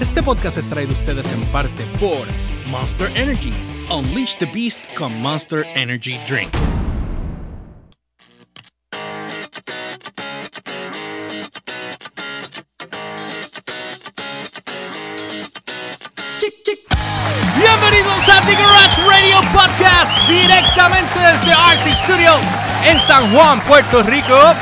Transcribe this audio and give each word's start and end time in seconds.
Este 0.00 0.22
podcast 0.22 0.56
es 0.56 0.64
traído 0.70 0.92
a 0.92 0.98
ustedes 0.98 1.30
en 1.30 1.42
parte 1.52 1.84
por 2.00 2.26
Monster 2.70 3.10
Energy. 3.16 3.52
Unleash 3.90 4.34
the 4.38 4.46
Beast 4.46 4.80
con 4.96 5.12
Monster 5.20 5.66
Energy 5.74 6.18
Drink. 6.26 6.48
Bienvenidos 17.58 18.28
a 18.30 18.40
The 18.40 18.54
Garage 18.54 19.02
Radio 19.06 19.40
Podcast 19.52 20.28
directamente 20.28 21.18
desde 21.18 21.52
RC 21.52 21.92
Studios 21.92 22.40
en 22.86 22.98
San 23.00 23.30
Juan, 23.34 23.60
Puerto 23.66 24.02
Rico. 24.02 24.54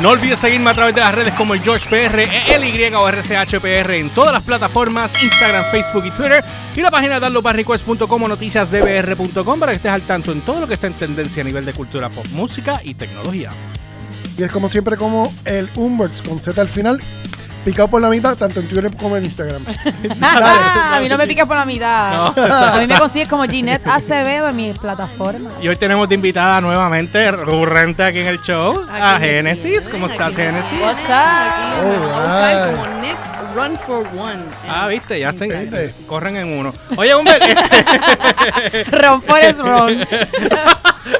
No 0.00 0.10
olvides 0.10 0.40
seguirme 0.40 0.70
a 0.70 0.74
través 0.74 0.94
de 0.94 1.00
las 1.00 1.14
redes 1.14 1.32
como 1.34 1.54
el 1.54 1.62
George 1.62 1.88
PR, 1.88 2.20
el 2.48 2.64
Y 2.64 2.94
o 2.94 3.08
RCHPR 3.08 3.92
en 3.92 4.10
todas 4.10 4.32
las 4.32 4.42
plataformas, 4.42 5.12
Instagram, 5.22 5.64
Facebook 5.70 6.04
y 6.06 6.10
Twitter. 6.10 6.42
Y 6.74 6.80
la 6.80 6.90
página 6.90 7.20
danlobarrequest.com 7.20 8.22
o 8.22 8.28
noticiasdbr.com 8.28 9.60
para 9.60 9.72
que 9.72 9.76
estés 9.76 9.92
al 9.92 10.02
tanto 10.02 10.32
en 10.32 10.40
todo 10.40 10.60
lo 10.60 10.66
que 10.66 10.74
está 10.74 10.88
en 10.88 10.94
tendencia 10.94 11.42
a 11.42 11.44
nivel 11.44 11.64
de 11.64 11.72
cultura 11.72 12.08
pop, 12.08 12.26
música 12.32 12.80
y 12.82 12.94
tecnología. 12.94 13.50
Y 14.36 14.42
es 14.42 14.50
como 14.50 14.68
siempre 14.68 14.96
como 14.96 15.32
el 15.44 15.68
Umberts 15.76 16.22
con 16.22 16.40
Z 16.40 16.60
al 16.60 16.68
final, 16.68 17.00
picado 17.62 17.88
por 17.88 18.00
la 18.02 18.08
mitad, 18.08 18.36
tanto 18.36 18.60
en 18.60 18.68
Twitter 18.68 18.94
como 18.96 19.16
en 19.16 19.24
Instagram. 19.24 19.62
a 20.22 20.98
mí 21.00 21.08
no 21.08 21.16
me 21.18 21.26
picas 21.26 21.46
por 21.46 21.56
la 21.56 21.64
mitad. 21.64 22.26
A 22.36 22.78
mí 22.78 22.86
me 22.86 22.98
consigues 22.98 23.28
como 23.28 23.44
Ginette 23.44 23.86
Acevedo 23.86 24.48
en 24.48 24.56
mis 24.56 24.78
plataformas. 24.78 25.52
Y 25.60 25.68
hoy 25.68 25.76
tenemos 25.76 26.08
de 26.08 26.14
invitada 26.14 26.60
nuevamente, 26.60 27.30
recurrente 27.30 28.02
aquí 28.02 28.20
en 28.20 28.26
el 28.26 28.40
show, 28.42 28.86
a. 28.90 29.18
Génesis. 29.18 29.88
¿Cómo 29.88 30.06
Aquí. 30.06 30.14
estás, 30.14 30.34
Génesis? 30.36 30.78
What's 30.80 31.00
up? 31.02 31.82
Buscar 31.82 32.74
como 32.74 32.86
next 33.00 33.34
run 33.54 33.76
for 33.86 34.06
one. 34.18 34.42
Ah, 34.68 34.88
viste, 34.88 35.20
ya 35.20 35.32
se 35.32 35.46
¿Viste? 35.48 35.94
corren 36.06 36.36
en 36.36 36.58
uno. 36.58 36.72
Oye, 36.96 37.14
Humbert, 37.14 37.42
este- 37.42 38.84
Ron 38.84 39.22
Forrest 39.22 39.60
Ron. 39.60 39.98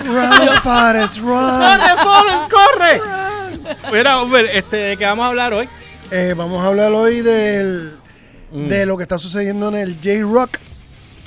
run, 0.04 0.62
Forrest, 0.62 1.18
run. 1.18 1.50
¡Corre, 1.60 1.94
Forrest, 2.02 2.52
corre! 2.52 3.00
Mira, 3.92 4.22
Humbert, 4.22 4.48
este, 4.52 4.76
¿de 4.76 4.96
qué 4.96 5.04
vamos 5.04 5.24
a 5.24 5.28
hablar 5.28 5.52
hoy? 5.52 5.68
Eh, 6.12 6.34
vamos 6.36 6.62
a 6.62 6.68
hablar 6.68 6.92
hoy 6.92 7.22
del, 7.22 7.92
Mm. 8.50 8.68
de 8.68 8.84
lo 8.86 8.96
que 8.98 9.02
está 9.04 9.18
sucediendo 9.18 9.68
en 9.68 9.76
el 9.76 9.94
J-Rock, 9.96 10.58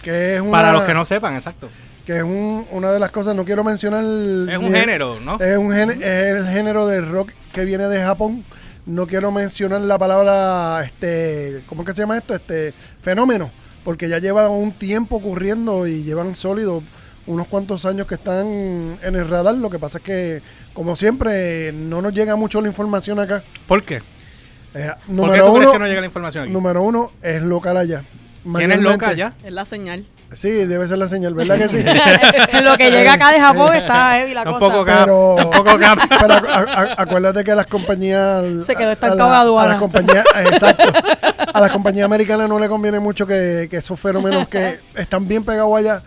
que 0.03 0.35
es 0.35 0.41
una, 0.41 0.51
Para 0.51 0.71
los 0.73 0.83
que 0.83 0.93
no 0.93 1.05
sepan, 1.05 1.33
exacto. 1.35 1.69
que 2.05 2.17
es 2.17 2.23
un- 2.23 2.67
una 2.71 2.91
de 2.91 2.99
las 2.99 3.09
cosas, 3.11 3.35
no 3.35 3.43
quiero 3.45 3.63
mencionar... 3.63 4.03
Es 4.03 4.57
un 4.59 4.71
género, 4.71 5.19
¿no? 5.19 5.39
Es, 5.39 5.57
un 5.57 5.73
es 5.73 5.89
el 6.01 6.47
género 6.49 6.85
de 6.85 7.01
rock 7.01 7.31
que 7.51 7.65
viene 7.65 7.87
de 7.87 7.99
Japón. 8.03 8.43
No 8.85 9.07
quiero 9.07 9.31
mencionar 9.31 9.81
la 9.81 9.97
palabra, 9.97 10.83
este, 10.85 11.63
¿cómo 11.67 11.81
es 11.81 11.87
que 11.87 11.93
se 11.95 12.01
llama 12.03 12.19
esto? 12.19 12.35
Este 12.35 12.71
fenómeno, 13.01 13.49
porque 13.83 14.07
ya 14.07 14.19
lleva 14.19 14.47
un 14.49 14.71
tiempo 14.73 15.15
ocurriendo 15.15 15.87
y 15.87 16.03
llevan 16.03 16.35
sólidos 16.35 16.83
unos 17.25 17.47
cuantos 17.47 17.85
años 17.87 18.05
que 18.05 18.13
están 18.13 18.45
en 19.01 19.15
el 19.15 19.27
radar. 19.27 19.57
Lo 19.57 19.71
que 19.71 19.79
pasa 19.79 19.97
es 19.97 20.03
que, 20.03 20.41
como 20.75 20.95
siempre, 20.95 21.71
no 21.71 22.03
nos 22.03 22.13
llega 22.13 22.35
mucho 22.35 22.61
la 22.61 22.67
información 22.67 23.19
acá. 23.19 23.41
¿Por 23.67 23.81
qué? 23.81 24.03
Eh, 24.75 24.91
¿Por 24.91 25.05
qué 25.07 25.11
número 25.13 25.45
tú 25.45 25.53
crees 25.53 25.63
uno, 25.67 25.71
que 25.71 25.79
no 25.79 25.87
llega 25.87 26.01
la 26.01 26.05
información 26.07 26.43
aquí? 26.43 26.53
número 26.53 26.83
uno 26.83 27.11
es 27.21 27.41
local 27.41 27.77
allá. 27.77 28.03
¿Quién 28.55 28.71
es 28.71 28.81
loca 28.81 29.13
ya? 29.13 29.33
Es 29.43 29.51
la 29.53 29.65
señal. 29.65 30.05
Sí, 30.33 30.49
debe 30.49 30.87
ser 30.87 30.97
la 30.97 31.07
señal, 31.07 31.33
¿verdad 31.33 31.57
que 31.57 31.67
sí? 31.69 31.77
En 31.77 32.65
lo 32.65 32.75
que 32.77 32.91
llega 32.91 33.13
acá 33.13 33.31
de 33.31 33.39
Japón 33.39 33.73
está 33.75 34.15
heavy 34.17 34.33
la 34.33 34.43
cosa. 34.43 34.59
Tampoco. 34.59 34.85
Pero, 34.85 35.35
Tampoco 35.37 35.69
acá. 35.75 35.95
pero 36.19 36.33
a- 36.49 36.59
a- 36.59 37.01
acuérdate 37.03 37.43
que 37.43 37.51
a 37.51 37.55
las 37.55 37.67
compañías. 37.67 38.43
Se 38.65 38.75
quedó 38.75 38.91
estancado 38.91 39.57
a 39.57 39.63
la-. 39.63 39.69
A 39.69 39.73
las 39.73 39.79
compañías, 39.79 40.25
exacto. 40.51 40.91
A 41.53 41.61
las 41.61 41.71
compañías 41.71 42.05
americanas 42.05 42.49
no 42.49 42.59
le 42.59 42.67
conviene 42.67 42.99
mucho 42.99 43.25
que, 43.25 43.67
que 43.69 43.77
esos 43.77 43.97
fenómenos 43.99 44.47
que 44.49 44.79
están 44.95 45.25
bien 45.27 45.43
pegados 45.43 45.77
allá 45.77 46.01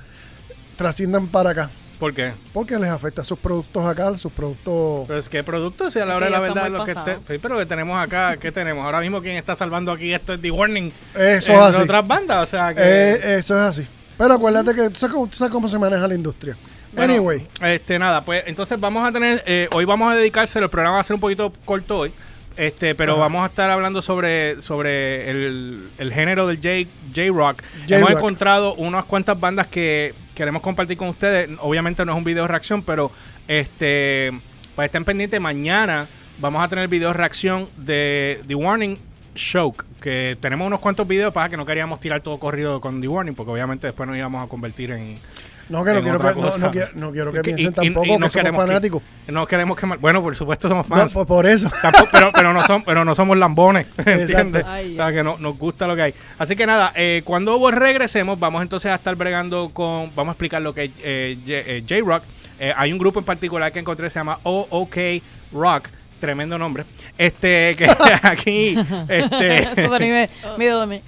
trasciendan 0.76 1.26
para 1.28 1.50
acá. 1.50 1.70
¿Por 1.98 2.14
qué? 2.14 2.32
Porque 2.52 2.78
les 2.78 2.90
afecta 2.90 3.22
a 3.22 3.24
sus 3.24 3.38
productos 3.38 3.84
acá, 3.84 4.16
sus 4.16 4.32
productos. 4.32 5.06
Pero 5.08 5.18
es 5.18 5.28
que 5.28 5.42
productos, 5.42 5.92
si 5.92 5.98
a 5.98 6.06
la 6.06 6.16
hora 6.16 6.26
de 6.26 6.32
la 6.32 6.40
verdad, 6.40 6.68
lo 6.68 6.84
que 6.84 6.92
sí, 6.92 7.38
pero 7.42 7.58
que 7.58 7.66
tenemos 7.66 7.98
acá, 7.98 8.36
¿qué 8.36 8.52
tenemos? 8.52 8.84
Ahora 8.84 9.00
mismo 9.00 9.20
quien 9.20 9.36
está 9.36 9.56
salvando 9.56 9.90
aquí 9.90 10.12
esto 10.12 10.34
es 10.34 10.40
The 10.40 10.50
Warning. 10.50 10.92
Eso 11.14 11.52
es 11.52 11.58
así. 11.58 11.82
otras 11.82 12.06
bandas, 12.06 12.44
o 12.44 12.46
sea 12.46 12.72
que... 12.72 12.80
Eh, 12.82 13.38
eso 13.38 13.56
es 13.56 13.62
así. 13.62 13.86
Pero 14.16 14.34
acuérdate 14.34 14.74
que 14.74 14.90
tú 14.90 14.98
sabes, 14.98 15.14
cómo, 15.14 15.26
tú 15.26 15.36
sabes 15.36 15.52
cómo 15.52 15.66
se 15.68 15.78
maneja 15.78 16.06
la 16.06 16.14
industria. 16.14 16.56
Bueno, 16.92 17.14
anyway, 17.14 17.46
Este, 17.60 17.98
nada, 17.98 18.24
pues 18.24 18.44
entonces 18.46 18.80
vamos 18.80 19.06
a 19.06 19.12
tener, 19.12 19.42
eh, 19.46 19.68
hoy 19.72 19.84
vamos 19.84 20.12
a 20.12 20.16
dedicárselo, 20.16 20.66
el 20.66 20.70
programa 20.70 20.96
va 20.96 21.00
a 21.00 21.04
ser 21.04 21.14
un 21.14 21.20
poquito 21.20 21.52
corto 21.64 21.98
hoy, 21.98 22.12
este, 22.56 22.94
pero 22.94 23.12
Ajá. 23.12 23.20
vamos 23.20 23.42
a 23.44 23.46
estar 23.46 23.70
hablando 23.70 24.02
sobre, 24.02 24.60
sobre 24.62 25.30
el, 25.30 25.88
el 25.98 26.12
género 26.12 26.46
del. 26.46 26.58
J-Rock. 27.14 27.62
Hemos 27.88 28.10
encontrado 28.10 28.74
unas 28.74 29.04
cuantas 29.04 29.38
bandas 29.38 29.68
que 29.68 30.12
queremos 30.38 30.62
compartir 30.62 30.96
con 30.96 31.08
ustedes. 31.08 31.50
Obviamente 31.60 32.04
no 32.04 32.12
es 32.12 32.18
un 32.18 32.22
video 32.22 32.44
de 32.44 32.48
reacción, 32.48 32.82
pero 32.82 33.10
este, 33.48 34.30
pues 34.76 34.86
estén 34.86 35.04
pendientes. 35.04 35.40
Mañana 35.40 36.06
vamos 36.38 36.62
a 36.62 36.68
tener 36.68 36.86
video 36.86 37.08
de 37.08 37.14
reacción 37.14 37.68
de 37.76 38.40
The 38.46 38.54
Warning 38.54 38.96
Shock, 39.34 39.84
que 40.00 40.38
tenemos 40.40 40.68
unos 40.68 40.78
cuantos 40.78 41.08
videos 41.08 41.34
para 41.34 41.48
que 41.48 41.56
no 41.56 41.66
queríamos 41.66 41.98
tirar 41.98 42.20
todo 42.20 42.38
corrido 42.38 42.80
con 42.80 43.00
The 43.00 43.08
Warning, 43.08 43.34
porque 43.34 43.50
obviamente 43.50 43.88
después 43.88 44.08
nos 44.08 44.16
íbamos 44.16 44.46
a 44.46 44.48
convertir 44.48 44.92
en... 44.92 45.18
no, 45.68 45.84
que 45.84 45.92
no 45.92 46.02
quiero, 46.02 46.18
que, 46.18 46.24
no, 46.24 46.34
cosa. 46.34 46.58
no 46.58 46.70
quiero, 46.70 46.88
no 46.94 47.12
quiero 47.12 47.32
que 47.32 47.40
piensen 47.42 47.68
y- 47.68 47.72
tampoco 47.72 48.06
y 48.06 48.10
no 48.10 48.14
que 48.16 48.20
somos 48.20 48.32
queremos 48.32 48.60
que- 48.60 48.66
fanáticos. 48.68 49.02
No 49.28 49.46
queremos 49.46 49.76
quemar. 49.78 49.98
Bueno, 49.98 50.22
por 50.22 50.34
supuesto 50.36 50.68
somos 50.68 50.88
No, 50.88 50.96
fans. 50.96 51.12
por, 51.12 51.26
por 51.26 51.46
eso. 51.46 51.70
Tampoco- 51.82 52.08
pero, 52.12 52.30
pero, 52.32 52.52
no 52.52 52.66
son, 52.66 52.82
pero 52.84 53.04
no 53.04 53.14
somos 53.14 53.36
lambones, 53.38 53.86
¿entiendes? 54.06 54.64
Ay, 54.66 54.94
O 54.94 54.96
sea, 54.96 55.12
que 55.12 55.22
no, 55.22 55.36
nos 55.38 55.58
gusta 55.58 55.86
lo 55.86 55.94
que 55.96 56.02
hay. 56.02 56.14
Así 56.38 56.56
que 56.56 56.66
nada, 56.66 56.92
eh, 56.94 57.22
cuando 57.24 57.70
regresemos, 57.70 58.38
vamos 58.38 58.62
entonces 58.62 58.90
a 58.90 58.94
estar 58.94 59.14
bregando 59.16 59.70
con. 59.72 60.10
Vamos 60.14 60.30
a 60.30 60.32
explicar 60.32 60.62
lo 60.62 60.72
que 60.74 60.84
es 60.84 60.90
eh, 61.02 61.36
J- 61.46 61.52
eh, 61.66 61.84
J-Rock. 61.88 62.22
Eh, 62.60 62.72
hay 62.76 62.92
un 62.92 62.98
grupo 62.98 63.18
en 63.20 63.24
particular 63.24 63.70
que 63.72 63.78
encontré, 63.78 64.10
se 64.10 64.18
llama 64.18 64.38
OOK 64.42 64.96
Rock. 65.52 65.88
Tremendo 66.18 66.58
nombre. 66.58 66.84
Este, 67.16 67.76
que 67.76 67.88
aquí. 68.22 68.76
Este, 69.08 69.62
Eso 69.62 69.90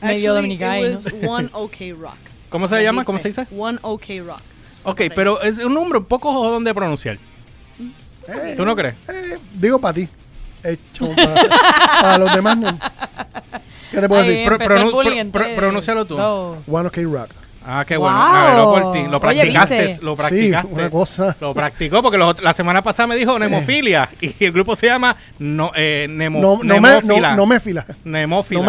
medio, 0.01 0.35
dominicano. 0.35 0.85
it 0.87 0.93
was 0.93 1.13
One 1.27 1.49
OK 1.53 1.77
Rock. 1.99 2.30
¿Cómo 2.51 2.69
se 2.69 2.83
llama? 2.83 3.05
¿Cómo 3.05 3.19
se 3.19 3.29
dice? 3.29 3.47
One 3.57 3.79
OK 3.83 4.05
Rock. 4.27 4.41
Ok, 4.83 5.03
pero 5.15 5.41
es 5.43 5.59
un 5.59 5.73
nombre 5.75 5.99
un 5.99 6.05
poco 6.05 6.33
jodón 6.33 6.65
de 6.65 6.75
pronunciar. 6.75 7.19
Eh, 8.29 8.55
¿Tú 8.57 8.65
no 8.65 8.77
crees? 8.77 8.95
eh, 9.09 9.39
digo 9.55 9.79
para 9.81 9.95
ti. 9.95 10.09
Hecho 10.63 11.09
para 11.17 12.19
los 12.19 12.35
demás 12.35 12.57
no. 12.59 12.79
¿Qué 13.91 14.01
te 14.01 14.09
puedo 14.09 14.21
Ahí 14.23 14.29
decir? 14.29 14.45
Pro- 14.47 14.55
empezó 14.55 14.75
el 14.75 14.81
pronu- 14.83 14.93
bullying 14.93 15.11
pro- 15.13 15.21
en 15.21 15.31
pro- 15.33 15.43
tres, 15.43 15.57
pronúncialo 15.57 16.05
tú. 16.05 16.17
dos. 16.17 16.69
One 16.69 16.89
OK 16.89 16.97
Rock. 17.11 17.31
Ah, 17.67 17.85
qué 17.87 17.97
bueno. 17.97 18.17
Wow. 18.17 18.27
A 18.27 18.45
ver, 18.47 18.57
lo 18.57 18.65
por 18.73 18.93
ti. 18.93 18.99
Lo 19.03 19.09
Oye, 19.19 19.21
practicaste. 19.21 19.87
¿viste? 19.87 20.05
Lo 20.05 20.13
Sí, 20.13 20.17
practicaste. 20.19 20.73
una 20.73 20.91
cosa. 20.91 21.37
Lo 21.41 21.53
practicó 21.55 22.03
porque 22.03 22.17
los- 22.19 22.41
la 22.43 22.53
semana 22.55 22.81
pasada 22.83 23.07
me 23.09 23.17
dijo 23.17 23.39
nemofilia 23.39 24.09
y 24.21 24.35
el 24.45 24.53
grupo 24.53 24.75
se 24.77 24.87
llama 24.87 25.15
no, 25.39 25.71
eh, 25.77 26.07
nemo, 26.11 26.41
No, 26.41 26.59
no, 26.63 26.81
me, 26.81 26.89
nemófila. 26.91 27.31
no, 27.31 27.37
no 27.37 27.47
me 27.47 27.61
fila. 27.61 27.87
Nemófila. 28.05 28.61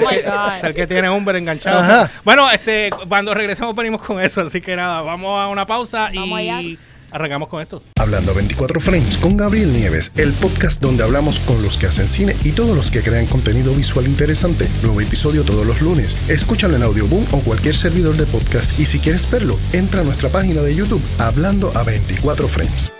My 0.00 0.14
ese- 0.14 0.22
God. 0.22 0.56
Es 0.58 0.64
el 0.64 0.74
que 0.74 0.86
tiene 0.86 1.08
hombre 1.08 1.38
enganchado. 1.38 1.80
Ajá. 1.80 2.10
Bueno, 2.24 2.50
este, 2.50 2.90
cuando 3.08 3.34
regresemos 3.34 3.74
venimos 3.74 4.02
con 4.02 4.20
eso. 4.20 4.40
Así 4.42 4.60
que 4.60 4.76
nada, 4.76 5.02
vamos 5.02 5.40
a 5.40 5.48
una 5.48 5.66
pausa 5.66 6.10
Vamos 6.14 6.40
y 6.40 6.48
allá. 6.50 6.78
Arrancamos 7.10 7.48
con 7.48 7.62
esto. 7.62 7.82
Hablando 7.98 8.32
a 8.32 8.34
24 8.34 8.80
Frames 8.80 9.16
con 9.18 9.36
Gabriel 9.36 9.72
Nieves, 9.72 10.12
el 10.16 10.32
podcast 10.34 10.80
donde 10.80 11.04
hablamos 11.04 11.40
con 11.40 11.62
los 11.62 11.76
que 11.76 11.86
hacen 11.86 12.08
cine 12.08 12.36
y 12.44 12.52
todos 12.52 12.76
los 12.76 12.90
que 12.90 13.02
crean 13.02 13.26
contenido 13.26 13.74
visual 13.74 14.06
interesante. 14.06 14.68
Nuevo 14.82 15.00
episodio 15.00 15.44
todos 15.44 15.66
los 15.66 15.80
lunes. 15.80 16.16
Escúchalo 16.28 16.76
en 16.76 16.82
Audioboom 16.82 17.26
o 17.32 17.40
cualquier 17.40 17.76
servidor 17.76 18.16
de 18.16 18.26
podcast 18.26 18.78
y 18.78 18.86
si 18.86 18.98
quieres 18.98 19.30
verlo, 19.30 19.58
entra 19.72 20.00
a 20.00 20.04
nuestra 20.04 20.28
página 20.28 20.62
de 20.62 20.74
YouTube 20.74 21.02
Hablando 21.18 21.72
a 21.76 21.82
24 21.82 22.48
Frames. 22.48 22.97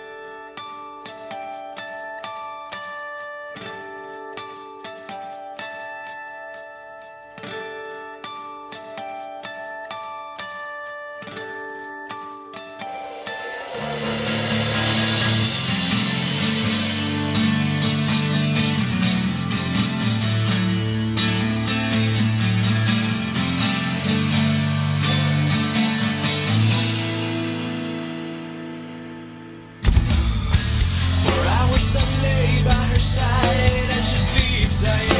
Sunday 31.89 32.63
by 32.63 32.71
her 32.71 32.99
side 32.99 33.89
as 33.89 34.09
she 34.09 34.15
sleeps. 34.15 34.85
I 34.85 35.18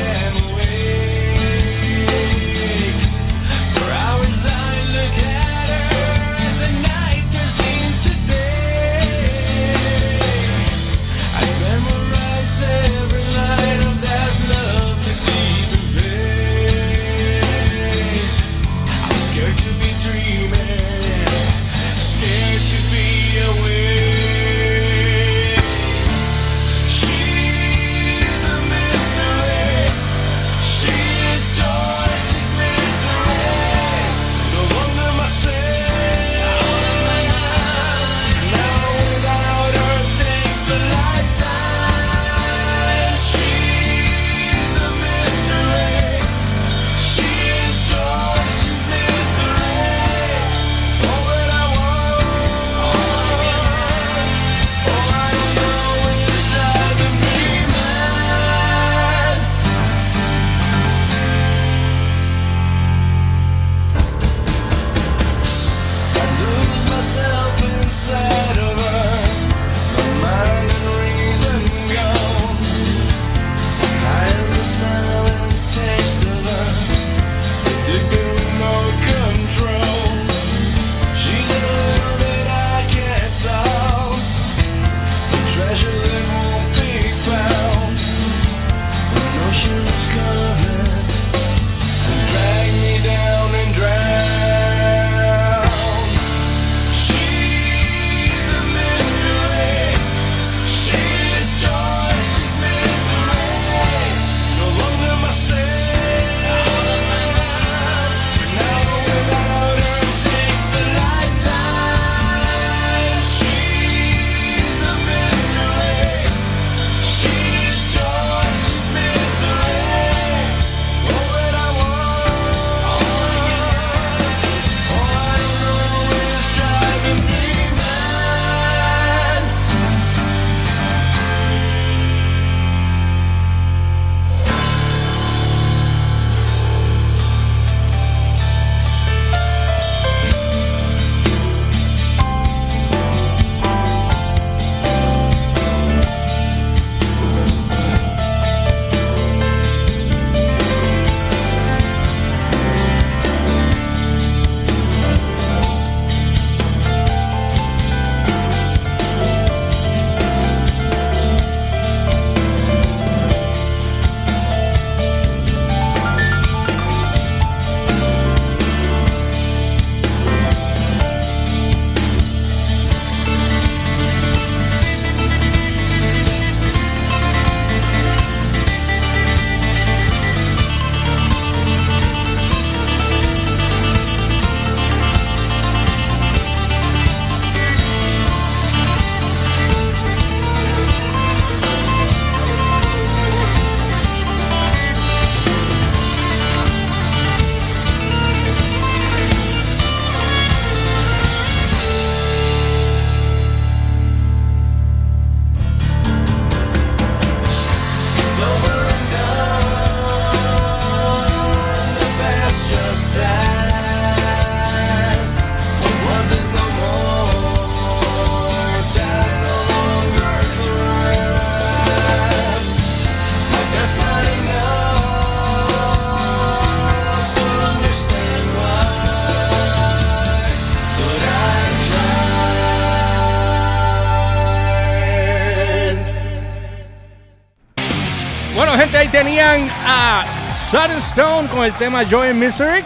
Stone 241.19 241.49
con 241.49 241.65
el 241.65 241.73
tema 241.73 242.05
Joy 242.05 242.29
and 242.29 242.39
Misery. 242.41 242.81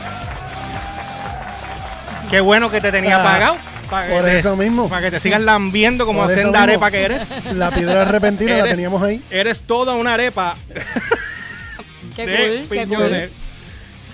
Qué 2.31 2.39
bueno 2.41 2.71
que 2.71 2.81
te 2.81 2.91
tenía 2.91 3.21
Ah, 3.21 3.23
pagado. 3.23 3.57
Para 3.91 4.09
por 4.09 4.27
eso 4.27 4.55
mismo. 4.55 4.89
Para 4.89 5.03
que 5.03 5.11
te 5.11 5.19
sigas 5.19 5.39
lambiendo 5.39 6.07
como 6.07 6.27
senda 6.27 6.63
arepa 6.63 6.89
que 6.89 7.03
eres. 7.03 7.27
La 7.53 7.69
piedra 7.69 8.05
repentina 8.05 8.57
la 8.57 8.63
teníamos 8.65 9.03
ahí. 9.03 9.21
Eres 9.29 9.61
toda 9.61 9.93
una 9.93 10.15
arepa 10.15 10.55
Qué 12.15 12.25
de 12.25 12.65
cool, 12.67 12.77
qué 12.79 12.87
cool. 12.87 13.29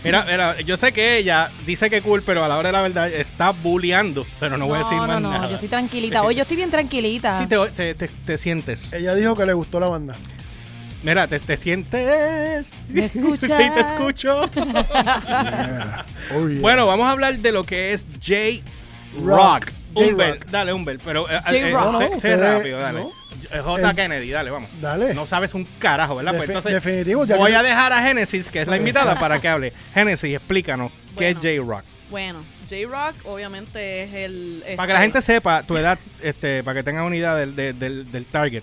Mira, 0.04 0.26
mira, 0.30 0.60
yo 0.66 0.76
sé 0.76 0.92
que 0.92 1.16
ella 1.16 1.50
dice 1.66 1.90
que 1.90 2.02
cool, 2.02 2.22
pero 2.22 2.44
a 2.44 2.50
la 2.50 2.58
hora 2.58 2.68
de 2.70 2.74
la 2.74 2.82
verdad 2.82 3.08
está 3.10 3.52
bulleando. 3.52 4.28
Pero 4.42 4.58
no, 4.58 4.68
voy 4.68 4.76
a 4.76 4.84
decir 4.84 4.98
no, 4.98 5.08
más 5.08 5.22
no, 5.22 5.32
nada. 5.32 5.48
yo 5.48 5.54
estoy 5.54 5.70
tranquilita. 5.70 6.24
Hoy 6.24 6.36
yo 6.36 6.42
estoy 6.42 6.58
bien 6.58 6.72
tranquilita. 6.72 7.40
Sí, 7.40 7.48
te, 7.48 7.58
te- 7.70 7.96
te- 7.96 8.12
te 8.26 8.38
sientes. 8.38 8.92
Ella 8.92 9.16
dijo 9.16 9.34
que 9.34 9.46
le 9.46 9.54
gustó 9.54 9.80
la 9.80 9.88
banda. 9.88 10.18
Mira, 11.04 11.28
te, 11.28 11.40
te 11.40 11.56
sientes. 11.58 12.72
¿Me 12.90 13.06
escuchas? 13.06 13.50
Sí, 13.62 13.70
te 13.74 13.80
escucho. 13.80 14.42
Oh, 16.32 16.48
yeah. 16.48 16.60
Bueno, 16.62 16.86
vamos 16.86 17.08
a 17.08 17.12
hablar 17.12 17.38
de 17.40 17.52
lo 17.52 17.64
que 17.64 17.94
es 17.94 18.06
J-Rock. 18.24 19.72
J-Rock. 19.96 20.46
dale, 20.52 20.74
Humber, 20.74 21.00
pero 21.04 21.28
eh, 21.30 21.40
J-Rock. 21.44 21.54
eh, 21.56 21.72
No, 21.72 21.92
no, 21.94 21.98
sé, 22.00 22.08
sé 22.10 22.16
ustedes- 22.16 22.40
rápido, 22.58 22.80
dale. 22.80 23.00
no. 23.00 23.12
Eh, 23.52 23.60
J. 23.64 23.90
El- 23.90 23.96
Kennedy, 23.96 24.30
dale, 24.30 24.52
vamos. 24.52 24.70
Dale. 24.80 25.14
No 25.16 25.26
sabes 25.26 25.54
un 25.56 25.66
carajo, 25.80 26.16
¿verdad? 26.18 26.36
Pues 26.38 26.50
entonces, 26.50 26.72
definitivo, 26.74 27.26
ya 27.26 27.38
voy 27.38 27.52
que- 27.52 27.58
a 27.58 27.64
dejar 27.64 27.94
a 27.94 28.02
Genesis, 28.04 28.52
que 28.52 28.62
es 28.62 28.68
la 28.68 28.78
invitada, 28.78 29.18
para 29.20 29.40
que 29.42 29.48
hable. 29.48 29.74
Genesis, 29.94 30.36
explícanos 30.36 30.92
qué 31.18 31.30
es 31.32 31.36
J-Rock. 31.38 31.84
Bueno, 32.12 32.44
J-Rock 32.70 33.16
obviamente 33.26 34.04
es 34.04 34.14
el... 34.14 34.64
Para 34.76 34.88
que 34.88 34.94
la 34.94 35.00
este- 35.00 35.02
gente 35.02 35.22
sepa 35.24 35.64
tu 35.64 35.78
edad, 35.78 35.98
este, 36.22 36.64
para 36.64 36.76
que 36.80 36.84
tengan 36.84 37.06
unidad 37.06 37.38
del, 37.38 37.56
del, 37.56 37.80
del- 37.80 38.12
del 38.12 38.26
target. 38.26 38.62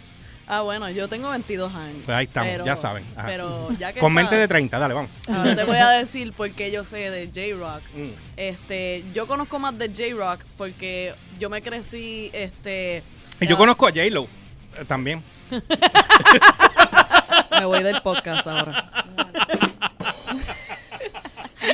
Ah, 0.49 0.61
bueno, 0.61 0.89
yo 0.91 1.09
tengo 1.09 1.29
22 1.31 1.75
años. 1.75 2.03
Pues 2.05 2.17
ahí 2.17 2.25
estamos, 2.27 2.53
pero- 2.53 2.65
ya 2.65 2.77
saben. 2.77 3.05
Ajá. 3.17 3.27
Pero 3.27 3.69
ya 3.79 3.93
que 3.93 3.99
Con 3.99 4.15
mente 4.15 4.31
saben, 4.31 4.43
de 4.43 4.49
30, 4.49 4.79
dale, 4.79 4.95
vamos. 4.95 5.11
ahora 5.29 5.57
te 5.57 5.65
voy 5.65 5.77
a 5.77 5.89
decir 5.91 6.33
por 6.33 6.49
qué 6.53 6.71
yo 6.71 6.85
sé 6.85 7.11
de 7.11 7.27
J-Rock. 7.27 7.83
Mm. 7.97 8.11
Este, 8.37 9.05
yo 9.15 9.27
conozco 9.27 9.59
más 9.59 9.77
de 9.79 9.89
J-Rock 9.89 10.41
porque 10.59 11.15
yo 11.39 11.49
me 11.51 11.63
crecí, 11.63 12.31
este... 12.33 13.03
Y 13.41 13.47
yo 13.47 13.55
ah, 13.57 13.59
conozco 13.59 13.87
a 13.87 13.91
J-Lo 13.91 14.25
eh, 14.25 14.85
también. 14.87 15.23
Me 17.51 17.65
voy 17.65 17.83
del 17.83 18.03
podcast 18.03 18.47
ahora. 18.47 18.91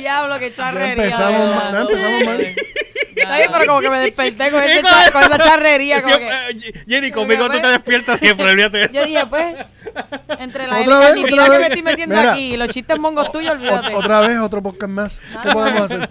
Diablo, 0.03 0.39
qué 0.39 0.49
Ya 0.51 0.55
charrería. 0.55 0.91
empezamos, 1.05 1.55
mal, 1.55 1.71
ya 1.73 1.79
empezamos 1.81 2.25
mal. 2.25 2.55
Está 3.15 3.37
bien, 3.37 3.49
pero 3.53 3.65
como 3.67 3.79
que 3.79 3.89
me 3.89 3.99
desperté 3.99 4.51
con, 4.51 4.63
ese 4.63 4.81
cha- 4.81 5.11
con 5.11 5.21
esa 5.23 5.37
charrería. 5.37 6.01
Como 6.01 6.13
Siempre- 6.15 6.37
que, 6.61 6.67
eh, 6.79 6.83
Jenny, 6.87 7.11
conmigo 7.11 7.43
tú 7.45 7.51
pues. 7.51 7.61
te 7.61 7.67
despiertas 7.69 8.19
siempre, 8.19 8.49
olvídate. 8.51 8.89
yo 8.91 9.05
dije, 9.05 9.25
pues, 9.27 9.55
entre 10.39 10.67
la 10.67 10.79
Otra 10.81 10.99
vez, 11.11 11.23
otra 11.23 11.43
que 11.45 11.49
vez. 11.51 11.59
me 11.59 11.65
estoy 11.67 11.81
metiendo 11.83 12.15
Mira. 12.15 12.31
aquí 12.33 12.53
y 12.53 12.57
los 12.57 12.67
chistes 12.69 12.99
mongos 12.99 13.31
tuyos, 13.31 13.51
olvídate. 13.53 13.87
Ot- 13.93 13.95
otra 13.97 14.21
vez, 14.21 14.37
otro 14.39 14.61
podcast 14.63 14.91
más. 14.91 15.21
¿Qué 15.41 15.49
podemos 15.51 15.81
hacer? 15.83 16.09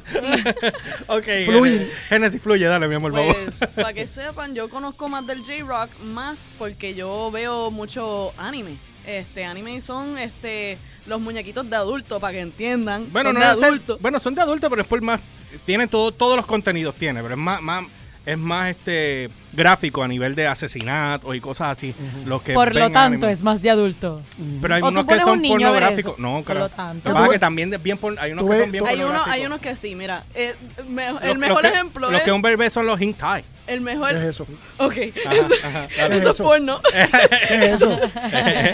Ok, 1.08 1.24
Fluye. 1.46 1.70
Genesis, 1.78 1.98
Genesis, 2.08 2.42
fluye, 2.42 2.66
dale, 2.66 2.88
mi 2.88 2.94
amor, 2.94 3.10
por 3.10 3.20
favor. 3.20 3.36
Pues, 3.44 3.66
para 3.74 3.92
que 3.92 4.06
sepan, 4.06 4.54
yo 4.54 4.68
conozco 4.70 5.08
más 5.08 5.26
del 5.26 5.40
J-Rock 5.40 5.90
más 6.04 6.48
porque 6.58 6.94
yo 6.94 7.30
veo 7.30 7.70
mucho 7.70 8.32
anime. 8.38 8.76
Este, 9.06 9.44
anime 9.44 9.80
son 9.80 10.16
este 10.18 10.78
los 11.06 11.20
muñequitos 11.20 11.68
de 11.68 11.74
adulto, 11.76 12.20
para 12.20 12.32
que 12.34 12.40
entiendan. 12.40 13.06
Bueno, 13.12 13.32
son 13.32 13.40
no 13.40 13.48
de 13.50 13.56
ser- 13.56 13.64
adulto. 13.64 13.98
bueno, 14.00 14.20
son 14.20 14.34
de 14.34 14.40
adulto, 14.42 14.70
pero 14.70 14.82
es 14.82 14.88
por 14.88 15.00
más. 15.02 15.20
Tienen 15.66 15.88
todo, 15.88 16.12
todos 16.12 16.36
los 16.36 16.46
contenidos, 16.46 16.94
tiene, 16.94 17.20
pero 17.22 17.34
es 17.34 17.40
más, 17.40 17.60
más 17.60 17.84
es 18.24 18.38
más 18.38 18.70
este 18.70 19.28
gráfico 19.52 20.00
a 20.04 20.06
nivel 20.06 20.36
de 20.36 20.46
asesinato 20.46 21.34
y 21.34 21.40
cosas 21.40 21.76
así. 21.76 21.92
Los 22.24 22.40
que 22.42 22.54
Por 22.54 22.72
lo 22.72 22.82
tanto, 22.92 22.98
anime. 23.26 23.32
es 23.32 23.42
más 23.42 23.60
de 23.60 23.68
adulto. 23.70 24.22
Pero 24.60 24.74
hay 24.76 24.82
O 24.82 24.88
unos 24.88 25.04
que 25.06 25.18
son 25.18 25.40
un 25.40 25.48
pornográficos. 25.48 26.18
No, 26.20 26.34
Por 26.36 26.44
claro. 26.44 26.60
lo 26.60 26.68
tanto. 26.68 27.08
Lo 27.08 27.10
que 27.10 27.12
pasa 27.14 27.24
es 27.24 27.26
Tú- 27.26 27.32
que 27.32 27.38
también 27.40 27.74
bien 27.82 27.98
por- 27.98 28.16
hay 28.20 28.30
unos 28.30 28.44
que 28.44 28.50
ves- 28.50 28.60
son 28.60 28.70
bien 28.70 28.86
Hay 28.86 29.02
uno, 29.02 29.22
hay 29.26 29.44
unos 29.44 29.60
que 29.60 29.74
sí, 29.74 29.96
mira. 29.96 30.22
eh, 30.36 30.54
me- 30.88 31.10
Los- 31.10 31.22
el 31.22 31.28
los 31.30 31.38
mejor 31.38 31.62
que- 31.62 31.68
ejemplo 31.68 32.10
Los 32.12 32.20
es. 32.20 32.24
que 32.24 32.30
un 32.32 32.42
bebé 32.42 32.70
son 32.70 32.86
los 32.86 33.00
hentai. 33.00 33.42
El 33.66 33.80
mejor. 33.80 34.10
¿Qué 34.10 34.16
es 34.16 34.24
eso? 34.24 34.46
Ok. 34.78 34.94
Ajá, 35.24 35.36
ajá, 35.64 35.86
¿Qué 35.88 36.02
es 36.02 36.10
Eso 36.10 36.28
es 36.30 36.34
eso? 36.34 36.44
porno. 36.44 36.80
¿Qué 37.48 37.54
es 37.54 37.62
eso? 37.74 37.92
Eso 38.02 38.08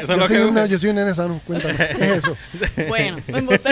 es 0.02 0.07
Yo 0.09 0.16
lo 0.16 0.26
soy, 0.26 0.37
que- 0.37 0.45
una- 0.45 0.66
yo 0.66 0.78
soy 0.78 0.90
un 0.90 0.97
nene 0.97 1.14
sano, 1.14 1.40
cuéntame. 1.47 1.75
¿Qué 1.76 2.04
es 2.04 2.18
eso? 2.18 2.37
bueno, 2.88 3.18
embuste. 3.28 3.71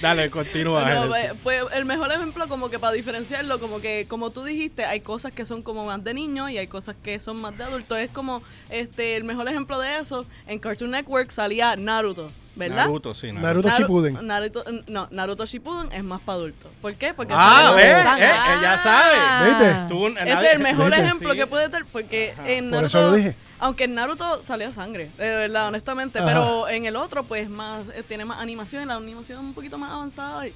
Dale, 0.00 0.30
continúa. 0.30 0.82
Bueno, 0.82 1.06
pues, 1.08 1.32
pues, 1.42 1.62
el 1.74 1.84
mejor 1.84 2.10
ejemplo, 2.12 2.48
como 2.48 2.68
que 2.70 2.78
para 2.78 2.92
diferenciarlo, 2.94 3.58
como 3.60 3.80
que, 3.80 4.06
como 4.08 4.30
tú 4.30 4.44
dijiste, 4.44 4.84
hay 4.84 5.00
cosas 5.00 5.32
que 5.32 5.44
son 5.46 5.62
como 5.62 5.84
más 5.84 6.02
de 6.02 6.14
niños 6.14 6.50
y 6.50 6.58
hay 6.58 6.66
cosas 6.66 6.96
que 7.02 7.20
son 7.20 7.36
más 7.36 7.56
de 7.56 7.64
adultos. 7.64 7.98
Es 7.98 8.10
como, 8.10 8.42
este, 8.70 9.16
el 9.16 9.24
mejor 9.24 9.48
ejemplo 9.48 9.78
de 9.78 9.98
eso, 9.98 10.26
en 10.46 10.58
Cartoon 10.58 10.90
Network 10.90 11.30
salía 11.30 11.76
Naruto, 11.76 12.30
¿verdad? 12.56 12.76
Naruto, 12.86 13.14
sí. 13.14 13.26
Naruto. 13.32 13.42
Naruto 13.46 13.68
Naru- 13.68 13.76
Shippuden. 13.78 14.26
Naruto, 14.26 14.64
no, 14.88 15.08
Naruto 15.10 15.46
Shippuden 15.46 15.92
es 15.92 16.02
más 16.02 16.20
para 16.22 16.38
adultos. 16.38 16.70
¿Por 16.82 16.94
qué? 16.96 17.14
Porque 17.14 17.32
Ah, 17.36 17.72
ve, 17.76 17.82
eh, 17.82 18.00
ella 18.00 18.78
sabe. 18.82 19.50
¿Viste? 19.50 19.76
Tú- 19.88 20.06
Ese 20.08 20.24
nadie- 20.24 20.46
es 20.48 20.52
el 20.54 20.58
mejor 20.60 20.86
¿Viste? 20.86 21.04
ejemplo 21.04 21.30
Sí. 21.32 21.36
que 21.38 21.46
puede 21.46 21.68
tener, 21.68 21.86
porque 21.92 22.34
en 22.46 22.64
Por 22.64 22.72
Naruto, 22.82 22.86
eso 22.86 23.00
lo 23.02 23.12
dije. 23.12 23.36
aunque 23.58 23.84
en 23.84 23.94
Naruto 23.94 24.42
salía 24.42 24.72
sangre, 24.72 25.10
de 25.18 25.36
verdad, 25.36 25.68
honestamente, 25.68 26.18
Ajá. 26.18 26.26
pero 26.28 26.68
en 26.68 26.86
el 26.86 26.96
otro, 26.96 27.24
pues, 27.24 27.48
más 27.48 27.84
eh, 27.94 28.02
tiene 28.06 28.24
más 28.24 28.40
animación, 28.40 28.86
la 28.88 28.94
animación 28.96 29.38
es 29.38 29.44
un 29.44 29.54
poquito 29.54 29.78
más 29.78 29.90
avanzada 29.90 30.46
y 30.48 30.52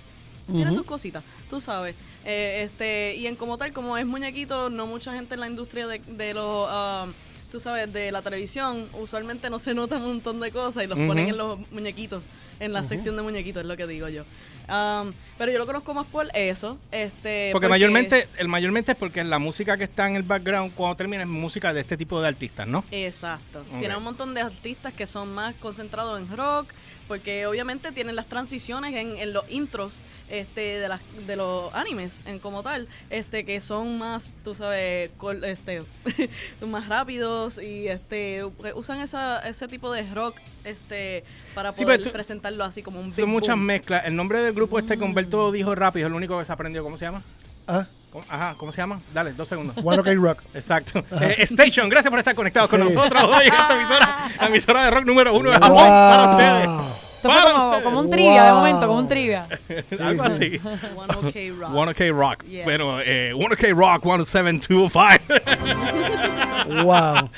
tiene 0.53 0.73
sus 0.73 0.83
cositas, 0.85 1.23
tú 1.49 1.61
sabes. 1.61 1.95
Eh, 2.25 2.65
este 2.65 3.15
Y 3.17 3.27
en 3.27 3.37
como 3.37 3.57
tal, 3.57 3.73
como 3.73 3.97
es 3.97 4.05
muñequito, 4.05 4.69
no 4.69 4.87
mucha 4.87 5.13
gente 5.15 5.35
en 5.35 5.41
la 5.41 5.47
industria 5.49 5.87
de, 5.87 6.01
de 6.01 6.35
los... 6.35 6.67
ah, 6.71 7.07
Tú 7.51 7.61
sabes, 7.61 7.93
de 7.93 8.13
la 8.13 8.23
televisión, 8.23 8.89
usualmente 8.93 9.51
no 9.51 9.59
se 9.59 9.75
notan 9.75 10.03
un 10.03 10.09
montón 10.09 10.41
de 10.41 10.51
cosas 10.51 10.85
y 10.85 10.87
los 10.87 10.99
ponen 10.99 11.29
en 11.29 11.37
los 11.37 11.59
muñequitos, 11.71 12.23
en 12.61 12.73
la 12.73 12.85
sección 12.85 13.17
de 13.17 13.23
muñequitos, 13.23 13.63
es 13.63 13.67
lo 13.67 13.77
que 13.77 13.87
digo 13.87 14.09
yo. 14.09 14.25
Um, 14.69 15.11
pero 15.37 15.51
yo 15.51 15.59
lo 15.59 15.67
conozco 15.67 15.93
más 15.95 16.07
por 16.07 16.29
eso. 16.33 16.79
Este, 16.93 17.51
Porque 17.53 17.69
mayormente, 17.69 18.29
el 18.37 18.47
mayormente 18.47 18.93
es 18.93 18.99
porque 18.99 19.25
la 19.25 19.41
música 19.41 19.77
que 19.77 19.85
está 19.85 20.09
en 20.09 20.15
el 20.15 20.23
background 20.23 20.73
cuando 20.75 20.97
termina 20.97 21.23
es 21.25 21.29
música 21.29 21.73
de 21.73 21.81
este 21.81 21.97
tipo 21.97 22.23
de 22.23 22.29
artistas, 22.29 22.69
¿no? 22.69 22.85
Exacto. 22.93 23.65
Tiene 23.81 23.97
un 23.97 24.05
montón 24.05 24.33
de 24.33 24.43
artistas 24.43 24.93
que 24.93 25.09
son 25.09 25.35
más 25.35 25.57
concentrados 25.57 26.21
en 26.21 26.37
rock, 26.37 26.69
porque 27.11 27.45
obviamente 27.49 27.91
tienen 27.91 28.15
las 28.15 28.27
transiciones 28.27 28.95
en, 28.95 29.17
en 29.17 29.33
los 29.33 29.43
intros 29.51 30.01
este, 30.31 30.61
de, 30.79 30.89
las, 30.89 31.01
de 31.27 31.35
los 31.35 31.75
animes 31.75 32.21
en 32.25 32.39
como 32.39 32.63
tal, 32.63 32.87
este, 33.11 33.45
que 33.45 33.61
son 33.61 33.99
más, 33.99 34.33
tú 34.45 34.55
sabes, 34.55 35.11
col- 35.17 35.43
este, 35.43 35.83
más 36.65 36.87
rápidos 36.87 37.59
y 37.61 37.89
este, 37.89 38.45
usan 38.77 39.01
esa, 39.01 39.41
ese 39.41 39.67
tipo 39.67 39.91
de 39.91 40.09
rock 40.15 40.37
este, 40.65 41.25
para 41.53 41.73
Sí, 41.73 41.83
poder 41.85 42.01
tú- 42.01 42.13
presentarlo 42.13 42.63
así 42.63 42.81
como 42.81 43.01
un 43.01 43.07
big 43.07 43.15
Son 43.17 43.29
muchas 43.29 43.57
boom. 43.57 43.65
mezclas. 43.67 44.05
El 44.07 44.15
nombre 44.15 44.41
del 44.41 44.55
grupo 44.55 44.79
este 44.79 44.97
que 44.97 45.03
Humberto 45.03 45.51
dijo 45.51 45.75
rápido 45.75 46.07
es 46.07 46.11
el 46.13 46.17
único 46.17 46.39
que 46.39 46.45
se 46.45 46.53
aprendió. 46.53 46.85
¿Cómo 46.85 46.97
se 46.97 47.07
llama? 47.07 47.25
Ah, 47.67 47.89
¿Cómo- 48.13 48.25
Ajá, 48.29 48.55
¿cómo 48.57 48.73
se 48.73 48.79
llama? 48.79 49.01
Dale, 49.15 49.33
dos 49.35 49.47
segundos. 49.49 49.77
One 49.85 49.99
OK 49.99 50.09
Rock. 50.17 50.43
Exacto. 50.55 51.05
Eh, 51.21 51.37
Station, 51.41 51.89
gracias 51.89 52.11
por 52.11 52.19
estar 52.19 52.35
conectados 52.35 52.69
con 52.71 52.87
Sí. 52.87 52.93
nosotros 52.95 53.23
hoy 53.23 53.47
en 53.47 53.53
esta 53.53 53.75
emisora, 53.75 54.29
la 54.41 54.47
emisora 54.47 54.85
de 54.85 54.91
rock 54.91 55.05
número 55.07 55.35
uno 55.35 55.51
de 55.51 55.55
Japón 55.57 55.77
para 55.87 56.31
ustedes. 56.33 57.10
Esto 57.23 57.73
fue 57.73 57.83
como, 57.83 58.01
un 58.01 58.11
trivia, 58.11 58.45
de 58.45 58.53
momento, 58.53 58.87
como 58.87 58.99
un 58.99 59.09
trivia. 59.09 59.47
Algo 60.01 60.23
así. 60.23 60.61
One 60.97 61.15
OK 61.15 61.59
Rock. 61.59 61.75
One 61.75 61.91
OK 61.93 62.01
Rock. 62.19 62.45
Yes. 62.45 62.63
Pero 62.65 63.01
eh, 63.03 63.33
One 63.35 63.55
OK 63.55 63.63
Rock 63.75 64.05
17205. 64.05 66.85
Wow. 66.85 67.31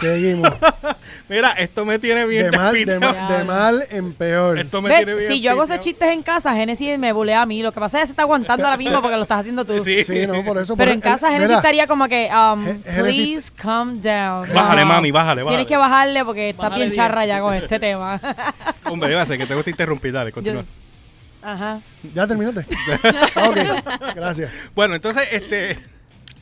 Seguimos. 0.00 0.50
Mira, 1.28 1.52
esto 1.52 1.84
me 1.86 1.98
tiene 1.98 2.26
bien 2.26 2.50
De 2.50 2.58
mal, 2.58 2.72
de, 2.74 2.84
despistado. 2.84 3.28
ma- 3.28 3.38
de 3.38 3.44
mal 3.44 3.86
en 3.90 4.12
peor. 4.12 4.58
Esto 4.58 4.82
me 4.82 4.90
Ve, 4.90 4.96
tiene 4.96 5.14
bien 5.14 5.28
si 5.28 5.40
yo 5.40 5.52
hago 5.52 5.62
esos 5.62 5.80
chistes 5.80 6.08
en 6.10 6.22
casa, 6.22 6.52
Genesis 6.54 6.98
me 6.98 7.12
bulea 7.12 7.42
a 7.42 7.46
mí. 7.46 7.62
Lo 7.62 7.72
que 7.72 7.80
pasa 7.80 7.98
es 7.98 8.02
que 8.02 8.06
se 8.08 8.12
está 8.12 8.22
aguantando 8.22 8.64
ahora 8.64 8.76
mismo 8.76 9.00
porque 9.00 9.16
lo 9.16 9.22
estás 9.22 9.40
haciendo 9.40 9.64
tú. 9.64 9.82
Sí. 9.82 10.04
Sí, 10.04 10.26
no, 10.26 10.44
por 10.44 10.58
eso. 10.58 10.76
Pero 10.76 10.90
por- 10.90 10.94
en 10.94 11.00
casa 11.00 11.28
Genesis 11.28 11.48
mira, 11.48 11.58
estaría 11.58 11.86
como 11.86 12.06
que, 12.08 12.28
um, 12.30 12.64
Genesis- 12.84 13.14
please 13.14 13.52
calm 13.56 14.00
down. 14.02 14.52
Bájale, 14.52 14.84
mami, 14.84 15.10
bájale, 15.10 15.42
bájale. 15.42 15.56
Tienes 15.56 15.66
que 15.68 15.76
bajarle 15.76 16.24
porque 16.24 16.50
está 16.50 16.64
Bájale 16.64 16.84
bien 16.84 16.90
bien. 16.90 17.02
charra 17.02 17.24
ya 17.24 17.40
con 17.40 17.54
este 17.54 17.78
tema. 17.78 18.20
Hombre, 18.92 19.12
iba 19.12 19.22
a 19.22 19.26
ser 19.26 19.38
que 19.38 19.46
te 19.46 19.54
gusta 19.54 19.70
interrumpir. 19.70 20.12
Dale, 20.12 20.32
continúa. 20.32 20.62
Yo- 20.62 20.68
Ajá. 21.48 21.80
¿Ya 22.14 22.26
terminaste? 22.26 22.60
ok, 23.36 24.14
gracias. 24.14 24.52
Bueno, 24.74 24.94
entonces, 24.94 25.26
este. 25.32 25.78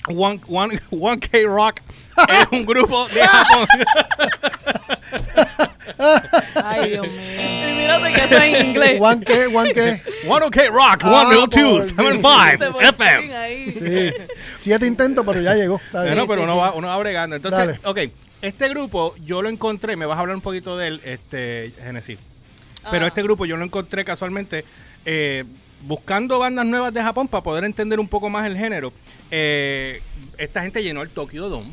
One, 0.09 0.41
One, 0.49 0.81
One 0.91 1.21
K 1.21 1.39
Rock 1.45 1.81
es 2.29 2.47
un 2.53 2.65
grupo 2.65 3.07
de 3.09 3.21
Japón. 3.21 3.67
Ay, 6.55 6.91
Dios 6.91 7.07
mío. 7.07 7.21
Y 7.71 7.75
mírate 7.77 8.13
que 8.13 8.25
eso 8.25 8.37
es 8.37 8.43
en 8.55 8.67
inglés. 8.67 8.99
One 9.01 9.25
que, 9.25 9.47
one 9.47 9.75
que. 9.75 10.03
One 10.27 10.47
OK 10.47 10.57
Rock, 10.71 11.01
Ah, 11.03 11.29
10275 11.31 12.59
Te 12.59 12.71
por 12.71 12.83
fin 12.83 12.89
FM. 12.89 13.37
ahí. 13.37 13.73
Sí. 13.73 14.13
Siete 14.57 14.87
intentos, 14.87 15.25
pero 15.27 15.41
ya 15.41 15.55
llegó. 15.55 15.81
Bien. 15.93 16.05
Bueno, 16.07 16.27
pero 16.27 16.43
sí, 16.43 16.45
uno, 16.45 16.53
sí. 16.55 16.59
Va, 16.59 16.73
uno 16.75 16.89
va 16.89 16.97
bregando. 16.99 17.37
Entonces, 17.37 17.59
Dale. 17.59 17.81
ok, 17.85 18.13
este 18.43 18.69
grupo 18.69 19.15
yo 19.25 19.43
lo 19.43 19.49
encontré, 19.49 19.97
me 19.97 20.07
vas 20.07 20.17
a 20.17 20.21
hablar 20.21 20.37
un 20.37 20.43
poquito 20.43 20.77
de 20.77 20.89
él, 20.89 21.01
este, 21.05 21.73
Genesis. 21.83 22.19
Pero 22.91 23.05
Ah. 23.05 23.09
este 23.09 23.23
grupo 23.23 23.47
yo 23.47 23.57
lo 23.57 23.65
encontré 23.65 24.05
casualmente 24.05 24.65
eh, 25.05 25.45
buscando 25.83 26.39
bandas 26.39 26.67
nuevas 26.67 26.93
de 26.95 27.03
Japón 27.03 27.27
para 27.29 27.43
poder 27.43 27.65
entender 27.65 27.99
un 28.01 28.09
poco 28.09 28.29
más 28.31 28.47
el 28.47 28.57
género. 28.57 28.93
Eh, 29.31 30.03
esta 30.39 30.63
gente 30.63 30.83
llenó 30.83 31.03
el 31.03 31.09
Tokyo 31.11 31.49
Dome. 31.49 31.71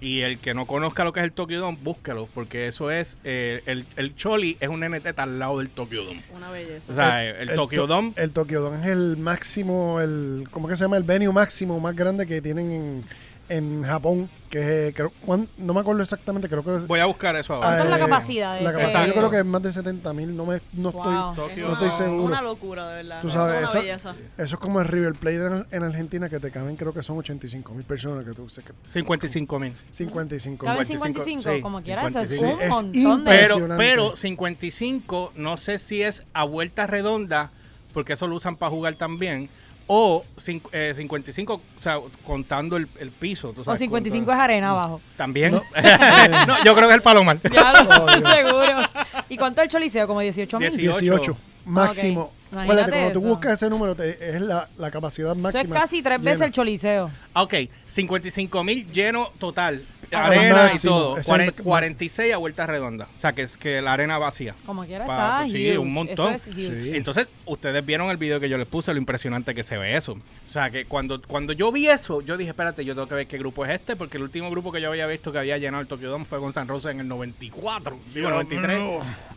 Y 0.00 0.20
el 0.20 0.38
que 0.38 0.54
no 0.54 0.64
conozca 0.64 1.02
lo 1.02 1.12
que 1.12 1.18
es 1.18 1.24
el 1.24 1.32
Tokyo 1.32 1.58
Dome, 1.58 1.76
búsquelo, 1.82 2.28
porque 2.32 2.68
eso 2.68 2.88
es, 2.92 3.18
eh, 3.24 3.62
el, 3.66 3.84
el 3.96 4.14
Choli 4.14 4.56
es 4.60 4.68
un 4.68 4.84
NT 4.84 5.18
al 5.18 5.40
lado 5.40 5.58
del 5.58 5.70
Tokyo 5.70 6.04
Dome. 6.04 6.22
Una 6.36 6.50
belleza. 6.52 6.92
O 6.92 6.94
sea, 6.94 7.24
el, 7.28 7.52
Tokyo 7.56 7.80
to- 7.82 7.86
Dome, 7.88 8.12
El 8.14 8.30
Tokyo 8.30 8.60
Dome 8.60 8.78
es 8.80 8.86
el 8.86 9.16
máximo, 9.16 10.00
el 10.00 10.46
¿cómo 10.52 10.68
que 10.68 10.76
se 10.76 10.84
llama? 10.84 10.98
El 10.98 11.02
venue 11.02 11.32
máximo 11.32 11.80
más 11.80 11.96
grande 11.96 12.28
que 12.28 12.40
tienen 12.40 12.70
en, 12.70 13.04
en 13.48 13.82
Japón, 13.84 14.28
que 14.50 14.88
es, 14.88 14.94
creo, 14.94 15.12
no 15.58 15.74
me 15.74 15.80
acuerdo 15.80 16.02
exactamente, 16.02 16.48
creo 16.48 16.62
que 16.64 16.76
es... 16.76 16.86
voy 16.86 17.00
a 17.00 17.06
buscar 17.06 17.34
eso 17.36 17.54
ahora. 17.54 17.68
¿Cuánto 17.68 17.84
es 17.84 17.90
la 17.90 17.96
eh, 17.96 18.00
capacidad 18.00 18.54
de 18.54 18.62
La 18.62 18.70
ese- 18.70 18.78
capacidad 18.78 19.06
yo 19.06 19.14
creo 19.14 19.30
que 19.30 19.38
es 19.38 19.44
más 19.44 19.62
de 19.62 19.72
70 19.72 20.12
mil, 20.12 20.36
no, 20.36 20.46
me, 20.46 20.60
no 20.72 20.92
Wow. 20.92 21.30
estoy... 21.30 21.48
Tokio. 21.48 21.66
No 21.68 21.72
estoy 21.74 21.90
seguro. 21.92 22.24
Una 22.24 22.42
locura, 22.42 22.88
de 22.88 22.94
verdad. 23.02 23.20
Tú 23.22 23.28
Eso 23.28 23.38
sabes, 23.38 23.56
es 23.56 23.62
eso, 23.62 23.72
una 23.72 23.80
belleza. 23.80 24.14
eso 24.38 24.54
es 24.56 24.60
como 24.60 24.80
el 24.80 24.88
River 24.88 25.14
Plate 25.14 25.36
en, 25.46 25.66
en 25.70 25.82
Argentina, 25.82 26.28
que 26.28 26.40
te 26.40 26.50
caben 26.50 26.76
creo 26.76 26.92
que 26.92 27.02
son 27.02 27.18
85 27.18 27.72
mil 27.74 27.84
personas, 27.84 28.24
que 28.24 28.32
tú 28.32 28.48
sé 28.48 28.62
que 28.62 28.72
55 28.86 29.58
mil. 29.58 29.72
55 29.90 30.64
Caben 30.64 30.86
55, 30.86 31.24
55, 31.24 31.56
sí, 31.56 31.60
como 31.62 31.82
quiera, 31.82 32.06
eso 32.06 32.20
es 32.20 32.28
55. 32.28 32.54
un 32.56 32.62
Es 32.62 32.70
montón 32.70 32.92
de... 32.92 32.98
impresionante. 33.00 33.76
Pero, 33.76 34.04
pero 34.08 34.16
55, 34.16 35.32
no 35.36 35.56
sé 35.56 35.78
si 35.78 36.02
es 36.02 36.22
a 36.32 36.44
vuelta 36.44 36.86
redonda, 36.86 37.50
porque 37.92 38.12
eso 38.14 38.26
lo 38.26 38.36
usan 38.36 38.56
para 38.56 38.70
jugar 38.70 38.94
también, 38.96 39.48
o 39.88 40.24
eh, 40.72 40.92
55, 40.94 41.54
o 41.54 41.60
sea, 41.82 41.98
contando 42.26 42.76
el, 42.76 42.86
el 43.00 43.10
piso. 43.10 43.52
tú 43.52 43.62
O 43.62 43.64
sabes, 43.64 43.80
55 43.80 44.14
es 44.22 44.26
contando- 44.26 44.42
arena 44.44 44.70
abajo. 44.70 45.00
También. 45.16 45.52
No. 45.52 45.62
No, 46.46 46.62
yo 46.64 46.74
creo 46.74 46.86
que 46.88 46.92
es 46.94 46.98
el 46.98 47.02
palomar. 47.02 47.40
Ya 47.50 47.72
lo 47.72 47.88
Oh, 48.04 48.08
seguro. 48.10 48.88
¿Y 49.28 49.36
cuánto 49.36 49.60
es 49.62 49.64
el 49.66 49.70
choliseo? 49.72 50.06
Como 50.06 50.20
18 50.20 50.58
mil. 50.60 50.70
18. 50.70 51.00
18 51.00 51.36
máximo. 51.64 52.22
Ok, 52.22 52.30
imagínate 52.52 52.62
Acuérdate, 52.72 52.90
cuando 52.92 53.12
tú 53.12 53.18
eso. 53.20 53.28
buscas 53.28 53.52
ese 53.54 53.68
número, 53.70 53.94
te- 53.94 54.36
es 54.36 54.40
la, 54.40 54.68
la 54.78 54.90
capacidad 54.90 55.32
Eso 55.32 55.40
máxima. 55.40 55.62
es 55.76 55.80
casi 55.82 56.02
tres 56.02 56.18
veces 56.20 56.38
llena. 56.38 56.46
el 56.46 56.52
choliseo. 56.52 57.10
Ok, 57.34 57.54
55 57.86 58.64
mil 58.64 58.90
lleno 58.90 59.30
total. 59.38 59.84
Ah, 60.12 60.26
arena 60.26 60.70
y 60.74 60.78
todo. 60.78 61.12
ese 61.18 61.20
es 61.22 61.28
Cuaren- 61.28 61.40
el 61.40 61.46
máximo. 61.48 61.64
46 61.64 62.32
a 62.34 62.36
vuelta 62.38 62.66
redonda. 62.66 63.08
O 63.16 63.20
sea, 63.20 63.32
que 63.32 63.42
es 63.42 63.56
que 63.56 63.82
la 63.82 63.92
arena 63.92 64.18
vacía. 64.18 64.54
Como 64.66 64.84
quiera 64.84 65.06
Pa- 65.06 65.14
está 65.14 65.38
pues 65.40 65.52
sí, 65.52 65.68
huge. 65.70 65.78
un 65.78 65.92
montón. 65.92 66.34
Eso 66.34 66.50
es 66.50 66.56
huge. 66.56 66.82
Sí. 66.82 66.90
Entonces, 66.96 67.28
ustedes 67.46 67.84
vieron 67.84 68.10
el 68.10 68.16
video 68.16 68.40
que 68.40 68.48
yo 68.48 68.56
les 68.58 68.66
puse, 68.66 68.92
lo 68.92 68.98
impresionante 68.98 69.54
que 69.54 69.62
se 69.62 69.76
ve 69.78 69.96
eso. 69.96 70.12
O 70.12 70.50
sea, 70.50 70.70
que 70.70 70.86
cuando, 70.86 71.20
cuando 71.22 71.52
yo 71.52 71.70
vi 71.72 71.88
eso, 71.88 72.20
yo 72.22 72.36
dije, 72.36 72.50
espérate, 72.50 72.84
yo 72.84 72.94
tengo 72.94 73.06
que 73.08 73.14
ver 73.14 73.26
qué 73.26 73.38
grupo 73.38 73.64
es 73.66 73.72
este, 73.72 73.96
porque 73.96 74.16
el 74.16 74.22
último 74.22 74.50
grupo 74.50 74.72
que 74.72 74.80
yo 74.80 74.88
había 74.88 75.06
visto 75.06 75.30
que 75.32 75.38
había 75.38 75.58
llenado 75.58 75.80
el 75.82 75.86
Tokyo 75.88 76.10
Dome 76.10 76.24
fue 76.24 76.38
con 76.40 76.52
San 76.52 76.68
Rosa 76.68 76.90
en 76.90 77.00
el 77.00 77.08
94, 77.08 77.98
digo, 78.14 78.30
93. 78.30 78.80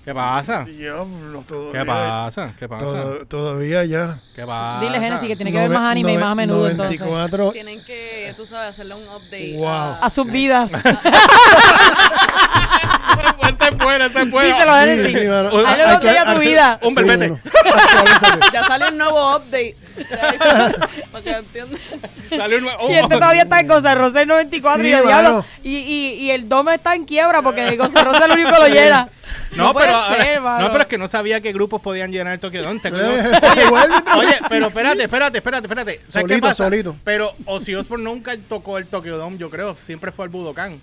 ¿Qué 0.03 0.13
pasa? 0.15 0.63
Diablo. 0.65 1.43
¿Qué 1.71 1.85
pasa? 1.85 2.55
¿Qué 2.57 2.67
pasa? 2.67 2.85
Toda- 2.85 3.25
todavía 3.25 3.85
ya. 3.85 4.19
¿Qué 4.35 4.45
pasa? 4.45 4.83
Dile, 4.85 4.99
Genesis, 4.99 5.27
que 5.27 5.35
tiene 5.35 5.51
que 5.51 5.59
ver 5.59 5.69
más 5.69 5.91
anime 5.91 6.13
y 6.13 6.17
más 6.17 6.31
a 6.31 6.35
menudo, 6.35 6.67
entonces. 6.69 6.99
94. 6.99 7.51
Tienen 7.51 7.83
que, 7.85 8.33
tú 8.35 8.45
sabes, 8.45 8.69
hacerle 8.71 8.95
un 8.95 9.03
update. 9.03 9.57
Wow. 9.57 9.67
A 10.01 10.09
sus 10.09 10.25
vidas. 10.31 10.60
Ese 10.65 10.77
es 13.69 13.77
bueno, 13.77 14.05
ese 14.05 14.21
es 14.21 14.31
bueno. 14.31 14.55
Díselo, 14.55 14.71
mano. 15.27 15.49
Hazle 15.67 15.83
Hay 15.83 15.93
un 15.95 15.99
que- 15.99 16.07
a 16.19 16.23
tu 16.25 16.29
hay 16.31 16.37
que- 16.39 16.45
vida. 16.49 16.79
Un 16.81 16.95
Sí. 16.95 17.01
Actualízate. 17.75 18.47
Ya 18.53 18.63
salió 18.65 18.87
un 18.89 18.97
nuevo 18.97 19.35
update. 19.37 19.75
Para 20.09 21.23
que 21.23 21.31
entiendan. 21.31 21.79
Y 22.89 22.93
este 22.93 23.15
todavía 23.15 23.43
está 23.43 23.59
en 23.59 23.67
Cosa 23.67 23.95
Rosa 23.95 24.21
el 24.21 24.27
94 24.27 24.83
y 24.83 24.87
Sí, 24.87 24.93
el 24.93 25.05
diablo. 25.05 25.45
Y, 25.63 25.77
y, 25.77 26.13
y 26.13 26.31
el 26.31 26.47
Dome 26.47 26.75
está 26.75 26.95
en 26.95 27.05
quiebra 27.05 27.41
porque 27.41 27.77
Cosa 27.77 28.03
Rosa 28.03 28.25
es 28.25 28.25
el 28.25 28.31
único 28.39 28.49
que 28.51 28.59
lo 28.59 28.67
llena. 28.67 29.09
No, 29.55 29.73
pero, 29.73 29.95
ahora- 29.95 30.23
ser, 30.23 30.41
mano. 30.41 30.59
no, 30.65 30.71
pero 30.71 30.81
es 30.81 30.87
que 30.87 30.97
no 30.97 31.07
sabía 31.07 31.39
qué 31.41 31.51
grupos 31.53 31.81
podían 31.81 32.11
llenar 32.11 32.33
el 32.33 32.39
Tokyo 32.39 32.61
Dome. 32.63 32.81
Oye, 32.83 34.27
vez. 34.27 34.39
pero 34.49 34.67
espérate, 34.67 35.03
espérate, 35.03 35.37
espérate, 35.37 35.67
espérate. 35.67 35.93
¿Sabes 36.09 36.13
qué 36.13 36.19
Solito, 36.21 36.47
pasa? 36.47 36.63
solito. 36.65 36.95
Pero 37.03 37.33
Ozzy 37.45 37.75
Osbourne 37.75 38.03
nunca 38.03 38.33
tocó 38.47 38.77
el 38.77 38.87
Tokyo 38.87 39.17
Dome, 39.17 39.37
yo 39.37 39.49
creo. 39.49 39.75
Siempre 39.75 40.11
fue 40.11 40.25
el 40.25 40.31
Budokan. 40.31 40.79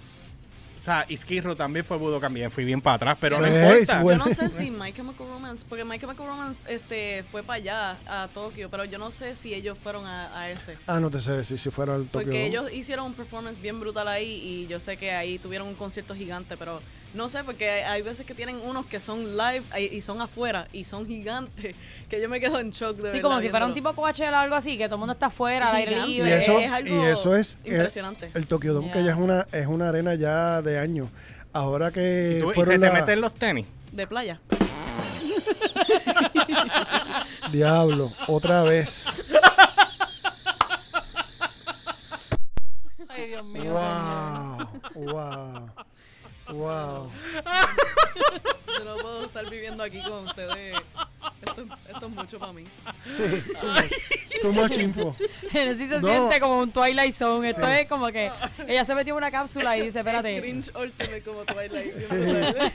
O 0.89 0.91
sea, 0.91 1.05
Iskirro 1.07 1.55
también 1.55 1.85
fue 1.85 1.99
Budokan. 1.99 2.33
Bien, 2.33 2.51
fui 2.51 2.65
bien 2.65 2.81
para 2.81 2.97
atrás, 2.97 3.19
pero 3.21 3.39
no 3.39 3.47
importa. 3.47 4.03
Yo 4.03 4.17
no 4.17 4.31
sé 4.31 4.49
si 4.49 4.71
My 4.71 4.91
Chemical 4.91 5.27
Romance, 5.27 5.63
porque 5.69 5.85
My 5.85 5.99
Chemical 5.99 6.27
Romance 6.27 6.59
este, 6.67 7.25
fue 7.31 7.43
para 7.43 7.57
allá, 7.57 7.97
a 8.07 8.27
Tokio, 8.33 8.71
pero 8.71 8.87
yo 8.87 8.97
no 8.97 9.13
sé 9.13 9.37
si 9.37 9.53
ellos 9.53 9.77
fueron 9.77 10.07
a, 10.07 10.35
a 10.35 10.51
ese. 10.51 10.79
Ah, 10.87 10.99
no 10.99 11.11
te 11.11 11.21
sé 11.21 11.33
decir 11.33 11.59
si 11.59 11.69
fuera 11.69 11.95
el 11.95 12.07
Tokyo 12.07 12.25
Porque 12.25 12.47
ellos 12.47 12.73
hicieron 12.73 13.05
un 13.05 13.13
performance 13.13 13.61
bien 13.61 13.79
brutal 13.79 14.09
ahí 14.09 14.31
y 14.31 14.67
yo 14.67 14.81
sé 14.81 14.97
que 14.97 15.13
ahí 15.13 15.39
tuvieron 15.39 15.69
un 15.69 15.75
concierto 15.75 16.15
gigante, 16.15 16.57
pero 16.57 16.81
no 17.15 17.29
sé, 17.29 17.43
porque 17.45 17.69
hay, 17.71 17.83
hay 17.83 18.03
veces 18.03 18.27
que 18.27 18.35
tienen 18.35 18.57
unos 18.65 18.87
que 18.87 19.01
son 19.01 19.37
live 19.37 19.63
ahí- 19.71 19.89
y 19.93 20.01
son 20.01 20.21
afuera 20.21 20.69
y 20.73 20.85
son 20.85 21.07
gigantes, 21.07 21.75
que 22.11 22.21
yo 22.21 22.29
me 22.29 22.41
quedo 22.41 22.59
en 22.61 22.71
shock 22.71 22.97
de 22.97 22.97
Sí, 22.97 23.03
verdad 23.17 23.23
como 23.23 23.41
si 23.41 23.49
fuera 23.49 23.67
un 23.67 23.75
tipo 23.75 23.93
Coachella 23.95 24.33
o 24.33 24.37
algo 24.43 24.55
así, 24.57 24.77
que 24.79 24.85
todo 24.87 24.97
el 24.97 25.01
mundo 25.01 25.13
está 25.15 25.27
afuera, 25.27 25.71
al 25.71 25.77
aire 25.77 25.99
y 26.01 26.07
libre. 26.15 26.39
eso, 26.39 26.59
es 26.59 26.71
algo 26.71 27.05
y 27.05 27.07
eso 27.09 27.37
es 27.37 27.55
eh, 27.65 27.71
impresionante. 27.73 28.31
el 28.35 28.47
Tokyo 28.47 28.75
Dome, 28.75 28.91
que 28.93 29.03
Ya. 29.03 29.13
es 29.13 29.17
una, 29.19 29.47
es 29.53 29.67
una 29.67 29.89
arena 29.89 30.15
ya 30.15 30.63
de 30.63 30.79
años. 30.79 31.09
Ahora 31.53 31.91
que 31.91 32.37
¿Y, 32.39 32.43
tú- 32.43 32.51
y 32.51 32.55
fueron 32.55 32.75
se 32.75 32.79
te 32.81 32.91
meten 32.91 33.21
los 33.21 33.33
tenis. 33.35 33.67
De 33.93 34.07
playa. 34.07 34.39
Diablo, 37.53 38.13
otra 38.27 38.63
vez. 38.63 39.23
Ay, 43.09 43.29
Dios 43.29 43.45
mío, 43.47 43.63
señor. 43.63 43.81
Wow. 46.59 47.11
Yo 48.79 48.85
no 48.85 48.97
puedo 48.97 49.25
estar 49.27 49.49
viviendo 49.49 49.83
aquí 49.83 50.03
con 50.03 50.27
ustedes. 50.27 50.77
Esto, 51.41 51.67
esto 51.89 52.07
es 52.07 52.13
mucho 52.13 52.39
para 52.39 52.53
mí. 52.53 52.65
Sí, 53.09 53.23
too 54.43 54.53
much 54.53 54.77
info. 54.77 55.15
Genesis 55.51 55.89
se 55.89 56.01
No. 56.01 56.09
siente 56.09 56.41
como 56.41 56.59
un 56.61 56.73
Twilight 56.73 57.15
Zone. 57.15 57.49
Esto 57.49 57.65
Sí. 57.65 57.73
es 57.73 57.89
como 57.89 58.09
que 58.09 58.31
ella 58.67 58.85
se 58.85 58.95
metió 58.95 59.15
en 59.15 59.19
una 59.19 59.31
cápsula 59.31 59.77
y 59.77 59.83
dice, 59.83 60.01
El 60.01 60.07
espérate. 60.07 60.41
cringe 60.41 60.71
ultimate 60.77 61.23
como 61.23 61.45
Twilight. 61.45 61.95
yo 61.97 62.09
no 62.09 62.25
puedo. 62.25 62.71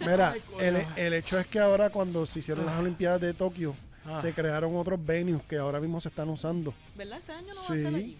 Mira, 0.00 0.36
el, 0.60 0.86
el 0.96 1.12
hecho 1.14 1.38
es 1.38 1.46
que 1.46 1.58
ahora 1.58 1.90
cuando 1.90 2.26
se 2.26 2.40
hicieron 2.40 2.66
las 2.66 2.78
Olimpiadas 2.78 3.20
de 3.20 3.32
Tokio, 3.34 3.74
se 4.20 4.32
crearon 4.32 4.76
otros 4.76 5.04
venues 5.04 5.42
que 5.48 5.56
ahora 5.56 5.80
mismo 5.80 6.00
se 6.00 6.08
están 6.08 6.28
usando. 6.28 6.72
¿Verdad? 6.94 7.18
Este 7.18 7.32
año 7.32 7.48
no 7.48 7.54
va 7.54 7.60
a 7.62 7.64
ser 7.66 7.78
Sí. 7.78 7.86
allí. 7.86 8.18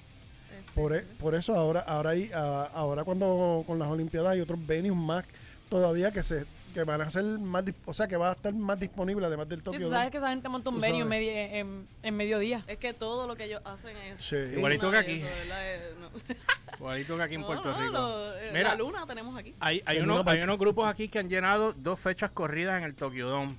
Por, 0.79 0.95
e- 0.97 1.01
por 1.19 1.35
eso 1.35 1.55
ahora 1.57 1.81
ahora 1.81 2.11
hay, 2.11 2.31
a- 2.33 2.71
ahora 2.73 3.03
cuando 3.05 3.65
con 3.67 3.79
las 3.79 3.89
Olimpiadas 3.89 4.33
hay 4.33 4.41
otros 4.41 4.65
venues 4.65 4.95
más 4.97 5.25
todavía 5.69 6.11
que 6.13 6.23
se 6.23 6.45
que 6.75 6.85
van 6.85 7.01
a 7.01 7.09
ser 7.11 7.25
más 7.25 7.65
o 7.87 7.95
sea 7.95 8.07
que 8.07 8.17
va 8.17 8.29
a 8.29 8.33
estar 8.35 8.53
más 8.55 8.79
disponible 8.79 9.27
además 9.27 9.49
del 9.49 9.59
Sí, 9.61 9.65
Tokio 9.65 9.81
tú 9.81 9.85
Dome. 9.87 9.97
sabes 9.97 10.11
que 10.13 10.19
esa 10.19 10.29
gente 10.29 10.49
monta 10.51 10.69
un 10.71 10.77
Tú 10.77 10.83
venue 10.83 11.01
en, 11.01 11.09
medio- 11.09 11.33
en, 11.33 11.89
en 12.03 12.17
mediodía. 12.17 12.63
Es 12.69 12.77
que 12.79 12.93
todo 12.93 13.27
lo 13.27 13.35
que 13.37 13.45
ellos 13.45 13.63
hacen 13.65 13.97
es. 13.97 14.23
Sí. 14.23 14.37
Igualito 14.37 14.91
que 14.91 14.99
aquí. 14.99 15.23
Igualito 16.79 17.17
que 17.17 17.23
aquí 17.23 17.35
en 17.35 17.41
No, 17.41 17.47
Puerto 17.47 17.71
no, 17.73 17.79
Rico. 17.81 17.93
lo- 17.93 18.35
eh, 18.37 18.51
Mira, 18.53 18.69
la 18.71 18.75
luna 18.77 19.07
tenemos 19.07 19.37
aquí. 19.37 19.55
Hay, 19.61 19.83
hay, 19.87 19.99
unos, 20.01 20.27
hay 20.27 20.41
unos 20.43 20.59
grupos 20.59 20.89
aquí 20.89 21.09
que 21.09 21.19
han 21.19 21.29
llenado 21.29 21.73
dos 21.73 21.99
fechas 21.99 22.31
corridas 22.31 22.79
en 22.79 22.85
el 22.85 22.95
Tokyo 22.95 23.29
Dome. 23.29 23.55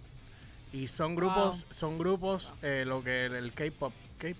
Y 0.71 0.87
son 0.87 1.15
grupos, 1.15 1.55
Wow. 1.57 1.73
son 1.75 1.97
grupos, 1.97 2.51
eh, 2.61 2.83
lo 2.85 3.03
que 3.03 3.25
el, 3.25 3.33
el 3.35 3.51
K-pop. 3.53 3.91
K-pop. 4.19 4.37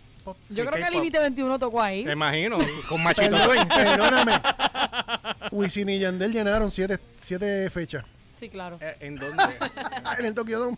Yo 0.49 0.55
sí, 0.55 0.61
creo 0.61 0.71
que 0.71 0.79
K-pop. 0.79 0.93
Límite 0.95 1.19
21 1.19 1.59
tocó 1.59 1.81
ahí. 1.81 2.03
Me 2.05 2.13
imagino, 2.13 2.57
con 2.87 3.01
Machito 3.03 3.31
Perdón, 3.37 3.67
perdóname. 3.67 4.33
Wisin 5.51 5.89
y 5.89 5.99
Yandel 5.99 6.31
llenaron 6.31 6.69
siete, 6.71 6.99
siete 7.21 7.69
fechas 7.69 8.05
Sí, 8.35 8.47
claro. 8.49 8.77
Eh, 8.81 8.95
¿En 9.01 9.15
dónde? 9.17 9.43
en 10.19 10.25
el 10.25 10.33
Tokyo 10.33 10.59
Dome. 10.59 10.77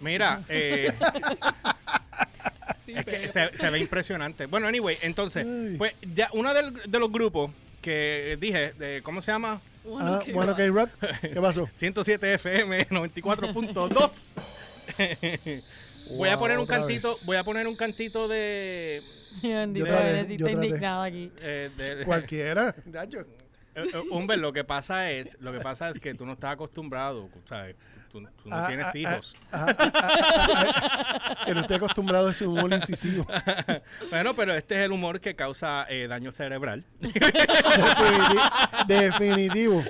Mira, 0.00 0.42
eh, 0.48 0.92
Sí, 2.86 2.94
es 2.96 3.04
que 3.04 3.28
se, 3.28 3.56
se 3.56 3.70
ve 3.70 3.78
impresionante. 3.80 4.46
Bueno, 4.46 4.66
anyway, 4.66 4.96
entonces, 5.02 5.44
Ay. 5.46 5.74
pues 5.76 5.92
ya 6.14 6.30
uno 6.32 6.54
del- 6.54 6.72
de 6.90 6.98
los 6.98 7.12
grupos 7.12 7.50
que 7.82 8.38
dije, 8.40 8.72
de, 8.72 9.02
¿cómo 9.02 9.20
se 9.20 9.30
llama? 9.32 9.60
Bueno, 9.84 10.14
Ah, 10.14 10.22
bueno. 10.32 10.54
Rock. 10.72 10.90
¿Qué 11.20 11.40
pasó? 11.40 11.68
107 11.76 12.34
FM 12.34 12.88
94.2. 12.88 14.30
voy 16.16 16.28
a 16.28 16.38
poner 16.38 16.58
un 16.58 16.66
cantito, 16.66 17.10
vez. 17.14 17.26
voy 17.26 17.36
a 17.36 17.44
poner 17.44 17.66
un 17.66 17.76
cantito 17.76 18.28
de, 18.28 19.02
Bendito, 19.42 19.86
Yo 20.38 21.00
aquí. 21.02 21.30
eh, 21.40 21.70
de- 21.76 22.04
Cualquiera. 22.06 22.74
Gacho. 22.86 23.24
Eh, 23.74 23.82
eh, 23.94 24.02
Humber, 24.10 24.40
lo 24.40 24.52
que 24.52 24.64
pasa 24.64 25.12
es, 25.12 25.36
lo 25.40 25.52
que 25.52 25.60
pasa 25.60 25.88
es 25.90 26.00
que 26.00 26.12
tú 26.12 26.26
no 26.26 26.32
estás 26.32 26.54
acostumbrado, 26.54 27.28
¿sabes? 27.44 27.76
Tú, 28.10 28.20
tú 28.42 28.48
no 28.48 28.56
Ah, 28.56 28.66
tienes 28.68 28.86
ah, 28.86 28.90
ah, 28.94 28.98
hijos. 28.98 29.36
ah, 29.52 31.36
que 31.44 31.54
no 31.54 31.60
estoy 31.60 31.76
acostumbrado 31.76 32.28
a 32.28 32.30
ese 32.30 32.46
humor 32.46 32.72
incisivo. 32.72 33.26
Bueno, 34.10 34.34
pero 34.34 34.54
este 34.54 34.76
es 34.76 34.80
el 34.82 34.92
humor 34.92 35.20
que 35.20 35.34
causa 35.36 35.86
eh, 35.90 36.06
daño 36.08 36.32
cerebral 36.32 36.84
Definiti- 37.00 38.86
definitivo. 38.86 39.84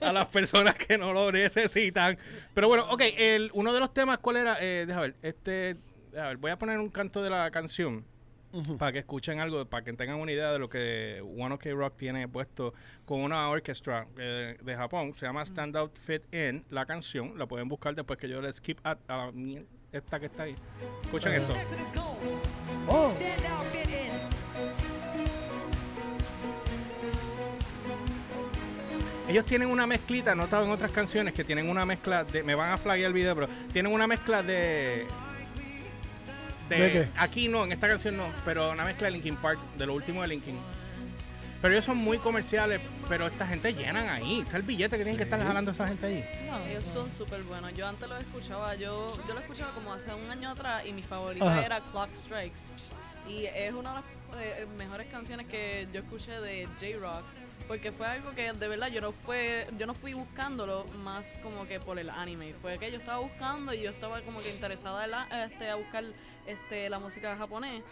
a 0.00 0.12
las 0.12 0.26
personas 0.26 0.74
que 0.74 0.98
no 0.98 1.12
lo 1.12 1.32
necesitan. 1.32 2.18
Pero 2.54 2.68
bueno, 2.68 2.86
ok, 2.90 3.02
el, 3.16 3.50
uno 3.54 3.72
de 3.72 3.80
los 3.80 3.92
temas, 3.94 4.18
¿cuál 4.18 4.36
era? 4.36 4.56
Eh, 4.60 4.84
déjame 4.86 5.08
ver, 5.08 5.16
este, 5.22 5.76
déjame 6.12 6.28
ver, 6.28 6.36
voy 6.36 6.50
a 6.50 6.58
poner 6.58 6.78
un 6.78 6.90
canto 6.90 7.22
de 7.22 7.30
la 7.30 7.50
canción 7.50 8.04
Para 8.78 8.92
que 8.92 8.98
escuchen 9.00 9.40
algo, 9.40 9.64
para 9.66 9.84
que 9.84 9.92
tengan 9.92 10.16
una 10.16 10.32
idea 10.32 10.52
de 10.52 10.58
lo 10.58 10.68
que 10.68 11.22
One 11.22 11.54
OK 11.54 11.66
Rock 11.72 11.96
tiene 11.96 12.28
puesto 12.28 12.74
con 13.04 13.20
una 13.20 13.48
orquesta 13.48 14.06
eh, 14.18 14.56
de 14.62 14.76
Japón. 14.76 15.14
Se 15.14 15.26
llama 15.26 15.44
Stand 15.44 15.76
Out 15.76 15.98
Fit 15.98 16.22
In, 16.34 16.64
la 16.70 16.86
canción. 16.86 17.38
La 17.38 17.46
pueden 17.46 17.68
buscar 17.68 17.94
después 17.94 18.18
que 18.18 18.28
yo 18.28 18.40
le 18.40 18.52
skip 18.52 18.78
a, 18.84 18.96
esta 19.92 20.20
que 20.20 20.26
está 20.26 20.44
ahí. 20.44 20.56
Escuchen 21.04 21.32
esto. 21.32 21.54
Oh, 22.88 23.12
Ellos 29.28 29.44
tienen 29.44 29.68
una 29.68 29.88
mezclita, 29.88 30.32
he 30.32 30.36
notado 30.36 30.64
en 30.64 30.70
otras 30.70 30.92
canciones 30.92 31.34
que 31.34 31.42
tienen 31.42 31.68
una 31.68 31.84
mezcla 31.84 32.22
de. 32.22 32.44
Me 32.44 32.54
van 32.54 32.70
a 32.70 32.78
flaggear 32.78 33.08
el 33.08 33.12
video, 33.12 33.34
pero 33.34 33.48
tienen 33.72 33.92
una 33.92 34.06
mezcla 34.06 34.42
de. 34.42 35.06
De, 36.68 36.76
¿De 36.76 36.92
qué? 36.92 37.08
Aquí 37.16 37.48
no, 37.48 37.64
en 37.64 37.72
esta 37.72 37.88
canción 37.88 38.16
no, 38.16 38.26
pero 38.44 38.70
una 38.72 38.84
mezcla 38.84 39.06
de 39.06 39.12
Linkin 39.12 39.36
Park, 39.36 39.58
de 39.78 39.86
lo 39.86 39.94
último 39.94 40.22
de 40.22 40.28
Linkin. 40.28 40.58
Pero 41.62 41.72
ellos 41.72 41.84
son 41.86 41.96
muy 41.96 42.18
comerciales, 42.18 42.80
pero 43.08 43.26
esta 43.26 43.46
gente 43.46 43.72
llenan 43.72 44.08
ahí. 44.08 44.40
Está 44.40 44.56
el 44.58 44.62
billete 44.62 44.98
que 44.98 45.04
tienen 45.04 45.16
que 45.16 45.22
estar 45.22 45.42
jalando 45.42 45.70
esa 45.70 45.88
gente 45.88 46.06
ahí. 46.06 46.24
Ellos 46.68 46.84
son 46.84 47.10
súper 47.10 47.42
buenos. 47.44 47.72
Yo 47.74 47.86
antes 47.88 48.08
lo 48.08 48.16
escuchaba, 48.18 48.74
yo, 48.74 49.08
yo 49.26 49.34
lo 49.34 49.40
escuchaba 49.40 49.72
como 49.72 49.92
hace 49.92 50.12
un 50.12 50.30
año 50.30 50.50
atrás 50.50 50.84
y 50.86 50.92
mi 50.92 51.02
favorita 51.02 51.46
Ajá. 51.50 51.64
era 51.64 51.80
Clock 51.92 52.12
Strikes. 52.12 52.60
Y 53.28 53.46
es 53.46 53.72
una 53.72 53.90
de 53.90 53.96
las 53.96 54.04
eh, 54.42 54.66
mejores 54.76 55.06
canciones 55.08 55.46
que 55.46 55.88
yo 55.92 56.00
escuché 56.00 56.32
de 56.40 56.66
J-Rock. 56.78 57.24
Porque 57.66 57.90
fue 57.90 58.06
algo 58.06 58.30
que 58.32 58.52
de 58.52 58.68
verdad 58.68 58.88
yo 58.88 59.00
no 59.00 59.10
fue, 59.12 59.66
yo 59.76 59.86
no 59.86 59.94
fui 59.94 60.12
buscándolo 60.12 60.84
más 61.02 61.36
como 61.42 61.66
que 61.66 61.80
por 61.80 61.98
el 61.98 62.10
anime. 62.10 62.54
Fue 62.62 62.78
que 62.78 62.92
yo 62.92 62.98
estaba 62.98 63.18
buscando 63.18 63.72
y 63.74 63.80
yo 63.82 63.90
estaba 63.90 64.20
como 64.20 64.38
que 64.40 64.50
interesada 64.50 65.04
en 65.06 65.10
la- 65.10 65.46
este, 65.46 65.68
a 65.70 65.74
buscar 65.74 66.04
este, 66.46 66.88
la 66.88 66.98
música 66.98 67.36
japonés. 67.36 67.82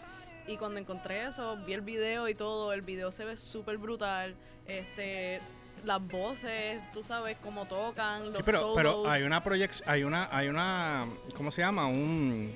Y 0.47 0.57
cuando 0.57 0.79
encontré 0.79 1.25
eso, 1.25 1.57
vi 1.65 1.73
el 1.73 1.81
video 1.81 2.27
y 2.27 2.35
todo, 2.35 2.71
el 2.73 2.81
video 2.81 3.11
se 3.11 3.25
ve 3.25 3.35
súper 3.37 3.77
brutal. 3.77 4.35
Este, 4.67 5.41
las 5.83 6.05
voces, 6.07 6.79
tú 6.93 7.03
sabes 7.03 7.37
cómo 7.43 7.65
tocan, 7.65 8.25
los 8.25 8.37
Sí, 8.37 8.43
pero, 8.45 8.73
pero 8.75 9.09
hay 9.09 9.23
una 9.23 9.43
proyección, 9.43 9.89
hay 9.89 10.03
una, 10.03 10.29
hay 10.31 10.47
una, 10.47 11.05
¿cómo 11.35 11.51
se 11.51 11.61
llama? 11.61 11.87
Un, 11.87 12.55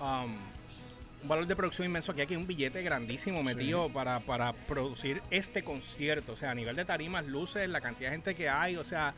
um, 0.00 0.36
un 1.22 1.28
valor 1.28 1.46
de 1.46 1.56
producción 1.56 1.86
inmenso 1.86 2.12
aquí, 2.12 2.22
aquí 2.22 2.34
hay 2.34 2.40
un 2.40 2.46
billete 2.46 2.82
grandísimo 2.82 3.42
metido 3.42 3.88
para, 3.88 4.20
para 4.20 4.52
producir 4.52 5.22
este 5.30 5.64
concierto, 5.64 6.32
o 6.32 6.36
sea, 6.36 6.50
a 6.50 6.54
nivel 6.54 6.76
de 6.76 6.84
tarimas, 6.84 7.26
luces, 7.26 7.68
la 7.68 7.80
cantidad 7.80 8.10
de 8.10 8.16
gente 8.16 8.34
que 8.34 8.48
hay, 8.48 8.76
o 8.76 8.84
sea, 8.84 9.14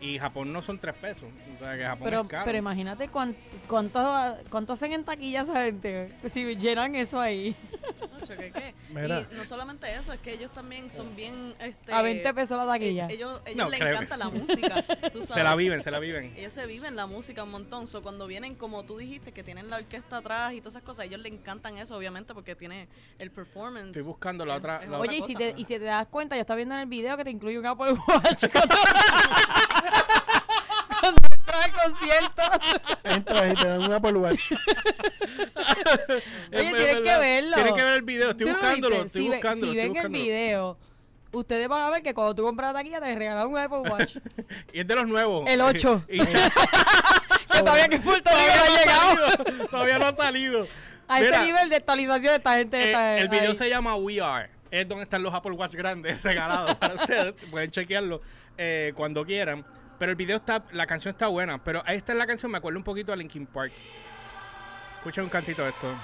y 0.00 0.18
Japón 0.18 0.52
no 0.52 0.60
son 0.62 0.78
tres 0.78 0.94
pesos, 0.94 1.30
o 1.54 1.58
sea, 1.58 1.76
que 1.76 1.82
Japón 1.82 2.04
Pero, 2.04 2.20
es 2.22 2.28
caro. 2.28 2.44
pero 2.44 2.58
imagínate 2.58 3.08
cuán- 3.08 3.34
cuánto, 3.68 4.36
cuánto 4.50 4.72
hacen 4.74 4.92
en 4.92 5.04
taquilla 5.04 5.42
esa 5.42 5.64
gente. 5.64 6.12
Si 6.28 6.54
llenan 6.56 6.94
eso 6.94 7.20
ahí. 7.20 7.56
Y 8.94 9.36
no 9.36 9.44
solamente 9.44 9.92
eso, 9.94 10.12
es 10.14 10.20
que 10.20 10.32
ellos 10.32 10.50
también 10.52 10.88
son 10.90 11.14
bien... 11.14 11.54
Este, 11.58 11.92
A 11.92 12.00
20 12.00 12.32
pesos 12.32 12.56
la 12.56 12.64
taquilla. 12.72 13.06
eh, 13.08 13.14
Ellos, 13.14 13.42
ellos 13.44 13.56
No, 13.64 13.68
les 13.68 13.80
que 13.80 13.90
encanta 13.90 14.14
sí. 14.14 14.20
la 14.20 14.28
música. 14.30 15.10
tú 15.12 15.24
se 15.24 15.42
la 15.42 15.54
viven, 15.56 15.82
se 15.82 15.90
la 15.90 15.98
viven. 15.98 16.32
Ellos 16.36 16.52
se 16.54 16.64
viven 16.66 16.96
la 16.96 17.04
música 17.06 17.42
un 17.42 17.50
montón. 17.50 17.86
So, 17.86 18.02
cuando 18.02 18.26
vienen, 18.26 18.54
como 18.54 18.84
tú 18.84 18.96
dijiste, 18.96 19.32
que 19.32 19.42
tienen 19.42 19.68
la 19.68 19.76
orquesta 19.76 20.18
atrás 20.18 20.54
y 20.54 20.60
todas 20.60 20.74
esas 20.76 20.84
cosas, 20.84 21.06
ellos 21.06 21.20
les 21.20 21.32
encantan 21.32 21.76
eso, 21.76 21.96
obviamente, 21.96 22.32
porque 22.32 22.54
tiene 22.54 22.88
el 23.18 23.30
performance. 23.30 23.88
Estoy 23.88 24.02
buscando 24.04 24.46
la 24.46 24.56
otra. 24.56 24.76
Es 24.82 24.88
la 24.88 24.98
otra 24.98 25.10
Oye, 25.10 25.18
y 25.18 25.22
si, 25.22 25.34
te, 25.34 25.52
y 25.56 25.64
si 25.64 25.74
te 25.78 25.80
das 25.84 26.06
cuenta, 26.06 26.36
yo 26.36 26.40
estaba 26.40 26.56
viendo 26.56 26.74
en 26.76 26.80
el 26.82 26.86
video 26.86 27.16
que 27.18 27.24
te 27.24 27.30
incluye 27.30 27.58
un 27.58 27.66
Apple 27.66 27.92
Watch. 28.08 28.44
Concierto. 31.84 32.42
Entras 33.04 33.52
y 33.52 33.54
te 33.56 33.68
dan 33.68 33.80
un 33.82 33.92
Apple 33.92 34.12
Watch. 34.12 34.52
Oye, 36.52 36.68
es 36.68 36.74
tienes 36.74 36.94
que 36.96 37.18
verlo. 37.18 37.54
Tienes 37.56 37.72
que 37.72 37.82
ver 37.82 37.94
el 37.94 38.02
video, 38.02 38.30
estoy 38.30 38.46
¿Tú 38.46 38.52
lo 38.52 38.58
buscándolo, 38.58 38.96
estoy 39.02 39.22
si 39.22 39.28
ve- 39.28 39.36
buscándolo, 39.36 39.72
Si 39.72 39.78
estoy 39.78 39.92
ven 39.94 40.04
el 40.04 40.08
video, 40.12 40.78
ustedes 41.32 41.68
van 41.68 41.82
a 41.82 41.90
ver 41.90 42.02
que 42.02 42.14
cuando 42.14 42.34
tú 42.34 42.42
compras 42.42 42.72
la 42.72 42.78
taquilla 42.80 43.00
te 43.00 43.14
regalan 43.14 43.46
un 43.48 43.58
Apple 43.58 43.78
Watch. 43.90 44.16
Y 44.72 44.80
es 44.80 44.86
de 44.86 44.94
los 44.94 45.06
nuevos. 45.06 45.44
El 45.48 45.60
8. 45.60 46.04
Y 46.08 46.18
cha- 46.18 46.50
que 47.52 47.58
todavía 47.60 47.88
que 47.88 47.98
Puerto 47.98 48.30
Rico 48.30 48.40
todavía 48.42 48.56
no 48.56 48.64
ha 48.74 48.78
llegado. 48.78 49.30
salido. 49.44 49.66
Todavía 49.68 49.98
no 49.98 50.06
ha 50.06 50.16
salido. 50.16 50.66
A 51.06 51.20
ese 51.20 51.38
nivel 51.44 51.68
de 51.68 51.76
actualización 51.76 52.22
de 52.22 52.34
esta 52.36 52.54
gente. 52.54 52.76
Eh, 52.80 52.86
está 52.86 53.16
el 53.18 53.28
video 53.28 53.50
ahí. 53.50 53.56
se 53.56 53.68
llama 53.68 53.94
We 53.96 54.20
Are. 54.20 54.48
Es 54.70 54.88
donde 54.88 55.04
están 55.04 55.22
los 55.22 55.32
Apple 55.32 55.52
Watch 55.52 55.74
grandes 55.74 56.20
regalados 56.22 56.74
para 56.76 56.94
ustedes. 56.94 57.34
Pueden 57.50 57.70
chequearlo 57.70 58.20
eh, 58.58 58.92
cuando 58.96 59.24
quieran. 59.24 59.64
Pero 59.98 60.10
el 60.10 60.16
video 60.16 60.36
está, 60.36 60.62
la 60.72 60.86
canción 60.86 61.12
está 61.12 61.28
buena. 61.28 61.58
Pero 61.62 61.82
ahí 61.86 61.96
está 61.96 62.14
la 62.14 62.26
canción, 62.26 62.50
me 62.52 62.58
acuerdo 62.58 62.78
un 62.78 62.84
poquito 62.84 63.12
a 63.12 63.16
Linkin 63.16 63.46
Park. 63.46 63.72
Escucha 64.98 65.22
un 65.22 65.28
cantito 65.28 65.62
de 65.62 65.70
esto. 65.70 65.94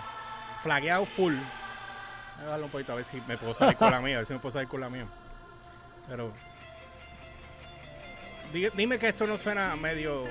Flagueado 0.62 1.06
full. 1.06 1.34
Voy 1.34 2.46
a 2.46 2.50
darle 2.50 2.64
un 2.66 2.70
poquito 2.70 2.92
a 2.92 2.96
ver 2.96 3.04
si 3.04 3.20
me 3.26 3.36
puedo 3.36 3.54
salir 3.54 3.76
con 3.76 3.90
la 3.90 4.00
mía. 4.00 4.16
A 4.16 4.18
ver 4.18 4.26
si 4.26 4.32
me 4.32 4.38
puedo 4.38 4.52
salir 4.52 4.68
con 4.68 4.80
la 4.80 4.88
mía. 4.90 5.06
Pero. 6.08 6.32
Di- 8.52 8.68
Dime 8.74 8.98
que 8.98 9.08
esto 9.08 9.26
no 9.26 9.38
suena 9.38 9.74
medio. 9.76 10.24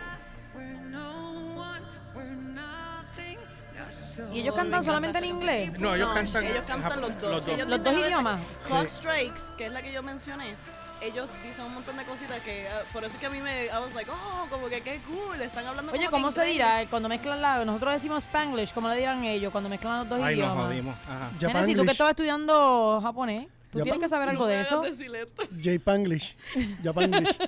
Y 4.32 4.42
ellos 4.42 4.54
cantan 4.56 4.84
solamente 4.84 5.18
en 5.18 5.26
inglés. 5.26 5.80
No, 5.80 5.96
ellos 5.96 6.14
cantan. 6.14 6.46
Ellos 6.46 6.68
cantan 6.68 6.94
en 6.94 7.02
los 7.02 7.18
dos. 7.18 7.48
Los 7.48 7.68
dos 7.84 7.88
a 7.88 7.90
veces- 7.92 8.06
idiomas. 8.08 8.42
Sí. 8.60 8.74
Strikes, 8.86 9.42
que 9.58 9.66
es 9.68 9.72
la 9.72 9.82
que 9.82 9.92
yo 9.92 10.04
mencioné, 10.04 10.56
ellos 11.02 11.28
dicen 11.44 11.66
un 11.66 11.74
montón 11.76 11.96
de 11.98 12.04
cositas 12.04 12.40
que 12.42 12.68
ah, 12.68 12.82
por 12.92 13.04
eso 13.04 13.14
es 13.16 13.20
que 13.20 13.26
a 13.28 13.30
mí 13.30 13.40
me 13.42 13.66
I 13.66 13.70
was 13.84 13.96
like, 13.96 14.10
oh, 14.12 14.46
como 14.50 14.68
que 14.70 14.82
qué 14.82 15.00
cool, 15.08 15.42
están 15.42 15.66
hablando 15.66 15.92
Oye, 15.92 16.06
como 16.06 16.12
¿cómo 16.18 16.32
se 16.32 16.44
dirá 16.46 16.86
cuando 16.90 17.08
mezclan 17.10 17.42
la... 17.42 17.64
Nosotros 17.66 17.94
decimos 17.94 18.24
Spanglish, 18.26 18.74
¿cómo 18.74 18.90
le 18.90 18.98
dirán 18.98 19.24
ellos 19.24 19.52
cuando 19.52 19.70
mezclan 19.70 20.00
los 20.00 20.10
dos 20.10 20.20
Ay, 20.22 20.36
nos 20.38 20.46
idiomas? 20.48 20.66
jodimos. 20.68 20.96
Ajá. 21.08 21.30
Nene, 21.42 21.64
si 21.64 21.76
tú 21.76 21.86
que 21.86 21.92
estabas 21.92 22.12
estudiando 22.12 23.00
japonés, 23.02 23.48
tú 23.72 23.80
Japan- 23.80 23.84
tienes 23.84 24.02
que 24.02 24.08
saber 24.10 24.30
algo 24.30 24.46
de 24.46 24.56
No 24.56 24.62
eso. 24.62 24.82
decir 24.82 25.16
esto. 25.16 25.44
Japanglish. 25.62 26.36
Japanglish. 26.84 27.38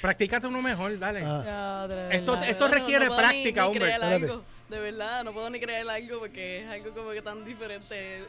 Practícate 0.00 0.46
uno 0.46 0.60
mejor, 0.60 0.98
dale. 0.98 1.22
Ah. 1.24 1.86
De 1.88 2.16
Esto- 2.16 2.32
verdad. 2.32 2.48
esto 2.50 2.68
requiere 2.68 3.06
no 3.06 3.12
puedo 3.14 3.22
ni- 3.22 3.28
práctica, 3.28 3.62
ni 3.62 3.68
hombre. 3.68 3.92
algo. 3.94 4.42
De 4.68 4.78
verdad, 4.78 5.24
no 5.24 5.32
puedo 5.32 5.48
ni 5.50 5.60
creer 5.60 5.88
algo 5.88 6.18
porque 6.20 6.62
es 6.64 6.68
algo 6.70 6.90
como 6.94 7.10
que 7.10 7.22
tan 7.22 7.44
diferente. 7.44 8.24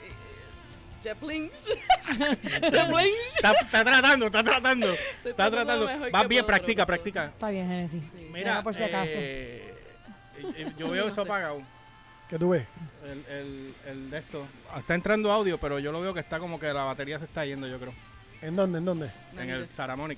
Eh, 1.05 1.09
Jeplin. 1.09 1.51
Jeplin. 2.71 3.13
Está, 3.35 3.51
está 3.51 3.83
tratando, 3.83 4.25
está 4.27 4.43
tratando. 4.43 4.95
Está 5.23 5.51
tratando 5.51 5.85
Vas 6.11 6.27
bien, 6.27 6.43
puedo, 6.43 6.47
practica, 6.47 6.85
pero- 6.85 6.97
practica. 6.97 7.25
Está 7.25 7.49
bien, 7.49 7.67
Genesis. 7.67 8.03
Mira, 8.31 8.51
Era 8.53 8.63
por 8.63 8.73
si 8.75 8.83
acaso. 8.83 9.11
eh, 9.15 9.73
eh, 10.55 10.71
yo 10.77 10.87
Sí, 10.87 10.91
veo 10.91 11.03
no 11.03 11.07
eso 11.09 11.15
sé. 11.15 11.21
apagado. 11.21 11.61
¿Qué 12.29 12.39
tú 12.39 12.49
ves? 12.49 12.65
El, 13.05 13.25
el, 13.35 13.75
el 13.87 14.09
de 14.09 14.17
esto. 14.17 14.47
Está 14.77 14.95
entrando 14.95 15.31
audio, 15.31 15.59
pero 15.59 15.77
yo 15.79 15.91
lo 15.91 16.01
veo 16.01 16.13
que 16.13 16.19
está 16.21 16.39
como 16.39 16.59
que 16.59 16.73
la 16.73 16.83
batería 16.83 17.19
se 17.19 17.25
está 17.25 17.45
yendo, 17.45 17.67
yo 17.67 17.79
creo. 17.79 17.93
¿En 18.41 18.55
dónde? 18.55 18.79
¿En 18.79 18.85
dónde? 18.85 19.11
En 19.37 19.49
el 19.49 19.69
Saramonic. 19.69 20.17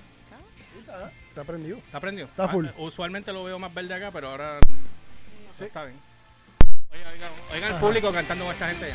Está 1.30 1.43
prendido. 1.43 1.78
¿Está 1.78 2.00
prendido? 2.00 2.28
Está 2.28 2.47
full. 2.47 2.65
Ah, 2.67 2.73
usualmente 2.78 3.34
lo 3.34 3.43
veo 3.43 3.60
más 3.60 3.73
verde 3.73 3.93
acá, 3.93 4.10
pero 4.12 4.30
ahora 4.30 4.60
Sí. 5.58 5.65
está 5.65 5.84
bien. 5.86 6.00
Oigan, 6.93 7.13
oigan, 7.13 7.32
oigan 7.54 7.73
el 7.73 7.80
público 7.82 8.12
cantando 8.13 8.45
con 8.45 8.54
esta 8.54 8.69
gente. 8.69 8.93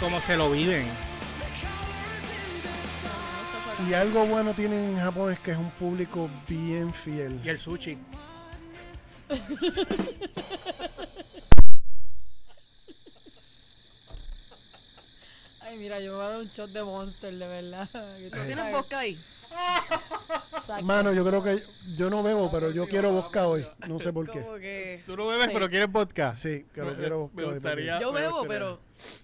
Cómo 0.00 0.20
se 0.20 0.36
lo 0.36 0.50
viven. 0.50 0.86
Si 3.76 3.94
algo 3.94 4.26
bueno 4.26 4.54
tienen 4.54 4.90
en 4.90 4.98
Japón 4.98 5.32
es 5.32 5.40
que 5.40 5.52
es 5.52 5.56
un 5.56 5.70
público 5.72 6.28
bien 6.48 6.92
fiel. 6.92 7.40
Y 7.44 7.48
el 7.48 7.58
sushi. 7.58 7.98
Ay, 15.60 15.78
mira, 15.78 16.00
yo 16.00 16.12
me 16.12 16.16
voy 16.16 16.26
a 16.26 16.30
dar 16.30 16.40
un 16.40 16.48
shot 16.48 16.70
de 16.70 16.82
Monster, 16.82 17.34
de 17.34 17.46
verdad. 17.46 17.88
¿No 17.92 18.42
tienes 18.46 18.72
vodka 18.72 18.98
ahí? 19.00 19.20
Exacto. 19.50 20.84
Mano, 20.84 21.12
yo 21.12 21.24
creo 21.24 21.42
que 21.42 21.62
yo 21.96 22.10
no 22.10 22.22
bebo, 22.22 22.50
pero 22.50 22.70
yo 22.70 22.86
quiero 22.86 23.10
vodka 23.12 23.46
hoy. 23.46 23.66
No 23.88 23.98
sé 23.98 24.12
por 24.12 24.30
qué. 24.30 24.44
Que. 24.60 25.02
Tú 25.06 25.16
no 25.16 25.26
bebes, 25.26 25.46
Sí. 25.46 25.50
pero 25.54 25.68
quieres 25.68 25.90
vodka. 25.90 26.34
Sí, 26.36 26.66
que 26.74 26.82
quiero 26.96 27.30
me 27.34 27.44
hoy. 27.44 27.54
gustaría- 27.54 28.00
Yo 28.00 28.12
bebo, 28.12 28.44
pero. 28.46 28.80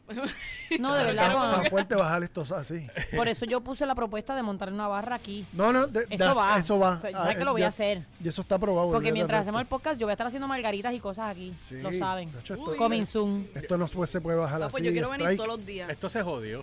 No, 0.78 0.94
de 0.94 1.04
verdad, 1.04 1.26
Está, 1.28 1.56
está 1.58 1.70
fuerte 1.70 1.94
bajar 1.96 2.22
estos 2.22 2.52
así. 2.52 2.86
por 3.16 3.26
eso 3.28 3.44
yo 3.44 3.60
puse 3.60 3.84
la 3.86 3.94
propuesta 3.94 4.34
de 4.36 4.42
montar 4.42 4.72
una 4.72 4.86
barra 4.88 5.16
aquí. 5.16 5.46
No, 5.52 5.72
no, 5.72 5.86
de- 5.86 6.06
Eso 6.10 6.24
da- 6.26 6.34
va. 6.34 6.58
Eso 6.58 6.78
va. 6.78 6.96
O 6.96 7.00
sea, 7.00 7.10
Ah, 7.14 7.18
¿sabes 7.22 7.36
que 7.38 7.44
lo 7.44 7.52
voy 7.52 7.60
ya- 7.60 7.66
a 7.66 7.68
hacer? 7.70 8.02
Y 8.22 8.28
eso 8.28 8.42
está 8.42 8.58
probado. 8.58 8.90
Porque 8.90 9.12
mientras 9.12 9.42
hacemos 9.42 9.60
el 9.60 9.66
podcast, 9.66 10.00
yo 10.00 10.06
voy 10.06 10.12
a 10.12 10.14
estar 10.14 10.26
haciendo 10.28 10.46
margaritas 10.48 10.92
y 10.94 11.00
cosas 11.00 11.30
aquí. 11.30 11.54
Sí. 11.60 11.76
Lo 11.80 11.92
saben. 11.92 12.30
Esto- 12.38 12.76
Coming 12.76 13.04
soon. 13.06 13.48
Esto 13.54 13.76
no 13.76 13.88
se 13.88 14.20
puede 14.20 14.38
bajar 14.38 14.62
Ah, 14.62 14.66
así. 14.66 14.72
pues 14.72 14.84
yo 14.84 14.92
quiero 14.92 15.10
venir 15.10 15.36
todos 15.36 15.48
los 15.48 15.66
días. 15.66 15.88
Esto 15.90 16.08
se 16.08 16.22
jodió. 16.22 16.62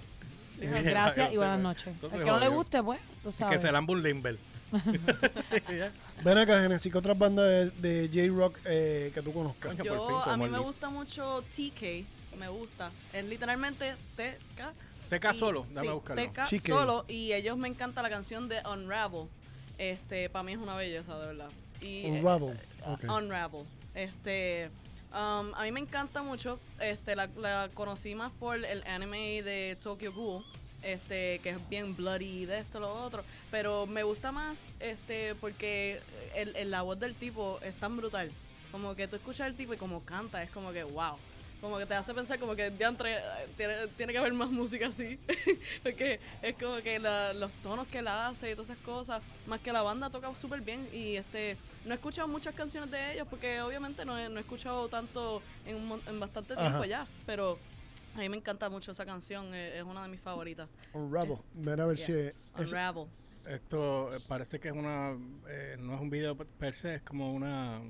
Gracias 0.70 1.34
y 1.34 1.38
buenas 1.38 1.60
noches. 1.60 1.88
Entonces, 1.88 2.20
El 2.20 2.26
que 2.26 2.32
no 2.32 2.40
le 2.40 2.48
guste, 2.48 2.84
pues, 2.84 3.00
tú 3.24 3.30
Y 3.30 3.32
que 3.32 3.38
sabes. 3.38 3.62
se 3.62 3.72
lamba 3.72 3.94
un 3.94 4.04
Limber. 4.04 4.38
Ven 6.24 6.38
acá, 6.38 6.62
Genesis, 6.62 6.92
¿qué 6.92 6.98
otras 6.98 7.18
bandas 7.18 7.46
de, 7.82 8.08
de 8.08 8.08
J-Rock 8.08 8.60
eh, 8.66 9.12
que 9.14 9.22
tú 9.22 9.34
conozcas? 9.34 9.76
Coño, 9.76 9.84
por 9.84 10.08
fin, 10.08 10.10
Yo, 10.10 10.24
a 10.24 10.38
mí 10.38 10.48
me 10.48 10.60
gusta 10.60 10.90
mucho 10.90 11.44
TK. 11.52 12.38
Me 12.38 12.48
gusta. 12.48 12.92
Es 13.12 13.26
literalmente 13.26 13.94
TK. 14.16 14.72
TK 15.10 15.34
solo, 15.34 15.66
dame 15.74 15.82
sí, 15.82 15.88
a 15.88 15.94
buscarlo. 15.94 16.24
TK 16.32 16.68
solo. 16.68 17.06
Y 17.10 17.34
ellos 17.34 17.58
me 17.58 17.68
encanta 17.68 18.02
la 18.02 18.10
canción 18.10 18.48
de 18.48 18.62
Unravel. 18.72 19.28
Este, 19.78 20.30
para 20.30 20.44
mí 20.44 20.54
es 20.54 20.60
una 20.60 20.76
belleza, 20.76 21.18
de 21.20 21.28
verdad. 21.28 21.50
Y, 21.82 22.06
eh, 22.06 22.12
Unravel. 22.12 22.58
Ok. 22.86 23.04
Unravel. 23.10 23.66
Este, 23.94 24.70
um, 25.14 25.54
a 25.56 25.64
mí 25.64 25.72
me 25.72 25.80
encanta 25.80 26.22
mucho. 26.22 26.60
Este, 26.80 27.16
la, 27.16 27.28
la 27.38 27.70
conocí 27.74 28.16
más 28.16 28.32
por 28.34 28.56
el 28.64 28.84
anime 28.88 29.42
de 29.44 29.78
Tokyo 29.82 30.12
Ghoul. 30.14 30.44
Este, 30.84 31.38
que 31.44 31.52
es 31.52 31.70
bien 31.70 31.96
bloody 31.96 32.46
de 32.46 32.58
esto, 32.60 32.80
lo 32.80 32.92
otro. 33.04 33.24
Pero 33.52 33.86
me 33.86 34.02
gusta 34.02 34.32
más, 34.32 34.64
este, 34.80 35.36
porque 35.36 36.00
el, 36.36 36.56
el- 36.56 36.72
la 36.72 36.82
voz 36.82 37.00
del 37.00 37.14
tipo 37.14 37.60
es 37.64 37.76
tan 37.76 37.98
brutal. 37.98 38.32
Como 38.72 38.96
que 38.96 39.08
tú 39.08 39.16
escuchas 39.18 39.42
al 39.48 39.54
tipo 39.56 39.74
y 39.74 39.78
como 39.78 40.04
canta, 40.04 40.42
es 40.42 40.50
como 40.50 40.72
que 40.72 40.84
wow. 40.84 41.18
Como 41.60 41.78
que 41.78 41.86
te 41.86 41.94
hace 41.94 42.12
pensar 42.16 42.40
como 42.40 42.56
que 42.56 42.72
diantre, 42.72 43.20
tiene, 43.58 43.86
tiene 43.96 44.12
que 44.14 44.18
haber 44.18 44.34
más 44.34 44.50
música 44.50 44.88
así. 44.88 45.20
Porque 45.84 46.20
es 46.42 46.56
como 46.56 46.78
que 46.78 46.98
la- 46.98 47.34
los 47.34 47.52
tonos 47.62 47.88
que 47.88 48.00
él 48.00 48.08
hace 48.08 48.50
y 48.50 48.56
todas 48.56 48.72
esas 48.72 48.84
cosas. 48.84 49.22
Más 49.46 49.60
que 49.62 49.72
la 49.72 49.84
banda 49.84 50.10
toca 50.10 50.36
súper 50.36 50.62
bien. 50.62 50.90
Y 50.92 51.18
este 51.18 51.58
no 51.86 51.92
he 51.92 51.96
escuchado 51.96 52.28
muchas 52.28 52.54
canciones 52.56 52.92
de 52.92 53.14
ellos 53.14 53.28
porque 53.30 53.62
obviamente 53.62 54.06
no 54.06 54.18
he, 54.18 54.30
no 54.30 54.38
he 54.38 54.42
escuchado 54.42 54.88
tanto 54.90 55.42
en, 55.66 55.76
un 55.78 56.02
en 56.08 56.20
bastante 56.20 56.56
tiempo 56.56 56.78
Ajá. 56.78 56.86
ya. 56.86 57.08
Pero 57.26 57.58
a 58.16 58.20
mí 58.20 58.30
me 58.30 58.38
encanta 58.38 58.70
mucho 58.70 58.92
esa 58.92 59.06
canción. 59.06 59.54
eh, 59.54 59.78
Es 59.80 59.84
una 59.84 60.04
de 60.04 60.10
mis 60.10 60.20
favoritas. 60.22 60.70
Unravel. 60.94 61.38
Ven 61.56 61.80
a 61.80 61.86
ver 61.86 61.98
Yeah. 61.98 62.06
si 62.06 62.14
es- 62.14 62.34
Unravel. 62.58 63.08
Esto 63.48 64.14
eh, 64.14 64.20
parece 64.28 64.60
que 64.60 64.68
es 64.68 64.74
una. 64.76 65.18
eh, 65.50 65.76
no 65.80 65.96
es 65.96 66.02
un 66.02 66.10
video 66.12 66.36
per 66.38 66.76
se, 66.76 66.96
es 66.96 67.02
como 67.02 67.34
una. 67.34 67.82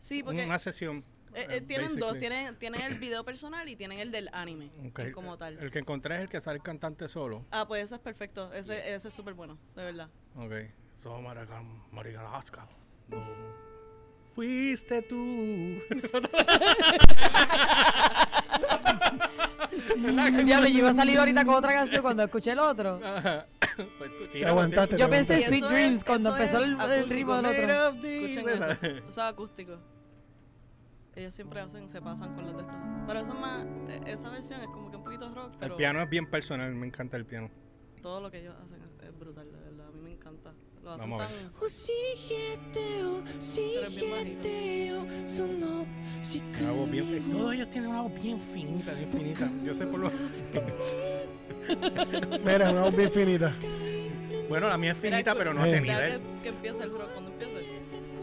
Sí, 0.00 0.22
porque 0.24 0.44
Una 0.44 0.58
sesión. 0.58 1.04
eh, 1.34 1.60
tienen 1.60 1.94
dos. 1.96 2.18
Tienen, 2.18 2.56
tienen 2.56 2.80
el 2.82 2.98
video 2.98 3.24
personal 3.24 3.68
y 3.68 3.76
tienen 3.76 4.00
el 4.00 4.10
del 4.10 4.28
anime. 4.32 4.70
Ok, 4.88 4.98
eh, 5.00 5.12
Como 5.12 5.36
tal. 5.36 5.56
El 5.58 5.70
que 5.70 5.78
encontré 5.78 6.16
es 6.16 6.22
el 6.22 6.28
que 6.28 6.40
sale 6.40 6.56
el 6.56 6.62
cantante 6.64 7.08
solo. 7.08 7.44
Ah, 7.52 7.64
pues 7.68 7.84
ese 7.84 7.94
es 7.94 8.00
perfecto. 8.00 8.52
Ese, 8.52 8.92
ese 8.94 9.06
es 9.08 9.14
súper 9.14 9.34
bueno, 9.34 9.56
de 9.76 9.84
verdad. 9.84 10.08
Ok. 10.36 10.52
So, 10.96 11.20
Marigan-. 11.20 11.80
Fuiste 14.34 15.02
tú. 15.02 15.78
Diablo, 20.44 20.68
yo 20.68 20.78
iba 20.78 20.90
a 20.90 20.94
salir 20.94 21.18
ahorita 21.18 21.44
con 21.44 21.54
otra 21.56 21.72
canción 21.72 22.02
cuando 22.02 22.22
escuché 22.24 22.52
el 22.52 22.58
otro. 22.60 23.00
Pues, 23.98 24.10
Te 24.32 24.46
aguantaste, 24.46 24.96
Yo 24.98 25.08
pensé 25.10 25.34
aguantaste. 25.34 25.58
Sweet 25.58 25.70
Dreams 25.72 25.96
es- 25.98 26.04
cuando 26.04 26.30
empezó 26.30 26.58
el, 26.58 26.80
el 26.92 27.08
ritmo 27.10 27.34
del 27.36 27.46
otro. 27.46 28.06
Escuchen 28.08 28.48
eso. 28.48 28.70
Eso 28.82 29.06
es 29.08 29.18
acústico. 29.18 29.78
Ellos 31.14 31.34
siempre 31.34 31.60
hacen, 31.60 31.88
se 31.88 32.00
pasan 32.00 32.34
con 32.34 32.44
las 32.46 32.54
de 32.54 32.62
estas. 32.62 32.76
Pero 33.06 33.18
eso 33.20 33.32
es 33.32 33.40
más, 33.40 33.66
eh, 33.88 34.00
esa 34.06 34.30
versión 34.30 34.60
es 34.60 34.66
como 34.68 34.90
que 34.90 34.96
un 34.98 35.02
poquito 35.04 35.28
rock, 35.34 35.52
El 35.54 35.58
pero 35.58 35.76
piano 35.76 36.00
es 36.02 36.08
bien 36.08 36.30
personal, 36.30 36.72
me 36.74 36.86
encanta 36.86 37.16
el 37.16 37.24
piano. 37.24 37.50
todo 38.02 38.20
lo 38.20 38.30
que 38.30 38.38
ellos 38.38 38.54
hacen 38.62 38.78
es, 38.82 39.08
es 39.08 39.18
brutal, 39.18 39.50
de 39.50 39.58
verdad. 39.58 39.88
A 39.88 39.90
mí 39.90 40.00
me 40.00 40.12
encanta. 40.12 40.52
Lo 40.88 40.96
Vamos 40.96 41.22
a 41.22 41.26
ver. 41.28 41.36
Una 46.62 46.72
voz 46.72 46.90
bien 46.90 47.06
finita. 47.06 47.36
Todos 47.36 47.54
ellos 47.54 47.70
tienen 47.70 47.90
una 47.90 48.02
voz 48.02 48.14
bien 48.14 48.40
finita, 48.40 48.92
bien 48.94 49.10
finita. 49.12 49.50
Yo 49.64 49.74
sé 49.74 49.86
por 49.86 50.00
lo. 50.00 50.10
Mira, 52.44 52.70
una 52.70 52.80
voz 52.82 52.96
bien 52.96 53.10
finita. 53.12 53.54
Bueno, 54.48 54.68
la 54.68 54.78
mía 54.78 54.92
es 54.92 54.98
finita, 54.98 55.34
pero 55.34 55.52
no 55.52 55.62
hace 55.62 55.80
nivel. 55.80 56.20
Que, 56.20 56.42
que 56.44 56.48
empieza 56.48 56.84
el 56.84 56.90
rock 56.90 57.10
cuando 57.12 57.30
empieza. 57.32 57.52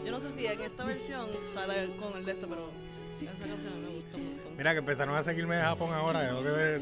Yo 0.03 0.11
no 0.11 0.19
sé 0.19 0.31
si 0.31 0.47
en 0.47 0.59
esta 0.59 0.85
versión 0.85 1.29
sale 1.53 1.95
con 1.97 2.17
el 2.17 2.25
de 2.25 2.31
esto, 2.31 2.47
pero 2.47 2.71
esa 3.07 3.25
canción 3.25 3.81
me 3.83 3.89
gusta 3.95 4.17
mucho. 4.17 4.34
Mira 4.57 4.71
que 4.73 4.79
empezaron 4.79 5.15
a 5.15 5.23
seguirme 5.23 5.57
de 5.57 5.63
Japón 5.63 5.93
ahora. 5.93 6.29
que 6.29 6.81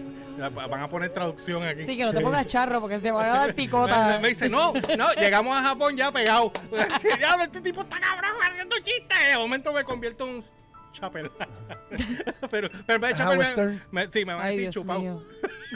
Van 0.52 0.82
a 0.82 0.88
poner 0.88 1.12
traducción 1.12 1.64
aquí. 1.64 1.84
Sí, 1.84 1.98
que 1.98 2.06
no 2.06 2.14
te 2.14 2.22
pongas 2.22 2.46
charro 2.46 2.80
porque 2.80 3.00
te 3.00 3.12
van 3.12 3.30
a 3.30 3.34
dar 3.34 3.56
picota. 3.56 4.20
me 4.20 4.30
dice, 4.30 4.50
no, 4.50 4.74
no, 4.98 5.14
llegamos 5.14 5.58
a 5.58 5.62
Japón 5.64 5.96
ya 5.98 6.12
pegado. 6.12 6.52
ya, 7.20 7.36
este 7.44 7.62
tipo 7.62 7.82
está 7.82 8.00
cabrón 8.00 8.32
haciendo 8.42 8.76
chistes. 8.78 9.18
De 9.30 9.38
momento 9.38 9.74
me 9.74 9.84
convierto 9.84 10.28
en 10.28 10.36
un 10.36 10.46
chapel. 10.94 11.32
pero, 12.52 12.70
pero 12.86 12.96
en 12.96 13.02
vez 13.02 13.10
de 13.12 13.16
chapel, 13.16 13.82
me, 13.92 14.06
me- 14.06 14.12
sí, 14.12 14.26
me 14.26 14.34
van 14.34 14.46
a 14.46 14.50
decir 14.50 14.70
chupado. 14.70 15.24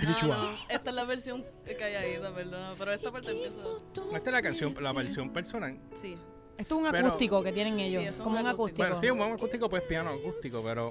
Ah, 0.06 0.18
no, 0.24 0.58
esta 0.70 0.90
es 0.90 0.96
la 0.96 1.04
versión 1.06 1.44
que 1.66 1.84
hay 1.84 1.96
ahí, 1.96 2.20
perdona. 2.36 2.74
Pero 2.78 2.92
esta 2.92 3.12
parte 3.12 3.32
empieza... 3.32 3.58
Esta 4.14 4.30
es 4.30 4.34
la 4.34 4.42
canción, 4.42 4.76
la 4.80 4.94
versión 4.94 5.32
personal. 5.32 5.78
Sí. 5.96 6.18
Esto 6.58 6.76
es 6.76 6.82
un 6.86 6.92
Pero- 6.92 7.08
acústico 7.08 7.44
que 7.44 7.52
tienen 7.54 7.80
ellos. 7.80 8.04
es 8.04 8.18
como 8.18 8.40
un 8.40 8.48
acústico. 8.48 8.64
acústico. 8.64 8.78
Bueno, 8.78 8.96
sí, 9.00 9.10
un 9.10 9.18
buen 9.20 9.32
acústico, 9.34 9.70
pues 9.70 9.84
piano 9.84 10.10
acústico, 10.12 10.62
pero. 10.64 10.90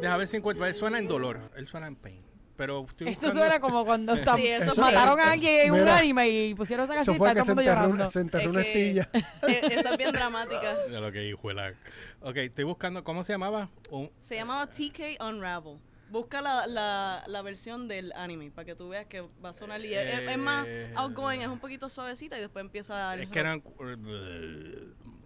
Deja 0.00 0.16
ver 0.16 0.28
si 0.28 0.36
encuentro. 0.36 0.66
Él 0.66 0.74
suena 0.74 0.98
en 0.98 1.06
dolor, 1.08 1.38
él 1.56 1.66
suena 1.68 1.86
en 1.86 1.96
pain. 1.96 2.20
Pero 2.56 2.86
estoy 2.88 3.08
Esto 3.08 3.26
buscando- 3.26 3.40
suena 3.40 3.60
como 3.60 3.84
cuando 3.84 4.14
están- 4.14 4.36
Sí, 4.40 4.46
eso 4.46 4.80
mataron 4.80 5.18
es- 5.18 5.26
a 5.26 5.32
alguien 5.32 5.66
en 5.66 5.72
un 5.72 5.88
anime 5.88 6.28
y 6.28 6.54
pusieron 6.54 6.84
esa 6.84 6.94
canción 6.94 7.16
y 7.16 7.18
fue 7.18 7.28
está 7.28 7.40
que 7.40 7.44
se 7.46 7.52
todo 7.52 7.60
el 7.60 7.66
mundo 7.66 7.70
enterró, 7.72 7.90
llorando. 7.92 8.10
se 8.12 8.20
enterró 8.20 8.50
una 8.50 8.60
estilla. 8.60 9.08
e- 9.48 9.74
esa 9.80 9.90
es 9.90 9.96
bien 9.98 10.12
dramática. 10.12 10.76
Ya 10.90 11.00
lo 11.00 11.10
que 11.10 11.28
hijo 11.28 11.48
de 11.48 11.54
la- 11.54 11.74
Ok, 12.20 12.36
estoy 12.36 12.64
buscando. 12.64 13.02
¿Cómo 13.02 13.24
se 13.24 13.32
llamaba? 13.32 13.68
Un- 13.90 14.08
Se 14.20 14.36
llamaba 14.36 14.66
TK 14.68 15.18
Unravel. 15.20 15.78
Busca 16.14 16.40
la, 16.40 16.66
la, 16.68 17.24
la 17.26 17.42
versión 17.42 17.88
del 17.88 18.12
anime 18.12 18.52
para 18.52 18.64
que 18.64 18.76
tú 18.76 18.88
veas 18.90 19.06
que 19.06 19.20
va 19.44 19.48
a 19.48 19.52
sonar. 19.52 19.80
Y 19.84 19.92
es, 19.92 20.06
es- 20.20 20.30
es 20.30 20.38
más 20.38 20.64
Eh, 20.68 20.92
outgoing, 20.94 21.40
es 21.42 21.48
un 21.48 21.58
poquito 21.58 21.88
suavecita 21.88 22.38
y 22.38 22.40
después 22.40 22.64
empieza 22.64 22.94
a 22.94 23.06
dar. 23.08 23.20
Es 23.20 23.28
que 23.28 23.38
eran. 23.40 23.60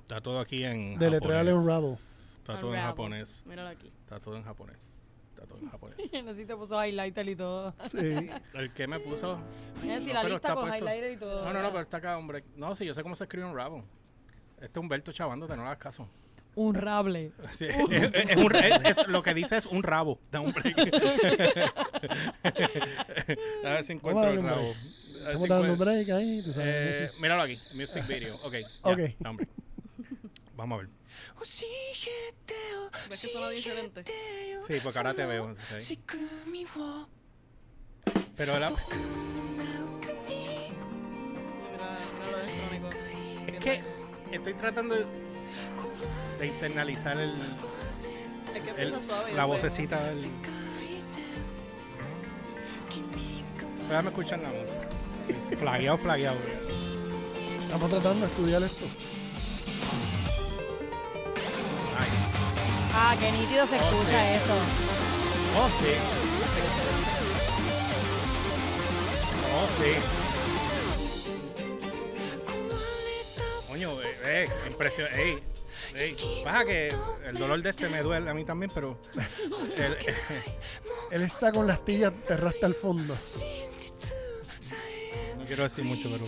Está 0.00 0.20
todo 0.20 0.40
aquí 0.40 0.64
en. 0.64 0.98
Deletreale 0.98 1.50
japonés. 1.50 1.62
Unravel. 1.66 1.92
Está 1.92 2.58
todo 2.60 2.74
en 2.74 2.80
japonés. 2.80 3.42
Míralo 3.46 3.68
aquí. 3.68 3.88
Está 4.00 4.18
todo 4.20 4.36
en 4.36 4.42
japonés. 4.44 5.02
Está 5.34 5.46
todo 5.46 5.58
en 5.58 5.68
japonés. 5.70 5.98
No 6.24 6.32
sé 6.32 6.36
si 6.40 6.46
te 6.46 6.56
puso 6.56 6.82
highlighter 6.82 7.28
y 7.28 7.36
todo. 7.36 7.74
Sí. 7.90 8.30
¿El 8.54 8.72
que 8.72 8.86
me 8.86 8.98
puso? 9.00 9.38
Mira, 9.82 10.00
si 10.00 10.12
la 10.12 10.22
pero 10.22 10.34
lista 10.34 10.48
está 10.48 10.54
con 10.54 10.68
puesto- 10.70 10.84
highlighter 10.86 11.12
y 11.12 11.16
todo. 11.18 11.44
No, 11.44 11.52
no, 11.52 11.62
no, 11.62 11.68
pero 11.68 11.82
está 11.82 11.98
acá, 11.98 12.16
hombre. 12.16 12.44
No, 12.56 12.74
sí, 12.74 12.86
yo 12.86 12.94
sé 12.94 13.02
cómo 13.02 13.14
se 13.14 13.24
escribe 13.24 13.44
un 13.46 13.54
rabo. 13.54 13.84
Este 14.56 14.66
es 14.66 14.76
Humberto 14.82 15.12
chavándote, 15.12 15.54
no 15.54 15.62
le 15.62 15.68
hagas 15.68 15.78
caso 15.78 16.08
un 16.58 16.74
rable. 16.74 17.32
Sí, 17.56 17.66
es, 17.90 18.12
es, 18.30 18.36
un, 18.36 18.54
es, 18.54 19.08
lo 19.08 19.22
que 19.22 19.34
dice 19.34 19.56
es 19.56 19.66
un 19.66 19.82
rabo. 19.82 20.20
Da 20.30 20.40
un 20.40 20.52
break. 20.52 20.76
Ah, 23.64 23.68
a 23.68 23.74
ver 23.74 23.84
si 23.84 23.92
encuentro 23.92 24.28
el 24.28 24.42
rabo. 24.42 24.74
Estamos 25.18 25.50
ah, 25.50 25.54
dando 25.54 25.72
un 25.72 25.78
break 25.78 26.08
ahí. 26.10 26.42
¿Tú 26.42 26.52
sabes? 26.52 26.66
Eh, 26.68 27.10
míralo 27.20 27.42
aquí. 27.42 27.58
Music 27.74 28.06
video. 28.06 28.36
Ok. 28.36 28.54
ok. 28.82 28.98
Ya. 28.98 29.36
Vamos 30.54 30.78
a 30.78 30.82
ver. 30.82 30.90
¿Ves 33.08 33.20
que 33.20 33.28
suena 33.28 33.50
diferente? 33.50 34.04
Sí, 34.66 34.74
porque 34.82 34.98
ahora 34.98 35.14
te 35.14 35.26
veo. 35.26 35.54
¿sí? 35.78 36.00
Pero 38.36 38.56
el 38.56 38.62
Es 43.46 43.58
que 43.60 43.82
estoy 44.32 44.54
tratando 44.54 44.94
de 44.94 45.27
de 46.38 46.46
internalizar 46.46 47.18
el, 47.18 47.34
el- 48.76 48.94
la 49.36 49.44
vocecita 49.44 50.00
del. 50.04 50.30
Déjame 53.88 54.08
escuchar 54.10 54.38
la 54.40 54.48
música. 54.48 55.56
Flagueado, 55.58 55.98
flagueado. 55.98 56.36
Estamos 57.62 57.90
tratando 57.90 58.20
de 58.20 58.26
estudiar 58.32 58.62
esto. 58.62 58.84
Ah, 62.94 63.14
qué 63.18 63.30
nítido 63.32 63.66
se 63.66 63.74
Oh, 63.76 63.78
escucha 63.78 64.10
sí. 64.10 64.34
eso. 64.36 64.54
Oh, 65.56 65.68
sí. 65.80 65.92
Oh, 69.54 69.66
eh, 74.28 74.48
impresión. 74.66 75.08
Ey, 75.16 75.42
ey. 75.94 76.16
Baja 76.44 76.64
que 76.64 76.94
el 77.26 77.38
dolor 77.38 77.62
de 77.62 77.70
este 77.70 77.88
me 77.88 78.02
duele 78.02 78.30
a 78.30 78.34
mí 78.34 78.44
también, 78.44 78.70
pero. 78.74 79.00
Él 81.10 81.22
está 81.22 81.52
con 81.52 81.66
la 81.66 81.74
astilla 81.74 82.10
terra 82.10 82.50
hasta 82.50 82.66
el 82.66 82.74
fondo. 82.74 83.16
no 85.38 85.44
quiero 85.46 85.64
decir 85.64 85.84
mucho, 85.84 86.10
pero. 86.10 86.24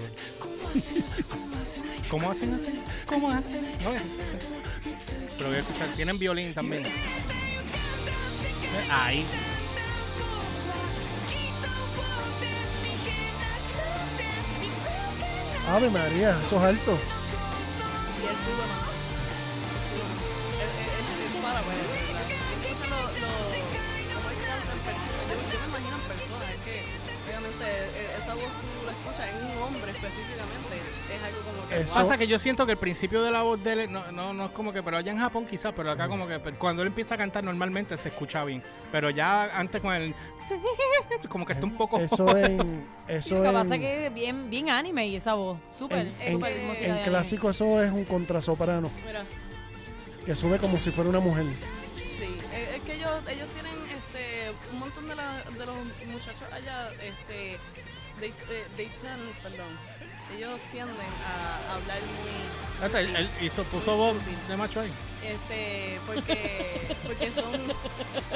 ¿Cómo 2.09 2.31
hacen 2.31 2.55
así? 2.55 2.83
¿Cómo 3.07 3.31
hacen? 3.31 3.63
No, 3.83 3.93
pero 5.37 5.49
voy 5.49 5.57
a 5.57 5.61
escuchar. 5.61 5.89
Tienen 5.97 6.19
violín 6.19 6.55
también. 6.55 6.85
Ahí. 8.91 9.25
Ave 15.69 15.89
María, 15.91 16.37
eso 16.45 16.57
es 16.57 16.63
alto. 16.63 16.99
Él, 18.41 18.49
él, 20.97 21.05
él 21.27 21.43
para, 21.43 21.61
pues. 21.61 23.50
Es 26.21 26.65
que 26.65 26.83
obviamente 27.27 27.65
eh, 27.65 28.17
esa 28.21 28.35
voz 28.35 28.45
tú 28.45 28.87
la 28.87 28.93
escuchas 28.93 29.29
en 29.29 29.57
un 29.57 29.63
hombre 29.63 29.91
específicamente, 29.91 30.77
es 31.15 31.23
algo 31.25 31.41
como 31.43 31.69
que... 31.69 31.81
Eso- 31.81 31.95
Pasa 31.95 32.19
que 32.19 32.27
yo 32.27 32.39
siento 32.39 32.67
que 32.67 32.73
el 32.73 32.79
principio 32.79 33.23
de 33.23 33.31
la 33.31 33.43
voz 33.43 33.63
de 33.63 33.73
él 33.73 33.93
no, 33.93 34.11
no, 34.13 34.33
no 34.33 34.47
es 34.47 34.51
como 34.53 34.73
que, 34.73 34.83
pero 34.83 34.97
allá 34.97 35.13
en 35.13 35.19
Japón 35.19 35.47
quizás, 35.49 35.73
pero 35.77 35.91
acá 35.91 36.09
como 36.09 36.27
que 36.27 36.39
cuando 36.59 36.83
él 36.83 36.89
empieza 36.89 37.15
a 37.15 37.19
cantar 37.19 37.45
normalmente 37.45 37.97
se 37.97 38.09
escucha 38.09 38.45
bien. 38.45 38.63
Pero 38.93 39.11
ya 39.11 39.45
antes 39.59 39.81
con 39.81 39.93
el 39.95 40.15
como 41.29 41.47
que 41.47 41.53
está 41.55 41.65
un 41.67 41.77
poco 41.77 41.99
Eso 42.01 42.37
en. 42.37 42.59
Sí, 42.61 42.67
Eso 43.09 43.37
lo 43.39 43.43
que 43.45 43.51
pasa 43.53 43.75
es 43.75 43.81
que 43.81 44.07
es 44.07 44.15
bien, 44.15 44.51
bien 44.51 44.71
anime 44.71 45.07
y 45.07 45.17
esa 45.17 45.35
voz. 45.35 45.59
Súper, 45.77 46.09
en, 46.21 46.33
en- 46.35 46.41
de 46.41 46.85
en 46.85 46.91
anime. 46.93 47.05
clásico 47.09 47.51
eso 47.51 47.83
es 47.83 47.91
un 47.93 48.05
contrasoprano. 48.05 48.91
Mira, 49.07 49.23
Que 50.27 50.35
sube 50.35 50.59
como 50.59 50.81
si 50.81 50.91
fuera 50.91 51.11
una 51.11 51.21
mujer. 51.21 51.45
sí, 51.97 52.25
es, 52.55 52.77
es 52.77 52.83
que 52.83 52.95
ellos, 52.95 53.11
ellos 53.29 53.49
tienen 53.55 53.70
montón 54.91 55.09
de, 55.09 55.15
la- 55.15 55.43
de 55.45 55.67
los 55.67 55.77
muchachos 56.07 56.53
allá, 56.53 56.91
este, 57.03 57.57
they, 58.19 58.31
eh, 58.51 58.67
they 58.77 58.87
tend, 58.87 59.33
perdón, 59.43 59.79
ellos 60.37 60.61
tienden 60.73 60.97
a 61.27 61.75
hablar 61.75 61.99
muy 62.01 62.85
Hasta 62.85 63.01
él, 63.01 63.07
sutil, 63.09 63.17
él 63.17 63.31
hizo, 63.47 63.65
puso 63.65 63.97
voz 63.97 64.17
de 64.49 64.57
macho 64.57 64.81
ahí. 64.81 64.93
este 65.23 65.99
porque 66.07 66.97
porque 67.07 67.31
son 67.33 67.53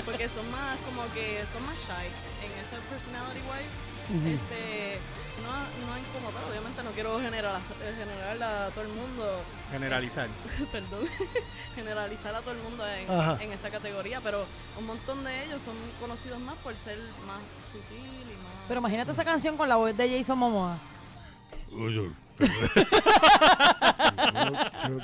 porque 0.05 0.29
son 0.29 0.51
más 0.51 0.79
como 0.81 1.03
que 1.15 1.43
son 1.51 1.65
más 1.67 1.77
shy 1.77 2.07
en 2.45 2.51
ese 2.63 2.77
personality 2.91 3.41
wise 3.49 4.35
este 4.35 4.99
no 5.43 5.51
no 5.87 5.99
incomodado 5.99 6.47
obviamente 6.49 6.83
no 6.83 6.91
quiero 6.91 7.19
generar 7.21 7.61
generar 7.99 8.43
a 8.43 8.71
todo 8.71 8.83
el 8.85 8.91
mundo 8.91 9.43
Generalizar. 9.71 10.29
perdón 10.73 11.07
generalizar 11.75 12.35
a 12.35 12.41
todo 12.41 12.53
el 12.53 12.63
mundo 12.63 12.85
en, 12.87 13.41
en 13.43 13.53
esa 13.53 13.71
categoría 13.71 14.21
pero 14.21 14.45
un 14.79 14.87
montón 14.87 15.25
de 15.25 15.45
ellos 15.45 15.63
son 15.63 15.75
conocidos 16.01 16.39
más 16.41 16.57
por 16.59 16.77
ser 16.77 16.99
más 17.27 17.41
sutil 17.71 17.99
y 17.99 18.37
más 18.43 18.53
Pero 18.69 18.81
imagínate 18.81 19.11
esa 19.11 19.25
canción 19.25 19.57
con 19.57 19.69
la 19.69 19.77
voz 19.77 19.97
de 19.97 20.17
Jason 20.19 20.39
Momoa. 20.39 20.79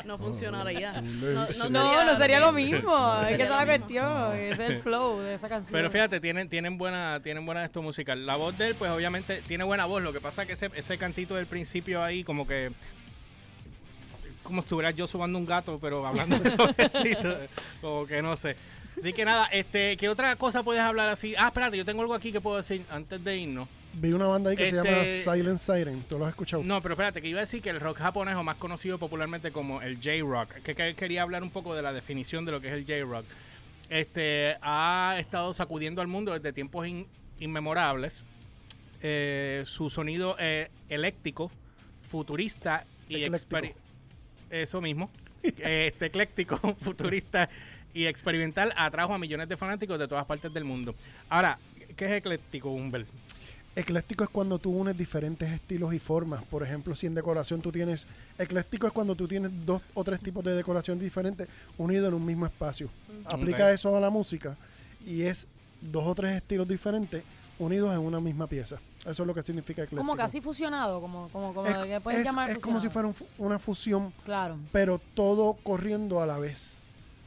No 0.04 0.18
funcionaría 0.18 1.00
no, 1.00 1.46
No, 1.70 2.04
no 2.04 2.18
sería 2.18 2.40
lo 2.40 2.52
mismo. 2.52 3.20
es 3.22 3.28
que 3.28 3.42
esa 3.42 3.44
es 3.44 3.50
la 3.50 3.66
cuestión. 3.66 4.36
Es 4.36 4.58
el 4.58 4.82
flow 4.82 5.20
de 5.20 5.34
esa 5.34 5.48
canción. 5.48 5.72
Pero 5.72 5.90
fíjate, 5.90 6.20
tienen, 6.20 6.48
tienen 6.48 6.78
buena, 6.78 7.20
tienen 7.22 7.46
buena 7.46 7.64
esto 7.64 7.82
musical. 7.82 8.26
La 8.26 8.36
voz 8.36 8.56
de 8.58 8.68
él, 8.68 8.74
pues 8.74 8.90
obviamente 8.90 9.42
tiene 9.46 9.64
buena 9.64 9.86
voz. 9.86 10.02
Lo 10.02 10.12
que 10.12 10.20
pasa 10.20 10.42
es 10.42 10.48
que 10.48 10.54
ese, 10.54 10.70
ese 10.74 10.98
cantito 10.98 11.34
del 11.34 11.46
principio 11.46 12.02
ahí, 12.02 12.24
como 12.24 12.46
que. 12.46 12.72
Como 14.42 14.62
si 14.62 14.66
estuviera 14.66 14.90
yo 14.90 15.06
subando 15.06 15.38
un 15.38 15.46
gato, 15.46 15.78
pero 15.80 16.04
hablando 16.06 16.38
de 16.38 16.50
suavecito. 16.50 17.36
como 17.80 18.06
que 18.06 18.20
no 18.22 18.36
sé. 18.36 18.56
Así 18.98 19.12
que 19.12 19.24
nada, 19.24 19.46
este, 19.46 19.96
¿qué 19.96 20.08
otra 20.08 20.34
cosa 20.36 20.62
puedes 20.62 20.82
hablar 20.82 21.08
así? 21.08 21.34
Ah, 21.38 21.46
espérate, 21.46 21.76
yo 21.76 21.84
tengo 21.84 22.02
algo 22.02 22.14
aquí 22.14 22.32
que 22.32 22.40
puedo 22.40 22.56
decir 22.56 22.84
antes 22.90 23.22
de 23.22 23.36
irnos. 23.38 23.68
Vi 23.94 24.11
una 24.12 24.26
banda 24.26 24.50
ahí 24.50 24.57
que 24.57 24.70
se 24.70 24.76
Este- 24.76 24.90
llama 24.90 25.07
Silent 25.37 25.59
Siren. 25.59 26.03
¿Tú 26.09 26.18
lo 26.18 26.24
has 26.24 26.31
escuchado? 26.31 26.62
No, 26.62 26.81
pero 26.81 26.94
espérate, 26.94 27.20
que 27.20 27.29
iba 27.29 27.40
a 27.40 27.42
decir 27.42 27.61
que 27.61 27.70
el 27.70 27.81
rock 27.81 27.98
japonés, 27.98 28.37
o 28.37 28.42
más 28.42 28.57
conocido 28.57 28.98
popularmente 28.98 29.50
como 29.50 29.83
el 29.83 29.96
J-Rock, 29.96 30.55
que, 30.62 30.74
que 30.74 30.94
quería 30.94 31.22
hablar 31.22 31.42
un 31.42 31.50
poco 31.50 31.74
de 31.74 31.83
la 31.83 31.92
definición 31.92 32.44
de 32.44 32.53
lo 32.53 32.61
que 32.61 32.68
es 32.68 32.74
el 32.74 32.85
J-Rock, 32.87 33.24
este, 33.88 34.57
ha 34.62 35.16
estado 35.18 35.53
sacudiendo 35.53 36.00
al 36.00 36.07
mundo 36.09 36.33
desde 36.33 36.53
tiempos 36.53 36.87
in- 36.87 37.07
inmemorables. 37.40 38.22
Eh, 39.03 39.64
su 39.66 39.88
sonido 39.90 40.37
eh, 40.38 40.70
eléctrico, 40.88 41.50
futurista 42.11 42.85
y 43.09 43.24
Eso 44.50 44.81
mismo. 44.81 45.11
este 45.42 46.07
ecléctico, 46.07 46.59
futurista 46.81 47.48
y 47.94 48.07
experimental 48.07 48.72
atrajo 48.76 49.14
a 49.14 49.18
millones 49.18 49.48
de 49.48 49.57
fanáticos 49.57 49.98
de 49.98 50.07
todas 50.07 50.24
partes 50.26 50.53
del 50.53 50.64
mundo. 50.64 50.94
Ahora, 51.29 51.59
¿qué 51.96 52.05
es 52.07 52.12
ecléctico, 52.12 52.70
Humbert? 52.70 53.09
Ecléctico 53.80 54.24
es 54.24 54.30
cuando 54.30 54.58
tú 54.58 54.70
unes 54.70 54.96
diferentes 54.96 55.50
estilos 55.50 55.94
y 55.94 55.98
formas. 55.98 56.42
Por 56.44 56.62
ejemplo, 56.62 56.94
si 56.94 57.06
en 57.06 57.14
decoración 57.14 57.60
tú 57.62 57.72
tienes... 57.72 58.06
Ecléctico 58.38 58.86
es 58.86 58.92
cuando 58.92 59.14
tú 59.14 59.26
tienes 59.26 59.50
dos 59.64 59.80
o 59.94 60.04
tres 60.04 60.20
tipos 60.20 60.44
de 60.44 60.54
decoración 60.54 60.98
diferentes 60.98 61.48
unidos 61.78 62.08
en 62.08 62.14
un 62.14 62.24
mismo 62.26 62.46
espacio. 62.46 62.90
Aplica 63.24 63.72
eso 63.72 63.96
a 63.96 64.00
la 64.00 64.10
música 64.10 64.56
y 65.06 65.22
es 65.22 65.46
dos 65.80 66.04
o 66.06 66.14
tres 66.14 66.36
estilos 66.36 66.68
diferentes 66.68 67.22
unidos 67.58 67.92
en 67.92 68.00
una 68.00 68.20
misma 68.20 68.46
pieza. 68.46 68.76
Eso 69.06 69.22
es 69.22 69.26
lo 69.26 69.34
que 69.34 69.42
significa 69.42 69.82
ecléctico. 69.82 70.00
como 70.02 70.16
casi 70.16 70.40
fusionado, 70.42 71.00
como, 71.00 71.28
como, 71.30 71.54
como 71.54 71.66
es, 71.66 71.76
que 71.86 72.00
puedes 72.00 72.20
es- 72.20 72.26
llamar 72.26 72.50
es 72.50 72.58
como 72.58 72.80
si 72.80 72.88
fuera 72.90 73.08
un 73.08 73.14
fu- 73.14 73.26
una 73.38 73.58
fusión, 73.58 74.12
Claro. 74.26 74.58
pero 74.72 75.00
todo 75.14 75.54
corriendo 75.54 76.20
a 76.20 76.26
la 76.26 76.38
vez. 76.38 76.80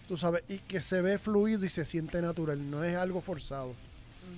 Tú 0.07 0.17
sabes, 0.17 0.43
y 0.49 0.59
que 0.59 0.81
se 0.83 1.01
ve 1.01 1.17
fluido 1.17 1.65
y 1.65 1.69
se 1.71 1.85
siente 1.85 2.21
natural, 2.21 2.69
no 2.69 2.83
es 2.83 2.95
algo 2.95 3.21
forzado. 3.21 3.73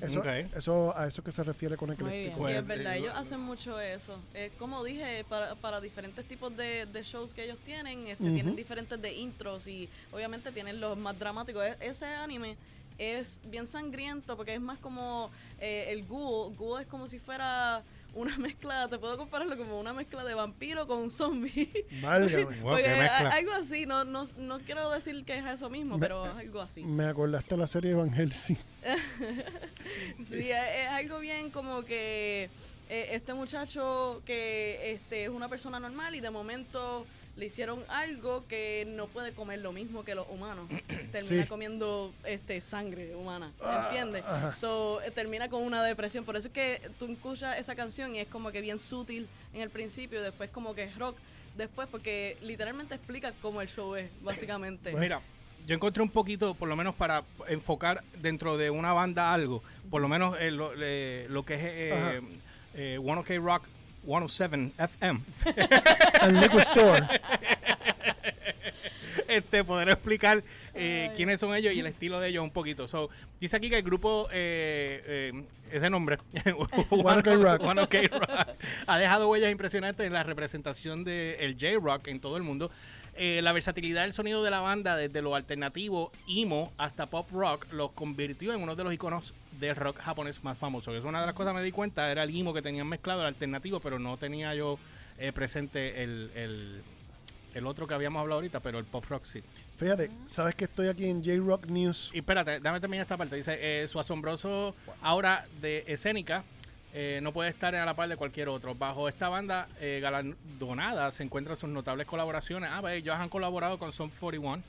Eso, 0.02 0.19
Ok. 0.19 0.26
eso 0.56 0.98
a 0.98 1.08
eso 1.08 1.24
que 1.24 1.32
se 1.32 1.43
refiere 1.43 1.78
con 1.78 1.88
bien. 1.89 2.00
ecléctico. 2.00 2.36
Sí, 2.36 2.41
Pues, 2.43 2.56
es 2.58 2.67
verdad, 2.67 2.95
eh, 2.95 3.00
ellos 3.00 3.13
hacen 3.15 3.39
mucho 3.39 3.80
eso. 3.80 4.19
Eh, 4.34 4.52
como 4.60 4.84
dije, 4.84 5.24
para, 5.30 5.56
para 5.56 5.80
diferentes 5.82 6.26
tipos 6.28 6.56
de, 6.56 6.86
de 6.86 7.04
shows 7.04 7.34
que 7.34 7.45
ellos 7.45 7.58
tienen, 7.65 8.08
este, 8.08 8.30
tienen 8.32 8.56
diferentes 8.56 9.02
de 9.02 9.13
intros 9.13 9.67
y 9.67 9.89
obviamente 10.12 10.52
tienen 10.52 10.80
los 10.82 10.98
más 10.98 11.17
dramáticos. 11.17 11.63
E- 11.63 11.78
ese 11.80 12.06
anime 12.06 12.56
es 12.98 13.41
bien 13.50 13.65
sangriento 13.67 14.36
porque 14.38 14.54
es 14.56 14.62
más 14.62 14.78
como 14.80 15.30
eh, 15.60 15.86
el 15.89 16.06
Ghoul. 16.06 16.56
Ghoul 16.56 16.82
es 16.82 16.88
como 16.88 17.08
si 17.08 17.19
fuera 17.19 17.82
una 18.15 18.38
mezcla, 18.38 18.88
te 18.88 18.97
puedo 18.97 19.17
compararlo 19.17 19.56
como 19.58 19.80
una 19.80 19.93
mezcla 19.93 20.23
de 20.23 20.34
vampiro 20.34 20.88
con 20.88 21.10
zombie. 21.10 21.69
Válgame. 22.01 22.43
Wow, 22.62 22.69
Porque 22.71 22.84
qué 22.84 22.89
a- 22.89 22.97
mezcla. 22.97 23.30
algo 23.30 23.51
así, 23.54 23.86
no, 23.86 24.04
no, 24.06 24.23
no 24.38 24.60
quiero 24.60 24.89
decir 24.89 25.23
que 25.25 25.38
es 25.38 25.45
eso 25.45 25.69
mismo, 25.69 25.97
Me- 25.97 26.08
pero 26.08 26.25
es 26.25 26.36
algo 26.38 26.62
así. 26.62 26.84
Me 26.84 27.06
acordaste 27.06 27.56
la 27.58 27.67
serie 27.67 27.93
Van 27.93 28.12
Helsing. 28.12 28.58
Sí, 30.23 30.49
es, 30.51 30.58
es 30.78 30.88
algo 30.89 31.19
bien 31.19 31.49
como 31.51 31.84
que 31.84 32.49
eh, 32.89 33.10
este 33.12 33.34
muchacho 33.34 34.21
que 34.25 34.93
este 34.93 35.23
es 35.25 35.30
una 35.30 35.47
persona 35.49 35.80
normal 35.80 36.15
y 36.15 36.19
de 36.19 36.30
momento 36.30 37.06
le 37.36 37.45
hicieron 37.48 37.84
algo 37.89 38.45
que 38.48 38.86
no 38.88 39.08
puede 39.08 39.34
comer 39.34 39.60
lo 39.60 39.71
mismo 39.74 40.04
que 40.04 40.15
los 40.15 40.26
humanos. 40.30 40.69
termina 41.12 41.43
Sí. 41.43 41.48
comiendo 41.50 42.13
este 42.26 42.62
sangre 42.62 43.15
humana, 43.15 43.52
Ah, 43.62 43.88
¿entiendes? 43.89 44.26
ajá. 44.26 44.56
So, 44.56 45.02
eh, 45.02 45.12
termina 45.12 45.50
con 45.50 45.62
una 45.63 45.84
depresión. 45.84 46.24
Por 46.26 46.36
eso 46.38 46.48
es 46.48 46.54
que 46.54 46.82
tú 47.00 47.06
escuchas 47.12 47.58
esa 47.58 47.76
canción 47.76 48.15
y 48.15 48.19
es 48.19 48.28
como 48.28 48.52
que 48.52 48.62
bien 48.62 48.80
sutil 48.80 49.28
en 49.54 49.62
el 49.62 49.69
principio 49.69 50.19
y 50.19 50.24
después 50.24 50.50
como 50.50 50.74
que 50.76 50.84
es 50.84 50.98
rock 50.98 51.17
después 51.58 51.88
porque 51.89 52.38
literalmente 52.41 52.95
explica 52.95 53.32
cómo 53.41 53.62
el 53.62 53.69
show 53.69 53.95
es, 53.95 54.10
básicamente. 54.21 54.91
Pues 54.91 55.02
Mira, 55.02 55.21
yo 55.65 55.74
encontré 55.76 56.04
un 56.04 56.10
poquito, 56.10 56.54
por 56.54 56.67
lo 56.67 56.76
menos 56.76 56.95
para 56.95 57.24
enfocar 57.48 58.04
dentro 58.21 58.58
de 58.58 58.69
una 58.69 58.91
banda 58.93 59.34
algo, 59.34 59.63
por 59.89 60.02
lo 60.02 60.08
menos 60.10 60.36
eh, 60.39 60.52
lo, 60.52 60.76
le- 60.76 61.28
lo 61.30 61.43
que 61.43 61.54
es 61.56 61.62
eh, 61.63 61.93
Ajá. 61.93 62.13
eh, 62.76 63.00
1OK 63.02 63.41
Rock 63.41 63.63
107 64.06 64.72
FM. 64.78 65.22
El 66.22 66.39
Liquid 66.39 66.60
Store. 66.60 67.06
este, 69.28 69.63
poder 69.63 69.89
explicar 69.89 70.44
eh, 70.74 71.12
quiénes 71.15 71.39
son 71.39 71.56
ellos 71.56 71.74
y 71.74 71.80
el 71.80 71.88
estilo 71.88 72.20
de 72.20 72.30
ellos 72.30 72.44
un 72.44 72.52
poquito. 72.52 72.88
So, 72.88 73.10
dice 73.39 73.58
aquí 73.58 73.70
que 73.70 73.78
el 73.78 73.84
grupo, 73.84 74.28
eh, 74.32 75.32
eh, 75.34 75.44
ese 75.72 75.89
nombre, 75.89 76.18
One 76.89 77.20
Ok 77.20 77.28
Rock. 77.41 77.62
One 77.63 77.82
Ok 77.82 77.96
Rock, 78.12 78.50
ha 78.88 78.98
dejado 78.98 79.30
huellas 79.30 79.52
impresionantes 79.52 80.06
en 80.06 80.13
la 80.13 80.24
representación 80.24 81.04
del 81.04 81.58
J-Rock 81.60 82.08
en 82.08 82.20
todo 82.20 82.38
el 82.38 82.44
mundo. 82.44 82.72
Eh, 83.17 83.41
la 83.41 83.54
versatilidad 83.54 84.01
del 84.01 84.12
sonido 84.12 84.43
de 84.43 84.51
la 84.51 84.60
banda, 84.60 84.97
desde 84.97 85.21
lo 85.21 85.36
alternativo, 85.36 86.12
emo, 86.28 86.73
hasta 86.78 87.06
pop 87.06 87.30
rock, 87.32 87.65
los 87.71 87.91
convirtió 87.91 88.54
en 88.54 88.62
uno 88.62 88.75
de 88.75 88.84
los 88.84 88.93
iconos 88.93 89.34
del 89.58 89.75
rock 89.78 89.99
japonés 89.99 90.43
más 90.43 90.58
famoso. 90.58 90.93
Es 90.93 91.06
una 91.06 91.21
de 91.21 91.28
las 91.28 91.36
cosas 91.36 91.54
que 91.54 91.60
me 91.60 91.65
di 91.65 91.71
cuenta, 91.71 92.12
era 92.12 92.23
el 92.23 92.38
emo 92.38 92.54
que 92.54 92.62
tenían 92.62 92.88
mezclado, 92.88 93.21
el 93.21 93.28
alternativo, 93.28 93.80
pero 93.80 93.99
no 93.99 94.17
tenía 94.17 94.54
yo 94.54 94.78
eh, 95.17 95.32
presente 95.32 96.04
el, 96.04 96.30
el, 96.36 96.82
el 97.54 97.67
otro 97.67 97.88
que 97.88 97.93
habíamos 97.93 98.19
hablado 98.19 98.39
ahorita, 98.39 98.60
pero 98.60 98.80
el 98.80 98.86
pop 98.86 99.06
rock 99.08 99.23
sí. 99.23 99.41
Fíjate, 99.78 100.10
sabes 100.25 100.56
que 100.56 100.65
estoy 100.65 100.88
aquí 100.88 101.06
en 101.10 101.23
J-Rock 101.23 101.67
News. 101.67 102.12
Y 102.13 102.17
espérate, 102.17 102.60
déjame 102.60 102.82
terminar 102.82 103.04
esta 103.04 103.15
parte. 103.17 103.38
Dice, 103.38 103.58
eh, 103.62 103.88
su 103.88 103.97
asombroso 103.99 104.75
aura 105.01 105.45
de 105.62 105.86
escénica 105.88 106.43
eh, 106.97 107.19
no 107.21 107.34
puede 107.34 107.49
estar 107.49 107.75
a 107.75 107.84
la 107.84 107.93
par 107.93 108.08
de 108.08 108.15
cualquier 108.15 108.47
otro. 108.47 108.73
Bajo 108.73 109.10
esta 109.10 109.27
banda 109.27 109.67
eh, 109.81 109.99
galardonada 110.01 111.12
se 111.12 111.23
encuentran 111.23 111.58
sus 111.58 111.67
notables 111.69 112.08
colaboraciones. 112.08 112.69
Ah, 112.71 112.77
pues, 112.79 112.93
ellos 112.93 113.13
han 113.15 113.27
colaborado 113.27 113.77
con 113.77 113.91
Sum 113.91 114.10
41. 114.17 114.63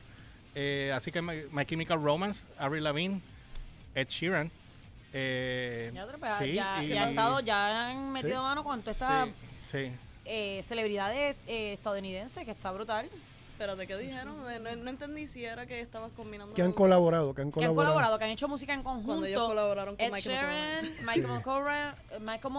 Eh, 0.57 0.91
así 0.93 1.13
que 1.13 1.23
My, 1.23 1.45
My 1.53 1.65
Chemical 1.65 2.03
Romance, 2.03 2.43
Avril 2.59 2.83
Lavigne, 2.83 3.21
Ed 3.95 4.09
Sheeran. 4.09 4.51
Eh, 5.13 5.93
Ya, 5.95 6.05
pues, 6.19 6.33
sí, 6.39 6.53
ya, 6.55 6.83
y- 6.83 6.89
ya 6.89 7.03
han 7.05 7.09
estado, 7.11 7.41
ya 7.41 7.91
han 7.91 8.11
metido 8.11 8.39
Sí. 8.41 8.43
mano 8.43 8.65
con 8.65 8.81
todas 8.81 8.97
estas 8.97 9.29
Sí, 9.71 9.93
eh, 10.25 10.65
celebridades 10.67 11.37
estadounidenses, 11.47 12.45
que 12.45 12.51
está 12.51 12.73
brutal. 12.73 13.09
Espérate, 13.57 13.87
¿qué 13.87 13.97
dijeron? 13.97 14.35
Eh, 14.51 14.59
No, 14.61 14.77
no 14.77 14.91
entendí 14.91 15.27
si 15.27 15.43
era 15.47 15.65
que 15.65 15.81
estabas 15.81 16.13
combinando. 16.15 16.53
Que 16.55 16.61
han 16.61 16.73
colaborado, 16.73 17.35
que 17.35 17.41
han 17.41 17.51
Que 17.51 17.61
han 17.65 17.69
colaborado. 17.71 17.95
colaborado, 17.95 18.19
que 18.19 18.25
han 18.25 18.31
hecho 18.33 18.49
música 18.49 18.75
en 18.75 18.83
conjunto. 18.83 19.07
Cuando 19.07 19.27
ellos 19.27 19.47
colaboraron 19.47 19.97
con 19.97 20.05
Ed 20.05 20.13
My 20.13 20.21
Chemical 20.21 20.45
Sheeran, 20.47 20.77
Romance. 20.77 21.03
Michael 21.03 21.25
eh, 21.25 22.19
Michael 22.21 22.53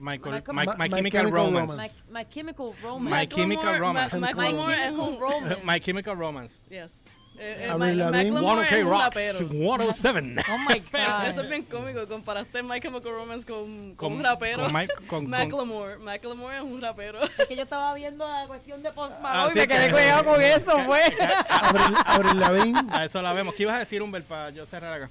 Michael, 0.00 0.32
Michael- 0.32 0.54
My, 0.54 0.66
My 0.66 0.88
My 0.88 0.88
Chemical, 0.96 1.20
Chemical 1.20 1.32
Romance. 1.32 1.72
Romance. 1.72 2.02
My, 2.10 2.12
My 2.18 2.24
Chemical 2.26 2.74
Romance. 2.82 3.16
My 3.16 3.26
Chemical 3.26 3.78
Romance. 3.78 4.20
Ma- 4.20 4.26
My 4.26 4.32
Chemical 4.34 5.18
Romance. 5.18 5.64
My 5.64 5.80
Chemical 5.80 6.16
Romance. 6.16 6.58
Yes. 6.68 7.04
Eh, 7.36 7.64
eh, 7.66 7.70
Avril 7.70 7.98
Lavigne. 7.98 8.30
Macklemore 8.30 8.62
1OK 8.68 8.72
es 8.72 8.84
un 8.84 8.90
Rocks 8.90 9.04
rapero. 9.04 9.38
107. 9.50 10.36
Oh 10.48 10.58
my 10.58 10.78
God. 10.78 11.26
Eso 11.26 11.42
es 11.42 11.48
bien 11.48 11.64
cómico. 11.64 12.06
Comparaste 12.06 12.62
My 12.62 12.80
Chemical 12.80 13.12
Romance 13.12 13.44
con, 13.46 13.94
con, 13.94 13.96
Con- 13.96 14.12
un 14.14 14.24
rapero. 14.24 14.62
con 14.62 14.72
Mike- 14.72 14.94
con- 14.94 15.06
con- 15.22 15.30
Macklemore. 15.30 15.98
Macklemore 15.98 16.56
es 16.58 16.62
un 16.62 16.80
rapero. 16.80 17.18
Es 17.38 17.46
que 17.48 17.56
yo 17.56 17.62
estaba 17.64 17.92
viendo 17.94 18.26
la 18.26 18.46
cuestión 18.46 18.82
de 18.82 18.92
Post 18.92 19.20
Malone 19.20 19.42
Ah, 19.46 19.50
y 19.52 19.58
me 19.58 19.66
quedé 19.66 19.86
que- 19.86 19.92
cuidado 19.92 20.24
con 20.24 20.40
eso, 20.40 20.78
pues. 20.86 21.02
Abril, 21.50 21.96
Avril 22.06 22.40
Lavigne. 22.40 22.80
A 22.92 23.04
eso 23.04 23.20
la 23.20 23.32
vemos. 23.32 23.54
¿Qué 23.54 23.64
ibas 23.64 23.74
a 23.74 23.78
decir, 23.80 24.00
Humbert, 24.00 24.26
para 24.26 24.50
yo 24.50 24.64
cerrar 24.66 24.92
acá? 24.92 25.10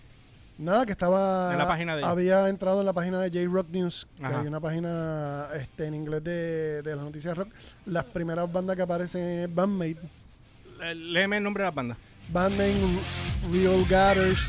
Nada, 0.57 0.85
que 0.85 0.91
estaba. 0.93 1.51
En 1.51 1.57
la 1.57 1.67
página 1.67 1.95
de. 1.97 2.03
Había 2.05 2.47
entrado 2.47 2.79
en 2.79 2.85
la 2.85 2.93
página 2.93 3.19
de 3.19 3.27
J-Rock 3.29 3.67
News, 3.71 4.07
que 4.17 4.25
Ajá. 4.25 4.39
hay 4.39 4.47
una 4.47 4.59
página 4.59 5.47
este, 5.55 5.87
en 5.87 5.95
inglés 5.95 6.23
de, 6.23 6.81
de 6.83 6.95
las 6.95 7.03
noticias 7.03 7.35
rock. 7.35 7.49
Las 7.87 8.05
primeras 8.05 8.49
bandas 8.51 8.75
que 8.75 8.81
aparecen 8.83 9.21
es 9.43 9.53
Bandmate, 9.53 9.97
Eh, 10.83 10.93
Léeme 10.95 11.37
el 11.37 11.43
nombre 11.43 11.63
de 11.63 11.69
la 11.69 11.75
banda. 11.75 11.97
Bandmate, 12.29 12.75
Real 13.51 13.83
Gathers, 13.89 14.39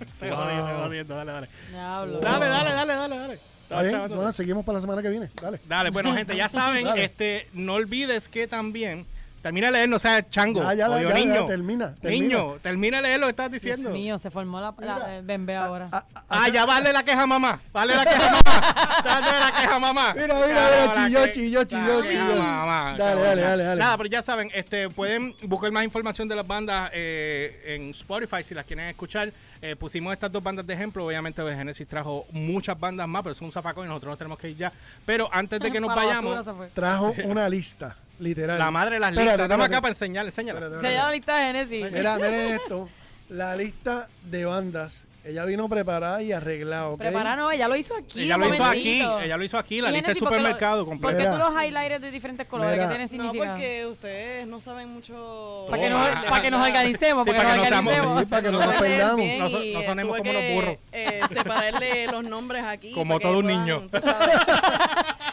Estoy 0.00 0.30
jodiendo, 0.30 0.68
estoy 0.68 0.82
jodiendo, 0.84 1.16
dale, 1.16 1.32
dale. 1.32 1.48
Diablo. 1.70 2.18
Dale, 2.20 2.46
dale, 2.46 2.70
dale, 2.70 2.94
dale, 2.94 3.18
dale. 3.18 3.34
Está 3.34 3.62
Estaba 3.62 3.82
bien, 3.82 3.94
chavando. 3.94 4.16
bueno, 4.16 4.32
seguimos 4.32 4.64
para 4.64 4.76
la 4.76 4.80
semana 4.80 5.02
que 5.02 5.08
viene. 5.08 5.30
Dale. 5.40 5.60
Dale, 5.66 5.90
bueno, 5.90 6.14
gente, 6.14 6.36
ya 6.36 6.48
saben, 6.48 6.86
este, 6.96 7.48
no 7.52 7.74
olvides 7.74 8.28
que 8.28 8.46
también. 8.46 9.06
Termina 9.44 9.66
de 9.66 9.72
leer, 9.74 9.88
no 9.90 9.98
sea 9.98 10.26
chango. 10.30 10.62
Ya, 10.62 10.72
ya, 10.72 10.90
odio, 10.90 11.10
ya, 11.10 11.14
ya, 11.18 11.20
niño. 11.20 11.46
termina, 11.46 11.94
termina. 11.96 12.24
Niño, 12.26 12.52
termina 12.62 12.96
de 12.96 13.02
leer 13.02 13.20
lo 13.20 13.26
que 13.26 13.30
estás 13.32 13.50
Dios 13.50 13.62
diciendo. 13.62 13.90
mío, 13.90 14.18
se 14.18 14.30
formó 14.30 14.58
la, 14.58 14.74
la 14.78 15.16
el 15.18 15.22
bembe 15.22 15.54
ahora. 15.54 15.90
Ah, 15.92 16.02
ah, 16.14 16.22
Ah, 16.30 16.48
ya 16.48 16.64
vale 16.64 16.94
la 16.94 17.02
queja 17.04 17.26
mamá. 17.26 17.60
Vale 17.70 17.94
la 17.94 18.06
queja 18.06 18.30
mamá. 18.30 18.74
Dale 19.04 19.40
la 19.40 19.52
queja 19.60 19.78
mamá. 19.78 20.14
Mira, 20.14 20.34
mira, 20.34 20.46
mira, 20.46 20.90
chilló, 20.92 21.24
que- 21.24 21.32
chilló, 21.32 21.64
chilló, 21.64 22.06
chilló. 22.06 22.36
mamá. 22.36 22.94
Dale, 22.96 23.20
dale, 23.20 23.42
dale, 23.42 23.64
dale. 23.64 23.80
Nada, 23.82 23.96
pero 23.98 24.08
ya 24.08 24.22
saben, 24.22 24.50
este, 24.54 24.88
pueden 24.88 25.34
buscar 25.42 25.70
más 25.72 25.84
información 25.84 26.26
de 26.26 26.36
las 26.36 26.46
bandas 26.46 26.90
eh, 26.94 27.62
en 27.76 27.90
Spotify 27.90 28.42
si 28.42 28.54
las 28.54 28.64
quieren 28.64 28.86
escuchar. 28.86 29.30
Eh, 29.60 29.76
pusimos 29.76 30.10
estas 30.14 30.32
dos 30.32 30.42
bandas 30.42 30.66
de 30.66 30.72
ejemplo. 30.72 31.04
Obviamente, 31.06 31.42
pues, 31.42 31.54
Genesis 31.54 31.86
trajo 31.86 32.24
muchas 32.32 32.80
bandas 32.80 33.06
más, 33.06 33.22
pero 33.22 33.34
es 33.34 33.40
un 33.42 33.52
zafacón 33.52 33.84
y 33.84 33.88
nosotros 33.88 34.12
nos 34.12 34.18
tenemos 34.18 34.38
que 34.38 34.48
ir 34.48 34.56
ya. 34.56 34.72
Pero 35.04 35.28
antes 35.30 35.60
de 35.60 35.70
que 35.70 35.80
nos 35.80 35.94
vayamos. 35.94 36.48
Trajo 36.72 37.14
una 37.24 37.46
lista, 37.48 37.94
literal. 38.18 38.58
la 38.58 38.70
madre 38.70 38.94
de 38.94 39.00
las 39.00 39.10
Espérate, 39.10 39.30
listas. 39.32 39.44
Estamos 39.44 39.64
espérate. 39.64 39.74
acá 39.76 39.80
para 39.82 39.92
enseñar, 39.92 40.24
enséñala. 40.26 40.60
Espérate, 40.60 40.86
Se 40.88 40.92
llama 40.94 41.04
la 41.08 41.14
lista 41.14 41.36
de 41.36 41.44
Genesis. 41.46 41.92
Mira, 41.92 42.16
miren 42.16 42.54
esto. 42.54 42.88
La 43.28 43.56
lista 43.56 44.08
de 44.22 44.44
bandas. 44.44 45.04
Ella 45.26 45.46
vino 45.46 45.66
preparada 45.70 46.20
y 46.22 46.32
arreglada, 46.32 46.88
¿ok? 46.88 46.98
Prepara, 46.98 47.34
no, 47.34 47.50
ella 47.50 47.66
lo 47.66 47.76
hizo 47.76 47.96
aquí. 47.96 48.24
Ella 48.24 48.36
lo 48.36 48.52
hizo 48.52 48.62
aquí, 48.62 49.00
ella 49.00 49.36
lo 49.38 49.44
hizo 49.44 49.56
aquí, 49.56 49.80
la 49.80 49.90
lista 49.90 50.08
de 50.08 50.14
Genesis, 50.14 50.22
¿por 50.22 50.28
qué 50.28 50.34
lo- 50.36 50.40
supermercado 50.42 50.84
¿Por 50.84 50.94
qué 50.96 51.00
completa. 51.00 51.32
Tú 51.32 51.38
los 51.38 51.62
highlighters 51.64 52.02
de 52.02 52.10
diferentes 52.10 52.46
colores? 52.46 52.72
Mira. 52.74 52.84
¿Qué 52.84 52.88
tiene 52.94 53.04
No, 53.04 53.08
significado? 53.08 53.54
porque 53.54 53.86
ustedes 53.86 54.46
no 54.46 54.60
saben 54.60 54.88
mucho. 54.90 55.66
Para 55.70 55.82
que, 55.82 55.88
nos, 55.88 56.08
para 56.28 56.42
que 56.42 56.50
nos 56.50 56.66
organicemos, 56.66 57.24
Sí, 57.24 57.30
para 57.32 57.42
que 57.42 57.56
nos 57.56 57.64
que 57.64 57.70
no 57.70 57.78
organicemos. 57.78 58.24
Para 58.26 58.42
que 58.42 58.50
no 58.50 58.58
nos 58.58 58.74
perdamos. 58.74 59.26
No 59.38 59.48
no 59.78 59.82
sonemos 59.82 60.18
como 60.18 60.32
los 60.32 60.42
que, 60.42 60.54
burros. 60.54 60.76
eh, 60.92 61.20
separarle 61.30 62.06
los 62.08 62.24
nombres 62.24 62.62
aquí. 62.64 62.92
Como 62.92 63.18
que 63.18 63.24
todo 63.24 63.38
un 63.38 63.46
niño. 63.46 63.88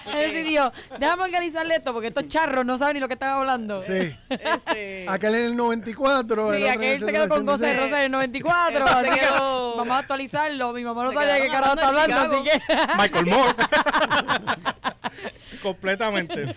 Genesis 0.05 0.45
dijo, 0.49 0.71
déjame 0.99 1.23
organizarle 1.23 1.75
esto, 1.75 1.91
porque 1.93 2.07
estos 2.07 2.27
charros 2.29 2.65
no 2.65 2.77
saben 2.77 2.93
ni 2.95 2.99
lo 3.01 3.07
que 3.09 3.15
están 3.15 3.33
hablando. 3.33 3.81
Sí. 3.81 4.15
Este, 4.29 5.05
Aquel 5.09 5.35
en 5.35 5.45
el 5.47 5.55
94. 5.57 6.53
el 6.53 6.57
Sí, 6.59 6.65
en 6.65 6.71
aquel 6.71 6.83
el 6.93 6.99
se 6.99 7.11
quedó 7.11 7.27
con 7.29 7.45
José 7.45 7.65
76. 7.65 7.81
Rosa 7.83 7.99
en 7.99 8.05
el 8.05 8.11
94. 8.11 8.85
Ese 8.85 8.95
se 9.01 9.09
que 9.13 9.19
quedó- 9.19 9.80
vamos 9.81 9.95
a 9.95 9.99
actualizarlo. 9.99 10.73
Mi 10.73 10.83
mamá 10.83 11.03
no 11.03 11.11
se 11.11 11.17
sabía 11.17 11.33
de 11.33 11.41
qué 11.41 11.47
carajo 11.49 11.73
está 11.73 11.87
hablando 11.89 12.17
así 12.17 12.43
que. 12.43 12.61
Michael 12.97 13.25
Moore. 13.25 13.53
Completamente. 15.61 16.55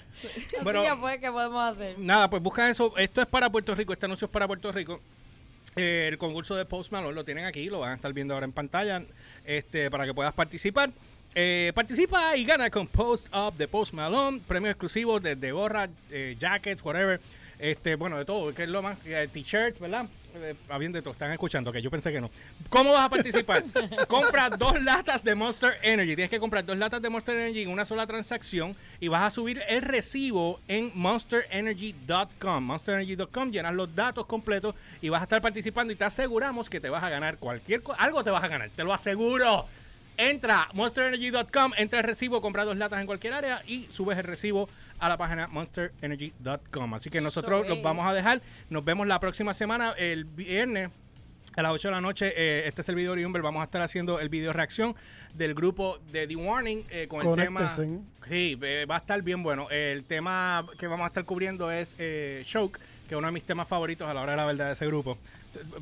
Bueno, 0.62 0.80
así 0.80 0.88
ya 0.88 0.96
fue 0.96 1.20
que 1.20 1.30
podemos 1.30 1.76
hacer. 1.76 1.98
nada, 1.98 2.30
pues 2.30 2.42
buscan 2.42 2.70
eso. 2.70 2.96
Esto 2.96 3.20
es 3.20 3.26
para 3.26 3.50
Puerto 3.50 3.74
Rico, 3.74 3.92
este 3.92 4.06
anuncio 4.06 4.26
es 4.26 4.30
para 4.30 4.46
Puerto 4.46 4.72
Rico. 4.72 5.00
Eh, 5.76 6.06
el 6.08 6.18
concurso 6.18 6.54
de 6.54 6.64
Post 6.64 6.92
Malone 6.92 7.14
lo 7.14 7.24
tienen 7.24 7.46
aquí, 7.46 7.68
lo 7.68 7.80
van 7.80 7.92
a 7.92 7.94
estar 7.94 8.12
viendo 8.12 8.34
ahora 8.34 8.44
en 8.44 8.52
pantalla, 8.52 9.02
este, 9.44 9.90
para 9.90 10.06
que 10.06 10.14
puedas 10.14 10.32
participar. 10.32 10.90
Eh, 11.34 11.72
participa 11.74 12.36
y 12.36 12.44
gana 12.44 12.70
con 12.70 12.86
Post 12.86 13.26
Up 13.34 13.56
de 13.56 13.66
Post 13.66 13.92
Malone, 13.92 14.40
premios 14.46 14.70
exclusivos 14.70 15.20
desde 15.20 15.50
gorra, 15.50 15.88
eh, 16.10 16.36
jackets, 16.38 16.82
whatever. 16.84 17.20
Este, 17.58 17.96
bueno, 17.96 18.16
de 18.16 18.24
todo, 18.24 18.54
que 18.54 18.64
es 18.64 18.68
lo 18.68 18.82
más, 18.82 18.96
eh, 19.04 19.28
t-shirts, 19.32 19.80
¿verdad? 19.80 20.06
Eh, 20.36 20.54
ah, 20.68 20.78
bien 20.78 20.90
de 20.90 21.00
todo, 21.00 21.12
están 21.12 21.30
escuchando, 21.30 21.70
que 21.70 21.80
yo 21.80 21.90
pensé 21.90 22.12
que 22.12 22.20
no. 22.20 22.28
¿Cómo 22.68 22.92
vas 22.92 23.06
a 23.06 23.08
participar? 23.08 23.64
Compra 24.08 24.50
dos 24.50 24.82
latas 24.82 25.22
de 25.22 25.36
Monster 25.36 25.78
Energy. 25.82 26.16
Tienes 26.16 26.30
que 26.30 26.40
comprar 26.40 26.64
dos 26.64 26.76
latas 26.76 27.00
de 27.00 27.08
Monster 27.08 27.36
Energy 27.36 27.62
en 27.62 27.68
una 27.68 27.84
sola 27.84 28.04
transacción 28.04 28.74
y 28.98 29.06
vas 29.06 29.22
a 29.22 29.30
subir 29.30 29.62
el 29.68 29.82
recibo 29.82 30.60
en 30.66 30.90
monsterenergy.com. 30.94 32.64
Monsterenergy.com, 32.64 33.50
llenas 33.52 33.74
los 33.74 33.94
datos 33.94 34.26
completos 34.26 34.74
y 35.00 35.08
vas 35.08 35.20
a 35.20 35.24
estar 35.24 35.40
participando 35.40 35.92
y 35.92 35.96
te 35.96 36.04
aseguramos 36.04 36.68
que 36.68 36.80
te 36.80 36.90
vas 36.90 37.04
a 37.04 37.10
ganar 37.10 37.38
cualquier 37.38 37.84
cosa. 37.84 38.00
Algo 38.00 38.24
te 38.24 38.30
vas 38.30 38.42
a 38.42 38.48
ganar, 38.48 38.70
te 38.70 38.82
lo 38.82 38.92
aseguro. 38.92 39.66
Entra 40.16 40.68
monsterenergy.com, 40.74 41.72
entra 41.76 42.00
el 42.00 42.04
recibo, 42.04 42.40
compra 42.40 42.64
dos 42.64 42.76
latas 42.76 43.00
en 43.00 43.06
cualquier 43.06 43.34
área 43.34 43.62
y 43.68 43.86
subes 43.92 44.18
el 44.18 44.24
recibo 44.24 44.68
a 45.04 45.08
la 45.08 45.16
página 45.18 45.46
monsterenergy.com. 45.48 46.94
Así 46.94 47.10
que 47.10 47.20
nosotros 47.20 47.62
So, 47.62 47.68
los 47.68 47.78
eh. 47.78 47.82
vamos 47.82 48.06
a 48.06 48.14
dejar. 48.14 48.40
Nos 48.70 48.84
vemos 48.84 49.06
la 49.06 49.20
próxima 49.20 49.54
semana, 49.54 49.92
el 49.92 50.24
viernes. 50.24 50.90
A 51.56 51.62
las 51.62 51.70
8 51.70 51.88
de 51.88 51.92
la 51.92 52.00
noche, 52.00 52.32
eh, 52.36 52.66
este 52.66 52.80
es 52.80 52.88
el 52.88 52.96
video 52.96 53.14
de 53.14 53.24
Humber. 53.24 53.40
Vamos 53.40 53.60
a 53.60 53.64
estar 53.64 53.80
haciendo 53.80 54.18
el 54.18 54.28
video 54.28 54.52
reacción 54.52 54.96
del 55.34 55.54
grupo 55.54 55.98
de 56.10 56.26
The 56.26 56.34
Warning 56.34 56.84
eh, 56.90 57.06
con 57.06 57.26
el 57.26 57.34
tema. 57.36 57.68
Sí, 58.26 58.58
eh, 58.62 58.86
va 58.90 58.96
a 58.96 58.98
estar 58.98 59.20
bien 59.22 59.42
bueno. 59.42 59.68
El 59.70 60.04
tema 60.04 60.66
que 60.78 60.86
vamos 60.86 61.04
a 61.04 61.08
estar 61.08 61.24
cubriendo 61.24 61.70
es 61.70 61.94
eh, 61.98 62.42
Choke, 62.44 62.80
que 63.08 63.14
es 63.14 63.18
uno 63.18 63.26
de 63.26 63.32
mis 63.32 63.44
temas 63.44 63.68
favoritos 63.68 64.08
a 64.08 64.14
la 64.14 64.22
hora 64.22 64.32
de 64.32 64.36
la 64.38 64.46
verdad 64.46 64.66
de 64.66 64.72
ese 64.72 64.86
grupo. 64.86 65.18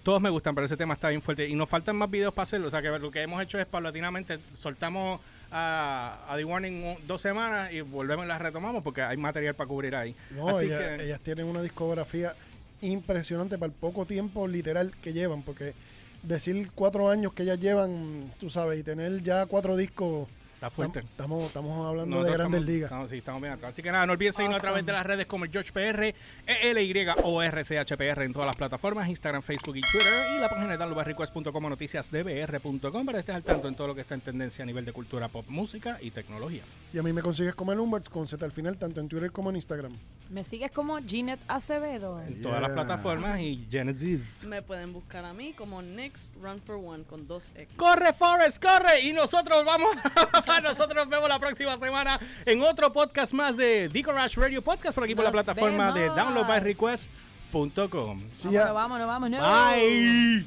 Todos 0.02 0.20
me 0.20 0.28
gustan, 0.28 0.54
pero 0.54 0.66
ese 0.66 0.76
tema 0.76 0.92
está 0.92 1.08
bien 1.08 1.22
fuerte. 1.22 1.48
Y 1.48 1.54
nos 1.54 1.68
faltan 1.68 1.96
más 1.96 2.10
videos 2.10 2.34
para 2.34 2.42
hacerlo. 2.42 2.66
O 2.66 2.70
sea 2.70 2.82
que 2.82 2.90
lo 2.98 3.10
que 3.10 3.22
hemos 3.22 3.42
hecho 3.42 3.58
es 3.58 3.64
paulatinamente 3.64 4.38
soltamos 4.52 5.20
a, 5.52 6.18
a 6.28 6.36
The 6.36 6.44
Warning 6.44 6.96
dos 7.06 7.20
semanas 7.22 7.72
y 7.72 7.80
volvemos 7.82 8.24
y 8.24 8.28
las 8.28 8.40
retomamos 8.40 8.82
porque 8.82 9.02
hay 9.02 9.16
material 9.16 9.54
para 9.54 9.68
cubrir 9.68 9.94
ahí. 9.94 10.14
No, 10.30 10.48
Así 10.48 10.64
ella- 10.66 10.96
que. 10.96 11.04
ellas 11.04 11.20
tienen 11.20 11.46
una 11.46 11.62
discografía 11.62 12.34
impresionante 12.80 13.58
para 13.58 13.70
el 13.72 13.78
poco 13.78 14.06
tiempo 14.06 14.48
literal 14.48 14.92
que 15.02 15.12
llevan, 15.12 15.42
porque 15.42 15.74
decir 16.22 16.70
cuatro 16.74 17.10
años 17.10 17.32
que 17.32 17.42
ellas 17.44 17.60
llevan, 17.60 18.32
tú 18.40 18.50
sabes, 18.50 18.80
y 18.80 18.82
tener 18.82 19.22
ya 19.22 19.46
cuatro 19.46 19.76
discos, 19.76 20.28
Está 20.62 20.70
fuerte. 20.70 21.00
tam- 21.00 21.06
estamos, 21.06 21.42
estamos 21.46 21.86
hablando 21.88 22.06
Nosotros 22.16 22.24
de 22.24 22.32
grandes 22.38 22.60
estamos- 22.60 22.68
ligas. 22.74 22.86
estamos- 22.88 23.10
sí, 23.10 23.16
estamos 23.18 23.40
bien 23.42 23.52
atrás. 23.54 23.72
Así 23.72 23.82
que 23.82 23.90
nada, 23.90 24.06
no 24.06 24.12
olviden 24.12 24.32
seguirnos 24.32 24.58
a 24.58 24.62
través 24.62 24.86
de 24.86 24.92
las 24.92 25.04
redes 25.04 25.26
como 25.26 25.44
el 25.44 25.50
George 25.50 25.72
PR, 25.72 26.14
ELY 26.46 27.06
o 27.24 27.42
RCHPR 27.42 28.24
en 28.24 28.32
todas 28.32 28.46
las 28.46 28.54
plataformas, 28.56 29.08
Instagram, 29.08 29.42
Facebook 29.42 29.76
y 29.76 29.80
Twitter, 29.80 30.12
y 30.36 30.40
la 30.40 30.48
página 30.48 30.68
de 30.68 30.76
downloadbyrequest.com 30.76 31.64
o 31.64 31.70
noticiasdbr.com 31.70 33.06
para 33.06 33.16
que 33.16 33.20
estés 33.20 33.34
al 33.34 33.42
tanto 33.42 33.66
en 33.66 33.74
todo 33.74 33.88
lo 33.88 33.94
que 33.96 34.02
está 34.02 34.14
en 34.14 34.20
tendencia 34.20 34.62
a 34.62 34.66
nivel 34.66 34.84
de 34.84 34.92
cultura 34.92 35.28
pop, 35.28 35.44
música 35.48 35.98
y 36.00 36.12
tecnología. 36.12 36.62
Y 36.92 36.98
a 36.98 37.02
mí 37.02 37.12
me 37.12 37.22
consigues 37.22 37.54
como 37.56 37.72
el 37.72 37.80
Humbert 37.80 38.08
con 38.08 38.28
Z 38.28 38.44
al 38.44 38.52
final, 38.52 38.76
tanto 38.76 39.00
en 39.00 39.08
Twitter 39.08 39.32
como 39.32 39.50
en 39.50 39.56
Instagram. 39.56 39.92
Me 40.30 40.44
sigues 40.44 40.70
como 40.70 40.96
Ginette 40.98 41.42
Acevedo. 41.48 42.20
En 42.22 42.40
todas 42.40 42.60
las 42.62 42.70
plataformas 42.70 43.40
y 43.40 43.66
Genesis. 43.70 44.20
me 44.46 44.62
pueden 44.62 44.92
buscar 44.92 45.24
a 45.24 45.32
mí 45.34 45.52
como 45.54 45.82
Next 45.82 46.32
Run 46.40 46.60
for 46.62 46.76
One 46.76 47.04
con 47.04 47.26
dos 47.26 47.48
X. 47.54 47.74
Corre, 47.76 48.12
Forrest, 48.14 48.62
corre. 48.62 49.00
Y 49.02 49.12
nosotros 49.12 49.64
vamos, 49.64 49.88
nosotros 50.60 50.94
nos 50.94 51.08
vemos 51.08 51.28
la 51.28 51.38
próxima 51.38 51.78
semana 51.78 52.18
en 52.44 52.60
otro 52.62 52.92
podcast 52.92 53.32
más 53.32 53.56
de 53.56 53.88
The 53.92 54.02
Garage 54.02 54.40
Radio 54.40 54.62
Podcast 54.62 54.94
por 54.94 55.04
aquí 55.04 55.14
por 55.14 55.24
la 55.24 55.32
plataforma 55.32 55.92
de 55.92 56.08
downloadbyrequest.com. 56.08 58.22
Sí, 58.34 58.48
Vámonos, 58.48 58.66
ya. 58.66 58.72
vámonos, 58.72 59.06
vámonos. 59.06 59.40
Bye. 59.40 60.46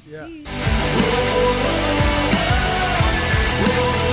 Whoa, 3.58 4.05